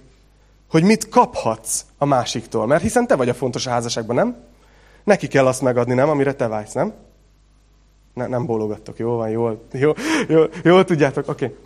hogy 0.71 0.83
mit 0.83 1.09
kaphatsz 1.09 1.85
a 1.99 2.05
másiktól. 2.05 2.67
Mert 2.67 2.83
hiszen 2.83 3.07
te 3.07 3.17
vagy 3.17 3.29
a 3.29 3.35
fontos 3.35 3.67
a 3.67 3.71
házasságban, 3.71 4.17
nem? 4.17 4.37
Neki 5.05 5.29
kell 5.29 5.47
azt 5.47 5.63
megadni, 5.63 5.95
nem? 5.95 6.09
Amire 6.09 6.35
te 6.35 6.47
vágysz, 6.47 6.73
nem? 6.73 6.95
Ne, 8.15 8.27
nem 8.27 8.47
bólogattok, 8.47 8.99
jó 8.99 9.17
van, 9.17 9.29
jól, 9.29 9.65
jó, 9.73 9.93
jó, 10.29 10.45
jól 10.65 10.85
tudjátok, 10.85 11.29
oké. 11.29 11.45
Okay. 11.45 11.57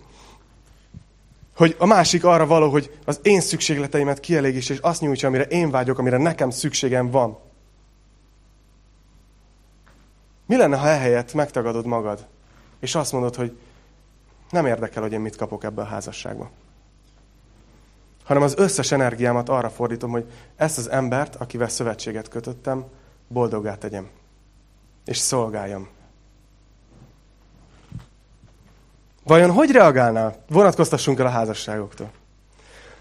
Hogy 1.56 1.76
a 1.78 1.86
másik 1.86 2.24
arra 2.24 2.46
való, 2.46 2.70
hogy 2.70 2.98
az 3.04 3.20
én 3.22 3.40
szükségleteimet 3.40 4.20
kielégíts, 4.20 4.70
és 4.70 4.78
azt 4.78 5.00
nyújtsa, 5.00 5.26
amire 5.26 5.44
én 5.44 5.70
vágyok, 5.70 5.98
amire 5.98 6.16
nekem 6.16 6.50
szükségem 6.50 7.10
van. 7.10 7.38
Mi 10.46 10.56
lenne, 10.56 10.76
ha 10.76 10.88
ehelyett 10.88 11.34
megtagadod 11.34 11.86
magad, 11.86 12.26
és 12.80 12.94
azt 12.94 13.12
mondod, 13.12 13.34
hogy 13.34 13.56
nem 14.50 14.66
érdekel, 14.66 15.02
hogy 15.02 15.12
én 15.12 15.20
mit 15.20 15.36
kapok 15.36 15.64
ebbe 15.64 15.82
a 15.82 15.84
házasságba 15.84 16.50
hanem 18.24 18.42
az 18.42 18.54
összes 18.56 18.92
energiámat 18.92 19.48
arra 19.48 19.70
fordítom, 19.70 20.10
hogy 20.10 20.24
ezt 20.56 20.78
az 20.78 20.90
embert, 20.90 21.34
akivel 21.34 21.68
szövetséget 21.68 22.28
kötöttem, 22.28 22.84
boldoggá 23.28 23.74
tegyem. 23.74 24.08
És 25.04 25.16
szolgáljam. 25.16 25.88
Vajon 29.24 29.50
hogy 29.50 29.70
reagálnál? 29.70 30.44
Vonatkoztassunk 30.48 31.18
el 31.18 31.26
a 31.26 31.30
házasságoktól. 31.30 32.10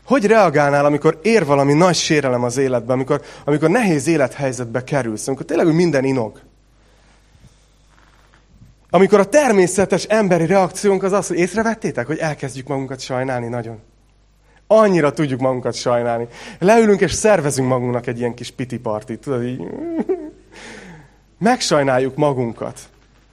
Hogy 0.06 0.26
reagálnál, 0.26 0.86
amikor 0.86 1.20
ér 1.24 1.46
valami 1.46 1.74
nagy 1.74 1.96
sérelem 1.96 2.44
az 2.44 2.58
életbe, 2.58 2.94
amikor, 2.94 3.22
amikor 3.46 3.70
nehéz 3.70 4.08
élethelyzetbe 4.08 4.84
kerülsz, 4.84 5.28
amikor 5.28 5.46
tényleg 5.46 5.76
minden 5.76 6.04
inog? 6.04 6.40
Amikor 8.90 9.20
a 9.20 9.30
természetes 9.30 10.04
emberi 10.04 10.46
reakciónk 10.46 11.04
az 11.04 11.12
az, 11.12 11.28
hogy 11.28 11.38
észrevettétek, 11.38 12.08
hogy 12.08 12.18
elkezdjük 12.18 12.68
magunkat 12.68 13.00
sajnálni 13.00 13.48
nagyon. 13.48 13.80
Annyira 14.74 15.14
tudjuk 15.14 15.40
magunkat 15.40 15.74
sajnálni. 15.74 16.28
Leülünk 16.60 17.02
és 17.02 17.12
szervezünk 17.12 17.68
magunknak 17.68 18.08
egy 18.08 18.20
ilyen 18.20 18.34
kis 18.34 18.52
piti 18.52 18.80
partit. 18.80 19.20
Tudod, 19.20 19.44
így... 19.44 19.68
Megsajnáljuk 21.38 22.16
magunkat. 22.16 22.80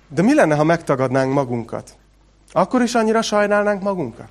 De 0.08 0.22
mi 0.22 0.34
lenne, 0.34 0.54
ha 0.54 0.64
megtagadnánk 0.64 1.32
magunkat? 1.32 1.96
Akkor 2.52 2.82
is 2.82 2.94
annyira 2.94 3.22
sajnálnánk 3.22 3.82
magunkat? 3.82 4.28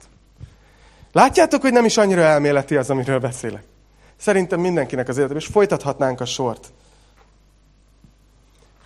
Látjátok, 1.12 1.62
hogy 1.62 1.72
nem 1.72 1.86
is 1.86 1.98
annyira 1.98 2.22
elméleti 2.22 2.76
az, 2.76 2.90
amiről 2.90 3.20
beszélek. 3.20 3.64
Szerintem 4.18 4.60
mindenkinek 4.60 5.08
az 5.08 5.18
életében, 5.18 5.42
és 5.42 5.48
folytathatnánk 5.48 6.22
a 6.22 6.26
sort. 6.26 6.68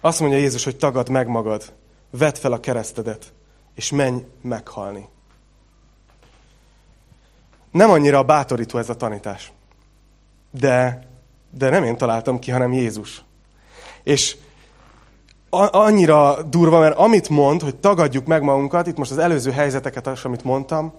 Azt 0.01 0.19
mondja 0.19 0.37
Jézus, 0.37 0.63
hogy 0.63 0.77
tagad 0.77 1.09
meg 1.09 1.27
magad, 1.27 1.63
vedd 2.09 2.35
fel 2.35 2.51
a 2.51 2.59
keresztedet, 2.59 3.33
és 3.75 3.91
menj 3.91 4.25
meghalni. 4.41 5.09
Nem 7.71 7.89
annyira 7.89 8.23
bátorító 8.23 8.77
ez 8.77 8.89
a 8.89 8.95
tanítás. 8.95 9.51
De, 10.51 11.07
de 11.49 11.69
nem 11.69 11.83
én 11.83 11.97
találtam 11.97 12.39
ki, 12.39 12.51
hanem 12.51 12.73
Jézus. 12.73 13.23
És 14.03 14.35
annyira 15.71 16.43
durva, 16.43 16.79
mert 16.79 16.97
amit 16.97 17.29
mond, 17.29 17.61
hogy 17.61 17.75
tagadjuk 17.75 18.25
meg 18.25 18.41
magunkat, 18.43 18.87
itt 18.87 18.97
most 18.97 19.11
az 19.11 19.17
előző 19.17 19.51
helyzeteket, 19.51 20.07
az, 20.07 20.19
amit 20.23 20.43
mondtam, 20.43 20.93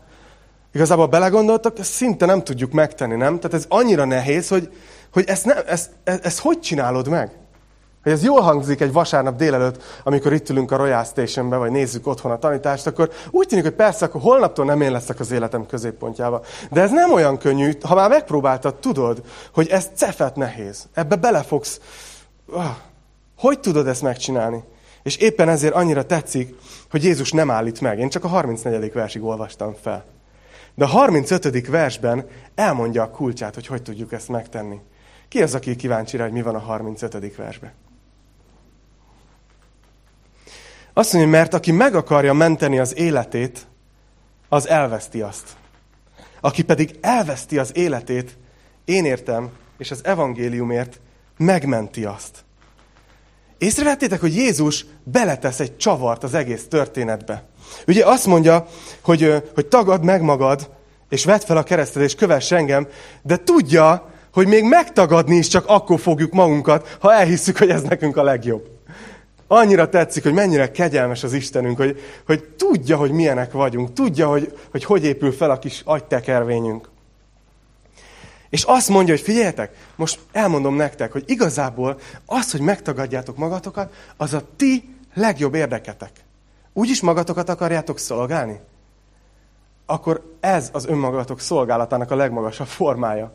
igazából 0.72 1.06
belegondoltak, 1.06 1.78
ezt 1.78 1.92
szinte 1.92 2.26
nem 2.26 2.44
tudjuk 2.44 2.72
megtenni, 2.72 3.16
nem? 3.16 3.40
Tehát 3.40 3.56
ez 3.56 3.64
annyira 3.68 4.04
nehéz, 4.04 4.48
hogy, 4.48 4.72
hogy 5.12 5.24
ezt, 5.26 5.44
nem, 5.44 5.58
ezt, 5.66 5.90
ezt, 6.04 6.24
ezt 6.24 6.38
hogy 6.38 6.60
csinálod 6.60 7.08
meg? 7.08 7.41
Hogy 8.02 8.12
ez 8.12 8.24
jól 8.24 8.40
hangzik 8.40 8.80
egy 8.80 8.92
vasárnap 8.92 9.36
délelőtt, 9.36 9.82
amikor 10.04 10.32
itt 10.32 10.48
ülünk 10.48 10.70
a 10.70 10.76
Royal 10.76 11.04
Stationbe, 11.04 11.56
vagy 11.56 11.70
nézzük 11.70 12.06
otthon 12.06 12.32
a 12.32 12.38
tanítást, 12.38 12.86
akkor 12.86 13.10
úgy 13.30 13.46
tűnik, 13.46 13.64
hogy 13.64 13.74
persze, 13.74 14.04
akkor 14.04 14.20
holnaptól 14.20 14.64
nem 14.64 14.80
én 14.80 14.92
leszek 14.92 15.20
az 15.20 15.30
életem 15.30 15.66
középpontjába. 15.66 16.42
De 16.70 16.80
ez 16.80 16.90
nem 16.90 17.12
olyan 17.12 17.38
könnyű, 17.38 17.72
ha 17.82 17.94
már 17.94 18.08
megpróbáltad, 18.08 18.74
tudod, 18.74 19.22
hogy 19.54 19.68
ez 19.68 19.88
cefet 19.94 20.36
nehéz. 20.36 20.88
Ebbe 20.94 21.16
belefogsz. 21.16 21.80
Ah, 22.52 22.76
hogy 23.38 23.60
tudod 23.60 23.86
ezt 23.86 24.02
megcsinálni? 24.02 24.64
És 25.02 25.16
éppen 25.16 25.48
ezért 25.48 25.74
annyira 25.74 26.06
tetszik, 26.06 26.54
hogy 26.90 27.04
Jézus 27.04 27.32
nem 27.32 27.50
állít 27.50 27.80
meg. 27.80 27.98
Én 27.98 28.08
csak 28.08 28.24
a 28.24 28.28
34. 28.28 28.92
versig 28.92 29.24
olvastam 29.24 29.74
fel. 29.82 30.04
De 30.74 30.84
a 30.84 30.88
35. 30.88 31.66
versben 31.66 32.26
elmondja 32.54 33.02
a 33.02 33.10
kulcsát, 33.10 33.54
hogy 33.54 33.66
hogy 33.66 33.82
tudjuk 33.82 34.12
ezt 34.12 34.28
megtenni. 34.28 34.80
Ki 35.28 35.42
az, 35.42 35.54
aki 35.54 35.76
kíváncsi 35.76 36.16
rá, 36.16 36.24
hogy 36.24 36.32
mi 36.32 36.42
van 36.42 36.54
a 36.54 36.58
35. 36.58 37.36
versben? 37.36 37.72
Azt 40.94 41.12
mondja, 41.12 41.30
mert 41.30 41.54
aki 41.54 41.72
meg 41.72 41.94
akarja 41.94 42.32
menteni 42.32 42.78
az 42.78 42.96
életét, 42.96 43.66
az 44.48 44.68
elveszti 44.68 45.20
azt. 45.20 45.46
Aki 46.40 46.62
pedig 46.62 46.98
elveszti 47.00 47.58
az 47.58 47.70
életét, 47.76 48.38
én 48.84 49.04
értem, 49.04 49.50
és 49.78 49.90
az 49.90 50.04
evangéliumért 50.04 51.00
megmenti 51.36 52.04
azt. 52.04 52.44
Észrevettétek, 53.58 54.20
hogy 54.20 54.36
Jézus 54.36 54.86
beletesz 55.02 55.60
egy 55.60 55.76
csavart 55.76 56.22
az 56.22 56.34
egész 56.34 56.68
történetbe. 56.68 57.44
Ugye 57.86 58.06
azt 58.06 58.26
mondja, 58.26 58.66
hogy, 59.00 59.42
hogy 59.54 59.66
tagad 59.66 60.04
meg 60.04 60.22
magad, 60.22 60.70
és 61.08 61.24
vedd 61.24 61.40
fel 61.40 61.56
a 61.56 61.62
keresztet, 61.62 62.02
és 62.02 62.14
kövess 62.14 62.50
engem, 62.50 62.88
de 63.22 63.36
tudja, 63.36 64.10
hogy 64.32 64.46
még 64.46 64.64
megtagadni 64.64 65.36
is 65.36 65.48
csak 65.48 65.64
akkor 65.66 66.00
fogjuk 66.00 66.32
magunkat, 66.32 66.96
ha 67.00 67.12
elhisszük, 67.12 67.58
hogy 67.58 67.70
ez 67.70 67.82
nekünk 67.82 68.16
a 68.16 68.22
legjobb. 68.22 68.68
Annyira 69.54 69.88
tetszik, 69.88 70.22
hogy 70.22 70.32
mennyire 70.32 70.70
kegyelmes 70.70 71.22
az 71.22 71.32
Istenünk, 71.32 71.76
hogy, 71.76 72.00
hogy 72.26 72.44
tudja, 72.44 72.96
hogy 72.96 73.10
milyenek 73.10 73.52
vagyunk, 73.52 73.92
tudja, 73.92 74.28
hogy, 74.28 74.58
hogy 74.70 74.84
hogy 74.84 75.04
épül 75.04 75.32
fel 75.32 75.50
a 75.50 75.58
kis 75.58 75.82
agytekervényünk. 75.84 76.88
És 78.50 78.62
azt 78.62 78.88
mondja, 78.88 79.14
hogy 79.14 79.22
figyeljetek, 79.22 79.74
most 79.96 80.18
elmondom 80.32 80.74
nektek, 80.74 81.12
hogy 81.12 81.24
igazából 81.26 81.98
az, 82.26 82.50
hogy 82.50 82.60
megtagadjátok 82.60 83.36
magatokat, 83.36 83.92
az 84.16 84.34
a 84.34 84.42
ti 84.56 84.96
legjobb 85.14 85.54
érdeketek. 85.54 86.10
Úgyis 86.72 87.00
magatokat 87.00 87.48
akarjátok 87.48 87.98
szolgálni? 87.98 88.60
Akkor 89.86 90.36
ez 90.40 90.68
az 90.72 90.86
önmagatok 90.86 91.40
szolgálatának 91.40 92.10
a 92.10 92.16
legmagasabb 92.16 92.66
formája. 92.66 93.32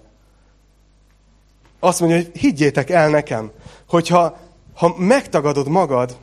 Azt 1.80 2.00
mondja, 2.00 2.18
hogy 2.18 2.38
higgyétek 2.38 2.90
el 2.90 3.10
nekem, 3.10 3.52
hogyha 3.88 4.46
ha 4.78 4.96
megtagadod 4.98 5.68
magad, 5.68 6.18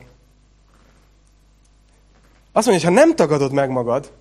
azt 2.51 2.67
mondja, 2.67 2.87
hogy 2.87 2.95
ha 2.95 3.05
nem 3.05 3.15
tagadod 3.15 3.51
meg 3.51 3.69
magad, 3.69 4.11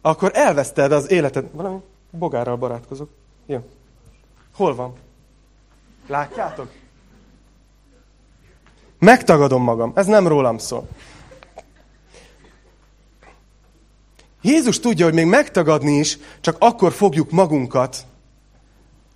akkor 0.00 0.30
elveszted 0.34 0.92
az 0.92 1.10
életed. 1.10 1.48
Valami 1.52 1.78
bogárral 2.10 2.56
barátkozok. 2.56 3.08
Jó. 3.46 3.64
Hol 4.54 4.74
van? 4.74 4.94
Látjátok? 6.06 6.70
Megtagadom 8.98 9.62
magam. 9.62 9.92
Ez 9.94 10.06
nem 10.06 10.28
rólam 10.28 10.58
szól. 10.58 10.88
Jézus 14.40 14.80
tudja, 14.80 15.04
hogy 15.04 15.14
még 15.14 15.26
megtagadni 15.26 15.92
is, 15.92 16.18
csak 16.40 16.56
akkor 16.58 16.92
fogjuk 16.92 17.30
magunkat, 17.30 18.06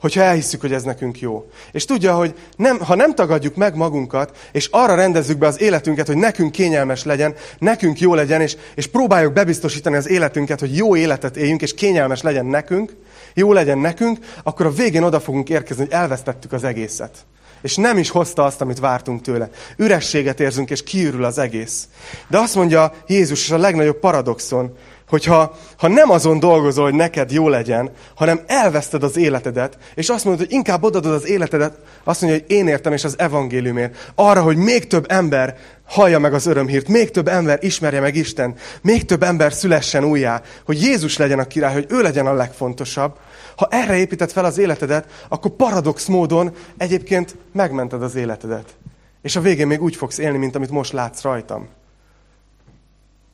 hogyha 0.00 0.22
elhisszük, 0.22 0.60
hogy 0.60 0.72
ez 0.72 0.82
nekünk 0.82 1.20
jó. 1.20 1.50
És 1.72 1.84
tudja, 1.84 2.14
hogy 2.14 2.34
nem, 2.56 2.78
ha 2.78 2.94
nem 2.94 3.14
tagadjuk 3.14 3.54
meg 3.54 3.76
magunkat, 3.76 4.36
és 4.52 4.68
arra 4.70 4.94
rendezzük 4.94 5.38
be 5.38 5.46
az 5.46 5.60
életünket, 5.60 6.06
hogy 6.06 6.16
nekünk 6.16 6.52
kényelmes 6.52 7.04
legyen, 7.04 7.34
nekünk 7.58 8.00
jó 8.00 8.14
legyen, 8.14 8.40
és, 8.40 8.56
és 8.74 8.86
próbáljuk 8.86 9.32
bebiztosítani 9.32 9.96
az 9.96 10.08
életünket, 10.08 10.60
hogy 10.60 10.76
jó 10.76 10.96
életet 10.96 11.36
éljünk, 11.36 11.62
és 11.62 11.74
kényelmes 11.74 12.22
legyen 12.22 12.46
nekünk, 12.46 12.96
jó 13.34 13.52
legyen 13.52 13.78
nekünk, 13.78 14.18
akkor 14.42 14.66
a 14.66 14.70
végén 14.70 15.02
oda 15.02 15.20
fogunk 15.20 15.48
érkezni, 15.48 15.82
hogy 15.82 15.92
elvesztettük 15.92 16.52
az 16.52 16.64
egészet. 16.64 17.16
És 17.62 17.76
nem 17.76 17.98
is 17.98 18.10
hozta 18.10 18.44
azt, 18.44 18.60
amit 18.60 18.78
vártunk 18.78 19.20
tőle. 19.20 19.50
Ürességet 19.76 20.40
érzünk, 20.40 20.70
és 20.70 20.82
kiürül 20.82 21.24
az 21.24 21.38
egész. 21.38 21.88
De 22.28 22.38
azt 22.38 22.54
mondja 22.54 22.92
Jézus, 23.06 23.42
és 23.42 23.50
a 23.50 23.58
legnagyobb 23.58 23.98
paradoxon, 23.98 24.76
hogyha 25.08 25.56
ha 25.76 25.88
nem 25.88 26.10
azon 26.10 26.38
dolgozol, 26.38 26.84
hogy 26.84 26.94
neked 26.94 27.32
jó 27.32 27.48
legyen, 27.48 27.90
hanem 28.14 28.40
elveszted 28.46 29.02
az 29.02 29.16
életedet, 29.16 29.78
és 29.94 30.08
azt 30.08 30.24
mondod, 30.24 30.46
hogy 30.46 30.54
inkább 30.54 30.82
odadod 30.82 31.12
az 31.12 31.26
életedet, 31.26 31.78
azt 32.04 32.20
mondja, 32.20 32.40
hogy 32.40 32.50
én 32.56 32.68
értem, 32.68 32.92
és 32.92 33.04
az 33.04 33.18
evangéliumért. 33.18 34.12
Arra, 34.14 34.42
hogy 34.42 34.56
még 34.56 34.86
több 34.86 35.04
ember 35.08 35.56
hallja 35.86 36.18
meg 36.18 36.34
az 36.34 36.46
örömhírt, 36.46 36.88
még 36.88 37.10
több 37.10 37.28
ember 37.28 37.58
ismerje 37.60 38.00
meg 38.00 38.16
Isten, 38.16 38.54
még 38.82 39.04
több 39.04 39.22
ember 39.22 39.52
szülessen 39.52 40.04
újjá, 40.04 40.42
hogy 40.64 40.82
Jézus 40.82 41.16
legyen 41.16 41.38
a 41.38 41.46
király, 41.46 41.72
hogy 41.72 41.86
ő 41.88 42.02
legyen 42.02 42.26
a 42.26 42.32
legfontosabb. 42.32 43.16
Ha 43.56 43.68
erre 43.70 43.96
építed 43.96 44.30
fel 44.30 44.44
az 44.44 44.58
életedet, 44.58 45.26
akkor 45.28 45.50
paradox 45.50 46.06
módon 46.06 46.54
egyébként 46.76 47.36
megmented 47.52 48.02
az 48.02 48.14
életedet. 48.14 48.76
És 49.22 49.36
a 49.36 49.40
végén 49.40 49.66
még 49.66 49.82
úgy 49.82 49.96
fogsz 49.96 50.18
élni, 50.18 50.38
mint 50.38 50.54
amit 50.54 50.70
most 50.70 50.92
látsz 50.92 51.22
rajtam. 51.22 51.68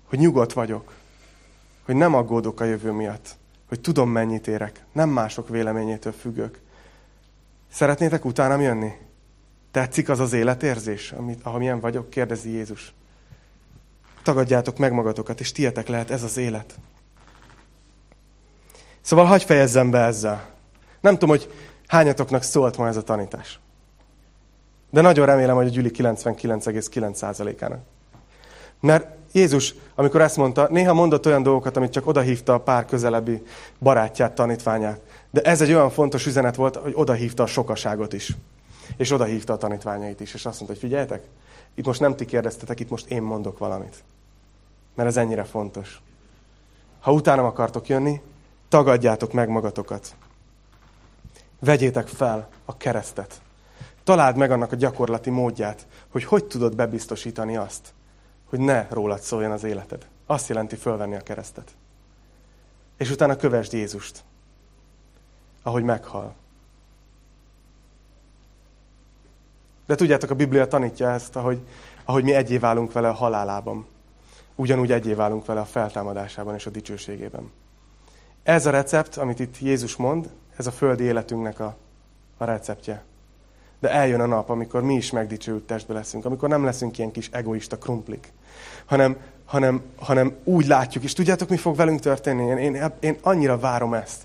Hogy 0.09 0.19
nyugodt 0.19 0.53
vagyok 0.53 0.93
hogy 1.85 1.95
nem 1.95 2.15
aggódok 2.15 2.61
a 2.61 2.65
jövő 2.65 2.91
miatt, 2.91 3.37
hogy 3.69 3.81
tudom, 3.81 4.11
mennyit 4.11 4.47
érek, 4.47 4.85
nem 4.93 5.09
mások 5.09 5.49
véleményétől 5.49 6.13
függök. 6.13 6.61
Szeretnétek 7.71 8.25
utánam 8.25 8.61
jönni? 8.61 8.93
Tetszik 9.71 10.09
az 10.09 10.21
az 10.21 10.33
életérzés, 10.33 11.13
amit, 11.13 11.43
amilyen 11.43 11.81
vagyok? 11.81 12.11
Kérdezi 12.11 12.51
Jézus. 12.51 12.93
Tagadjátok 14.23 14.79
meg 14.79 14.93
magatokat, 14.93 15.41
és 15.41 15.53
tietek 15.53 15.89
lehet 15.89 16.11
ez 16.11 16.23
az 16.23 16.37
élet. 16.37 16.75
Szóval 19.03 19.25
hagyj 19.25 19.45
fejezzem 19.45 19.91
be 19.91 19.99
ezzel. 19.99 20.49
Nem 21.01 21.13
tudom, 21.13 21.29
hogy 21.29 21.53
hányatoknak 21.87 22.43
szólt 22.43 22.77
ma 22.77 22.89
ez 22.89 22.97
a 22.97 23.03
tanítás. 23.03 23.61
De 24.91 25.01
nagyon 25.01 25.27
remélem, 25.27 25.57
hogy 25.57 25.67
a 25.67 25.71
Gyüli 25.71 25.91
99,9%-ának. 25.95 27.81
Mert 28.81 29.07
Jézus, 29.33 29.75
amikor 29.95 30.21
ezt 30.21 30.37
mondta, 30.37 30.67
néha 30.71 30.95
mondott 30.95 31.27
olyan 31.27 31.43
dolgokat, 31.43 31.77
amit 31.77 31.93
csak 31.93 32.07
odahívta 32.07 32.55
a 32.55 32.61
pár 32.61 32.85
közelebbi 32.85 33.43
barátját, 33.79 34.35
tanítványát. 34.35 35.01
De 35.31 35.41
ez 35.41 35.61
egy 35.61 35.73
olyan 35.73 35.91
fontos 35.91 36.27
üzenet 36.27 36.57
volt, 36.57 36.77
hogy 36.77 36.93
odahívta 36.97 37.43
a 37.43 37.47
sokaságot 37.47 38.13
is. 38.13 38.37
És 38.97 39.11
odahívta 39.11 39.53
a 39.53 39.57
tanítványait 39.57 40.21
is. 40.21 40.35
És 40.35 40.47
azt 40.47 40.61
mondta, 40.61 40.67
hogy 40.67 40.79
figyeljetek, 40.79 41.23
itt 41.75 41.87
most 41.87 42.01
nem 42.01 42.17
ti 42.17 42.25
kérdeztetek, 42.25 42.81
itt 42.81 42.91
most 42.91 43.11
én 43.11 43.23
mondok 43.23 43.59
valamit. 43.59 44.03
Mert 44.95 45.09
ez 45.09 45.17
ennyire 45.17 45.45
fontos. 45.45 46.01
Ha 47.01 47.13
utánam 47.13 47.45
akartok 47.45 47.89
jönni, 47.89 48.21
tagadjátok 48.73 49.33
meg 49.33 49.49
magatokat. 49.49 50.15
Vegyétek 51.59 52.09
fel 52.09 52.49
a 52.65 52.77
keresztet. 52.77 53.41
Találd 54.05 54.37
meg 54.37 54.51
annak 54.51 54.73
a 54.73 54.77
gyakorlati 54.77 55.31
módját, 55.31 55.87
hogy 56.09 56.25
hogy 56.25 56.45
tudod 56.45 56.77
bebiztosítani 56.77 57.57
azt, 57.57 57.93
hogy 58.49 58.59
ne 58.59 58.87
rólad 58.91 59.21
szóljon 59.21 59.51
az 59.51 59.65
életed. 59.65 60.07
Azt 60.27 60.49
jelenti 60.49 60.77
fölvenni 60.77 61.15
a 61.15 61.21
keresztet. 61.21 61.71
És 62.97 63.11
utána 63.11 63.37
kövesd 63.37 63.73
Jézust, 63.73 64.25
ahogy 65.63 65.83
meghal. 65.83 66.35
De 69.87 69.95
tudjátok, 69.95 70.31
a 70.31 70.35
Biblia 70.35 70.67
tanítja 70.67 71.11
ezt, 71.11 71.37
ahogy, 71.37 71.67
ahogy 72.05 72.25
mi 72.25 72.35
egyé 72.35 72.59
válunk 72.59 72.93
vele 72.93 73.09
a 73.09 73.15
halálában. 73.15 73.87
Ugyanúgy 74.55 74.93
egyé 74.93 75.15
válunk 75.15 75.47
vele 75.47 75.61
a 75.61 75.65
feltámadásában 75.65 76.55
és 76.55 76.67
a 76.67 76.71
dicsőségében. 76.71 77.51
Ez 78.43 78.67
a 78.67 78.71
recept, 78.71 79.17
amit 79.17 79.41
itt 79.41 79.59
Jézus 79.59 79.97
mond, 79.97 80.31
ez 80.57 80.67
a 80.67 80.71
földi 80.71 81.05
életünknek 81.05 81.61
a, 81.61 81.77
a 82.37 82.45
receptje. 82.45 83.03
De 83.81 83.91
eljön 83.91 84.21
a 84.21 84.27
nap, 84.27 84.51
amikor 84.51 84.83
mi 84.83 84.95
is 84.95 85.11
megdicsőült 85.11 85.67
testbe 85.67 85.95
leszünk, 85.95 86.25
amikor 86.25 86.49
nem 86.49 86.65
leszünk 86.65 86.99
ilyen 86.99 87.11
kis 87.11 87.29
egoista 87.33 87.79
krumplik, 87.79 88.33
hanem, 88.85 89.17
hanem, 89.45 89.83
hanem 89.99 90.37
úgy 90.45 90.67
látjuk. 90.67 91.05
És 91.05 91.13
tudjátok, 91.13 91.49
mi 91.49 91.57
fog 91.57 91.77
velünk 91.77 92.01
történni? 92.01 92.43
Én, 92.43 92.75
én, 92.75 92.93
én 93.01 93.17
annyira 93.23 93.59
várom 93.59 93.95
ezt 93.95 94.23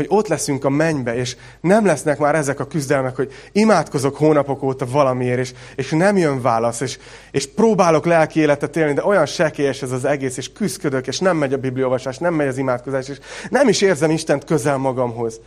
hogy 0.00 0.18
ott 0.18 0.28
leszünk 0.28 0.64
a 0.64 0.68
mennybe, 0.68 1.14
és 1.16 1.36
nem 1.60 1.86
lesznek 1.86 2.18
már 2.18 2.34
ezek 2.34 2.60
a 2.60 2.66
küzdelmek, 2.66 3.16
hogy 3.16 3.32
imádkozok 3.52 4.16
hónapok 4.16 4.62
óta 4.62 4.86
valamiért, 4.86 5.38
és, 5.38 5.52
és 5.76 5.90
nem 5.90 6.16
jön 6.16 6.42
válasz, 6.42 6.80
és, 6.80 6.98
és 7.30 7.46
próbálok 7.46 8.06
lelki 8.06 8.40
életet 8.40 8.76
élni, 8.76 8.92
de 8.92 9.04
olyan 9.04 9.26
sekélyes 9.26 9.82
ez 9.82 9.92
az 9.92 10.04
egész, 10.04 10.36
és 10.36 10.52
küzdködök, 10.52 11.06
és 11.06 11.18
nem 11.18 11.36
megy 11.36 11.52
a 11.52 11.58
bibliolvasás, 11.58 12.18
nem 12.18 12.34
megy 12.34 12.46
az 12.46 12.58
imádkozás, 12.58 13.08
és 13.08 13.18
nem 13.50 13.68
is 13.68 13.80
érzem 13.80 14.10
Istent 14.10 14.44
közel 14.44 14.76
magamhoz. 14.76 15.40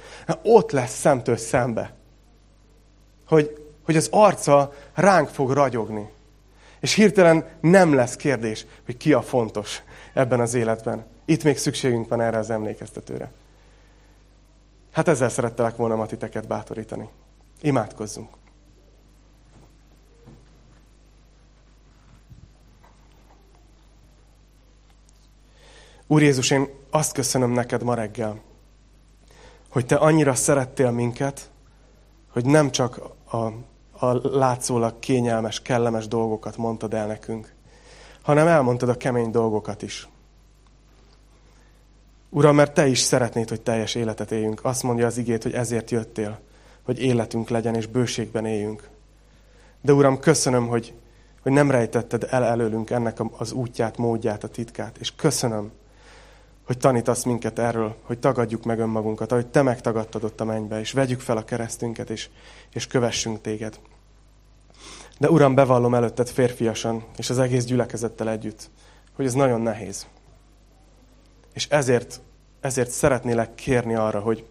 Ott 0.44 0.72
lesz 0.72 1.00
szemtől 1.00 1.38
szembe. 1.38 1.94
Hogy, 3.28 3.58
hogy 3.86 3.96
az 3.96 4.08
arca 4.12 4.74
ránk 4.94 5.30
fog 5.30 5.52
ragyogni. 5.52 6.10
És 6.80 6.94
hirtelen 6.94 7.46
nem 7.62 7.94
lesz 7.94 8.16
kérdés, 8.16 8.66
hogy 8.86 8.98
ki 8.98 9.14
a 9.14 9.22
fontos 9.22 9.82
ebben 10.14 10.40
az 10.40 10.54
életben. 10.54 11.06
Itt 11.26 11.44
még 11.44 11.58
szükségünk 11.58 12.10
van 12.10 12.22
erre 12.22 12.38
az 12.38 12.50
emlékeztetőre. 12.50 13.32
Hát 14.94 15.08
ezzel 15.08 15.30
szerettelek 15.30 15.76
volna 15.76 15.96
ma 15.96 16.06
titeket 16.06 16.48
bátorítani. 16.48 17.10
Imádkozzunk. 17.62 18.30
Úr 26.08 26.22
Jézus, 26.22 26.52
én 26.52 26.70
azt 26.90 27.12
köszönöm 27.12 27.52
neked 27.52 27.84
ma 27.84 27.94
reggel, 27.94 28.42
hogy 29.70 29.86
te 29.86 29.96
annyira 29.96 30.34
szerettél 30.34 30.92
minket, 30.92 31.52
hogy 32.32 32.46
nem 32.46 32.72
csak 32.72 33.02
a, 33.26 33.38
a 34.06 34.38
látszólag 34.38 35.00
kényelmes, 35.00 35.62
kellemes 35.62 36.08
dolgokat 36.08 36.58
mondtad 36.58 36.94
el 36.94 37.08
nekünk, 37.08 37.54
hanem 38.22 38.48
elmondtad 38.48 38.90
a 38.90 38.98
kemény 38.98 39.32
dolgokat 39.32 39.82
is. 39.82 40.08
Uram, 42.36 42.56
mert 42.56 42.74
Te 42.74 42.88
is 42.88 43.00
szeretnéd, 43.00 43.50
hogy 43.50 43.62
teljes 43.62 43.96
életet 43.96 44.32
éljünk. 44.32 44.66
Azt 44.66 44.84
mondja 44.84 45.06
az 45.06 45.18
igét, 45.18 45.44
hogy 45.44 45.54
ezért 45.54 45.92
jöttél, 45.92 46.40
hogy 46.84 47.02
életünk 47.02 47.50
legyen 47.50 47.76
és 47.76 47.86
bőségben 47.86 48.46
éljünk. 48.46 48.90
De 49.82 49.94
Uram, 49.94 50.20
köszönöm, 50.20 50.68
hogy, 50.68 50.94
hogy 51.42 51.52
nem 51.52 51.72
rejtetted 51.72 52.28
el 52.30 52.44
előlünk 52.44 52.90
ennek 52.90 53.18
az 53.38 53.52
útját, 53.52 53.98
módját, 53.98 54.44
a 54.44 54.48
titkát. 54.48 54.98
És 54.98 55.16
köszönöm, 55.16 55.72
hogy 56.66 56.78
tanítasz 56.78 57.24
minket 57.24 57.60
erről, 57.60 57.96
hogy 58.02 58.20
tagadjuk 58.20 58.64
meg 58.64 58.80
önmagunkat, 58.80 59.32
ahogy 59.32 59.48
Te 59.48 59.62
megtagadtad 59.62 60.24
ott 60.24 60.42
a 60.42 60.46
mennybe, 60.46 60.80
és 60.80 60.92
vegyük 60.92 61.20
fel 61.20 61.38
a 61.38 61.46
keresztünket, 61.46 62.10
és, 62.10 62.30
és 62.72 62.88
kövessünk 62.88 63.42
Téged. 63.42 63.80
De 65.20 65.30
Uram, 65.30 65.56
bevallom 65.56 65.94
előtted 65.94 66.30
férfiasan, 66.30 67.04
és 67.18 67.30
az 67.30 67.40
egész 67.40 67.66
gyülekezettel 67.66 68.30
együtt, 68.30 68.70
hogy 69.16 69.26
ez 69.26 69.34
nagyon 69.34 69.62
nehéz. 69.62 70.06
És 71.54 71.68
ezért, 71.70 72.22
ezért 72.62 72.90
szeretnélek 72.90 73.56
kérni 73.56 73.96
arra, 73.96 74.20
hogy 74.20 74.46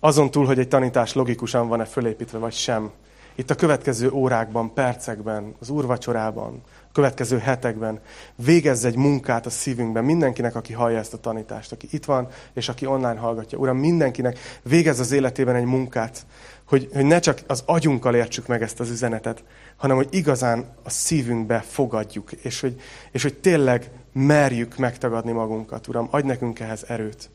azon 0.00 0.30
túl, 0.30 0.46
hogy 0.46 0.58
egy 0.58 0.68
tanítás 0.68 1.12
logikusan 1.12 1.68
van-e 1.68 1.84
fölépítve, 1.84 2.38
vagy 2.38 2.52
sem, 2.52 2.92
itt 3.38 3.50
a 3.50 3.54
következő 3.54 4.10
órákban, 4.10 4.72
percekben, 4.74 5.54
az 5.60 5.68
úrvacsorában, 5.68 6.62
a 6.88 6.92
következő 6.92 7.38
hetekben 7.38 8.00
végezz 8.34 8.84
egy 8.84 8.96
munkát 8.96 9.46
a 9.46 9.50
szívünkben, 9.50 10.04
mindenkinek, 10.04 10.54
aki 10.54 10.72
hallja 10.72 10.98
ezt 10.98 11.14
a 11.14 11.20
tanítást, 11.20 11.72
aki 11.72 11.88
itt 11.90 12.04
van, 12.04 12.28
és 12.54 12.68
aki 12.68 12.86
online 12.86 13.18
hallgatja. 13.18 13.58
Uram, 13.58 13.76
mindenkinek 13.76 14.38
végez 14.62 15.00
az 15.00 15.12
életében 15.12 15.54
egy 15.54 15.64
munkát, 15.64 16.26
hogy, 16.64 16.88
hogy 16.92 17.04
ne 17.04 17.18
csak 17.18 17.40
az 17.46 17.62
agyunkkal 17.66 18.14
értsük 18.14 18.46
meg 18.46 18.62
ezt 18.62 18.80
az 18.80 18.90
üzenetet, 18.90 19.44
hanem 19.78 19.96
hogy 19.96 20.08
igazán 20.10 20.74
a 20.82 20.90
szívünkbe 20.90 21.64
fogadjuk, 21.68 22.32
és 22.32 22.60
hogy, 22.60 22.80
és 23.12 23.22
hogy 23.22 23.34
tényleg 23.34 23.90
merjük 24.12 24.76
megtagadni 24.76 25.32
magunkat. 25.32 25.88
Uram, 25.88 26.08
adj 26.10 26.26
nekünk 26.26 26.60
ehhez 26.60 26.84
erőt. 26.86 27.30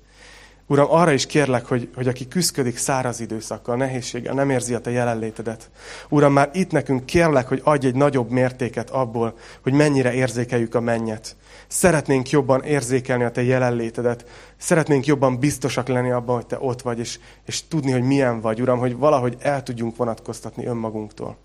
Uram, 0.68 0.88
arra 0.90 1.12
is 1.12 1.26
kérlek, 1.26 1.66
hogy, 1.66 1.90
hogy 1.96 2.08
aki 2.08 2.28
küzdik 2.28 2.78
száraz 2.78 3.20
időszakkal, 3.20 3.76
nehézséggel, 3.76 4.34
nem 4.34 4.50
érzi 4.50 4.74
a 4.74 4.80
te 4.80 4.92
jelenlétedet. 4.92 5.70
Uram, 6.10 6.34
már 6.34 6.50
itt 6.54 6.72
nekünk 6.72 7.06
kérlek, 7.06 7.48
hogy 7.48 7.62
adj 7.64 7.88
egy 7.88 7.96
nagyobb 7.96 8.30
mértéket 8.30 8.90
abból, 8.90 9.38
hogy 9.62 9.74
mennyire 9.74 10.14
érzékeljük 10.14 10.76
a 10.76 10.80
mennyet. 10.80 11.36
Szeretnénk 11.68 12.30
jobban 12.30 12.64
érzékelni 12.64 13.24
a 13.24 13.32
te 13.32 13.44
jelenlétedet. 13.44 14.26
Szeretnénk 14.58 15.06
jobban 15.06 15.40
biztosak 15.40 15.88
lenni 15.88 16.12
abban, 16.12 16.36
hogy 16.36 16.46
te 16.46 16.58
ott 16.60 16.82
vagy, 16.82 17.00
és, 17.00 17.20
és 17.46 17.68
tudni, 17.68 17.92
hogy 17.92 18.04
milyen 18.04 18.42
vagy, 18.42 18.62
Uram, 18.62 18.80
hogy 18.80 18.98
valahogy 18.98 19.36
el 19.40 19.64
tudjunk 19.64 19.96
vonatkoztatni 19.96 20.66
önmagunktól. 20.66 21.38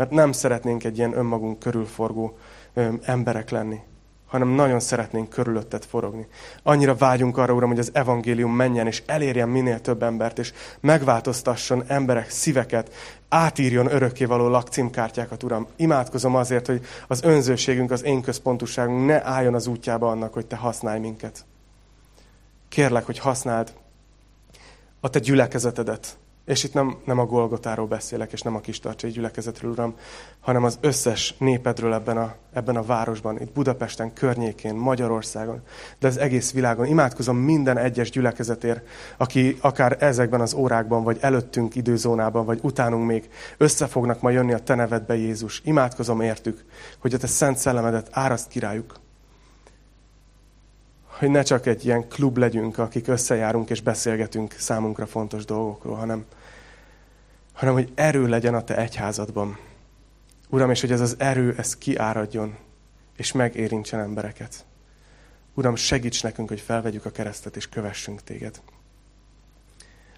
Mert 0.00 0.12
nem 0.12 0.32
szeretnénk 0.32 0.84
egy 0.84 0.98
ilyen 0.98 1.16
önmagunk 1.16 1.58
körülforgó 1.58 2.38
emberek 3.02 3.50
lenni 3.50 3.80
hanem 4.26 4.48
nagyon 4.48 4.80
szeretnénk 4.80 5.28
körülötted 5.28 5.84
forogni. 5.84 6.26
Annyira 6.62 6.94
vágyunk 6.94 7.36
arra, 7.36 7.52
Uram, 7.52 7.68
hogy 7.68 7.78
az 7.78 7.90
evangélium 7.92 8.54
menjen, 8.54 8.86
és 8.86 9.02
elérjen 9.06 9.48
minél 9.48 9.80
több 9.80 10.02
embert, 10.02 10.38
és 10.38 10.52
megváltoztasson 10.80 11.84
emberek 11.86 12.30
szíveket, 12.30 12.92
átírjon 13.28 13.92
örökkévaló 13.92 14.48
lakcímkártyákat, 14.48 15.42
Uram. 15.42 15.66
Imádkozom 15.76 16.34
azért, 16.34 16.66
hogy 16.66 16.86
az 17.06 17.22
önzőségünk, 17.22 17.90
az 17.90 18.04
én 18.04 18.22
központusságunk 18.22 19.06
ne 19.06 19.26
álljon 19.26 19.54
az 19.54 19.66
útjába 19.66 20.10
annak, 20.10 20.32
hogy 20.32 20.46
Te 20.46 20.56
használj 20.56 21.00
minket. 21.00 21.44
Kérlek, 22.68 23.06
hogy 23.06 23.18
használd 23.18 23.72
a 25.00 25.10
Te 25.10 25.18
gyülekezetedet, 25.18 26.18
és 26.44 26.64
itt 26.64 26.72
nem, 26.72 26.96
nem 27.04 27.18
a 27.18 27.26
Golgotáról 27.26 27.86
beszélek, 27.86 28.32
és 28.32 28.40
nem 28.40 28.54
a 28.54 28.60
kis 28.60 28.78
tartsai 28.78 29.10
gyülekezetről, 29.10 29.70
Uram, 29.70 29.94
hanem 30.40 30.64
az 30.64 30.78
összes 30.80 31.34
népedről 31.38 31.94
ebben 31.94 32.16
a, 32.16 32.34
ebben 32.52 32.76
a 32.76 32.82
városban, 32.82 33.40
itt 33.40 33.52
Budapesten, 33.52 34.12
környékén, 34.12 34.74
Magyarországon, 34.74 35.62
de 35.98 36.06
az 36.06 36.16
egész 36.16 36.52
világon. 36.52 36.86
Imádkozom 36.86 37.36
minden 37.36 37.78
egyes 37.78 38.10
gyülekezetért, 38.10 38.86
aki 39.16 39.56
akár 39.60 39.96
ezekben 40.00 40.40
az 40.40 40.54
órákban, 40.54 41.04
vagy 41.04 41.18
előttünk 41.20 41.74
időzónában, 41.74 42.44
vagy 42.44 42.58
utánunk 42.62 43.06
még 43.06 43.28
össze 43.56 43.86
fognak 43.86 44.20
ma 44.20 44.30
jönni 44.30 44.52
a 44.52 44.58
Te 44.58 44.74
nevedbe, 44.74 45.16
Jézus. 45.16 45.60
Imádkozom 45.64 46.20
értük, 46.20 46.64
hogy 46.98 47.14
a 47.14 47.18
Te 47.18 47.26
szent 47.26 47.58
szellemedet 47.58 48.08
áraszt 48.10 48.48
királyuk, 48.48 49.00
hogy 51.20 51.30
ne 51.30 51.42
csak 51.42 51.66
egy 51.66 51.84
ilyen 51.84 52.08
klub 52.08 52.36
legyünk, 52.36 52.78
akik 52.78 53.08
összejárunk 53.08 53.70
és 53.70 53.80
beszélgetünk 53.80 54.52
számunkra 54.52 55.06
fontos 55.06 55.44
dolgokról, 55.44 55.96
hanem, 55.96 56.24
hanem 57.52 57.74
hogy 57.74 57.92
erő 57.94 58.26
legyen 58.26 58.54
a 58.54 58.64
te 58.64 58.76
egyházadban. 58.76 59.58
Uram, 60.48 60.70
és 60.70 60.80
hogy 60.80 60.92
ez 60.92 61.00
az 61.00 61.14
erő, 61.18 61.54
ez 61.56 61.76
kiáradjon, 61.76 62.56
és 63.16 63.32
megérintsen 63.32 64.00
embereket. 64.00 64.64
Uram, 65.54 65.76
segíts 65.76 66.22
nekünk, 66.22 66.48
hogy 66.48 66.60
felvegyük 66.60 67.04
a 67.04 67.10
keresztet, 67.10 67.56
és 67.56 67.68
kövessünk 67.68 68.22
téged. 68.22 68.60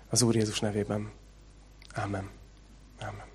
Az 0.08 0.22
Úr 0.22 0.34
Jézus 0.34 0.60
nevében. 0.60 1.10
Amen. 1.94 2.28
Amen. 3.00 3.31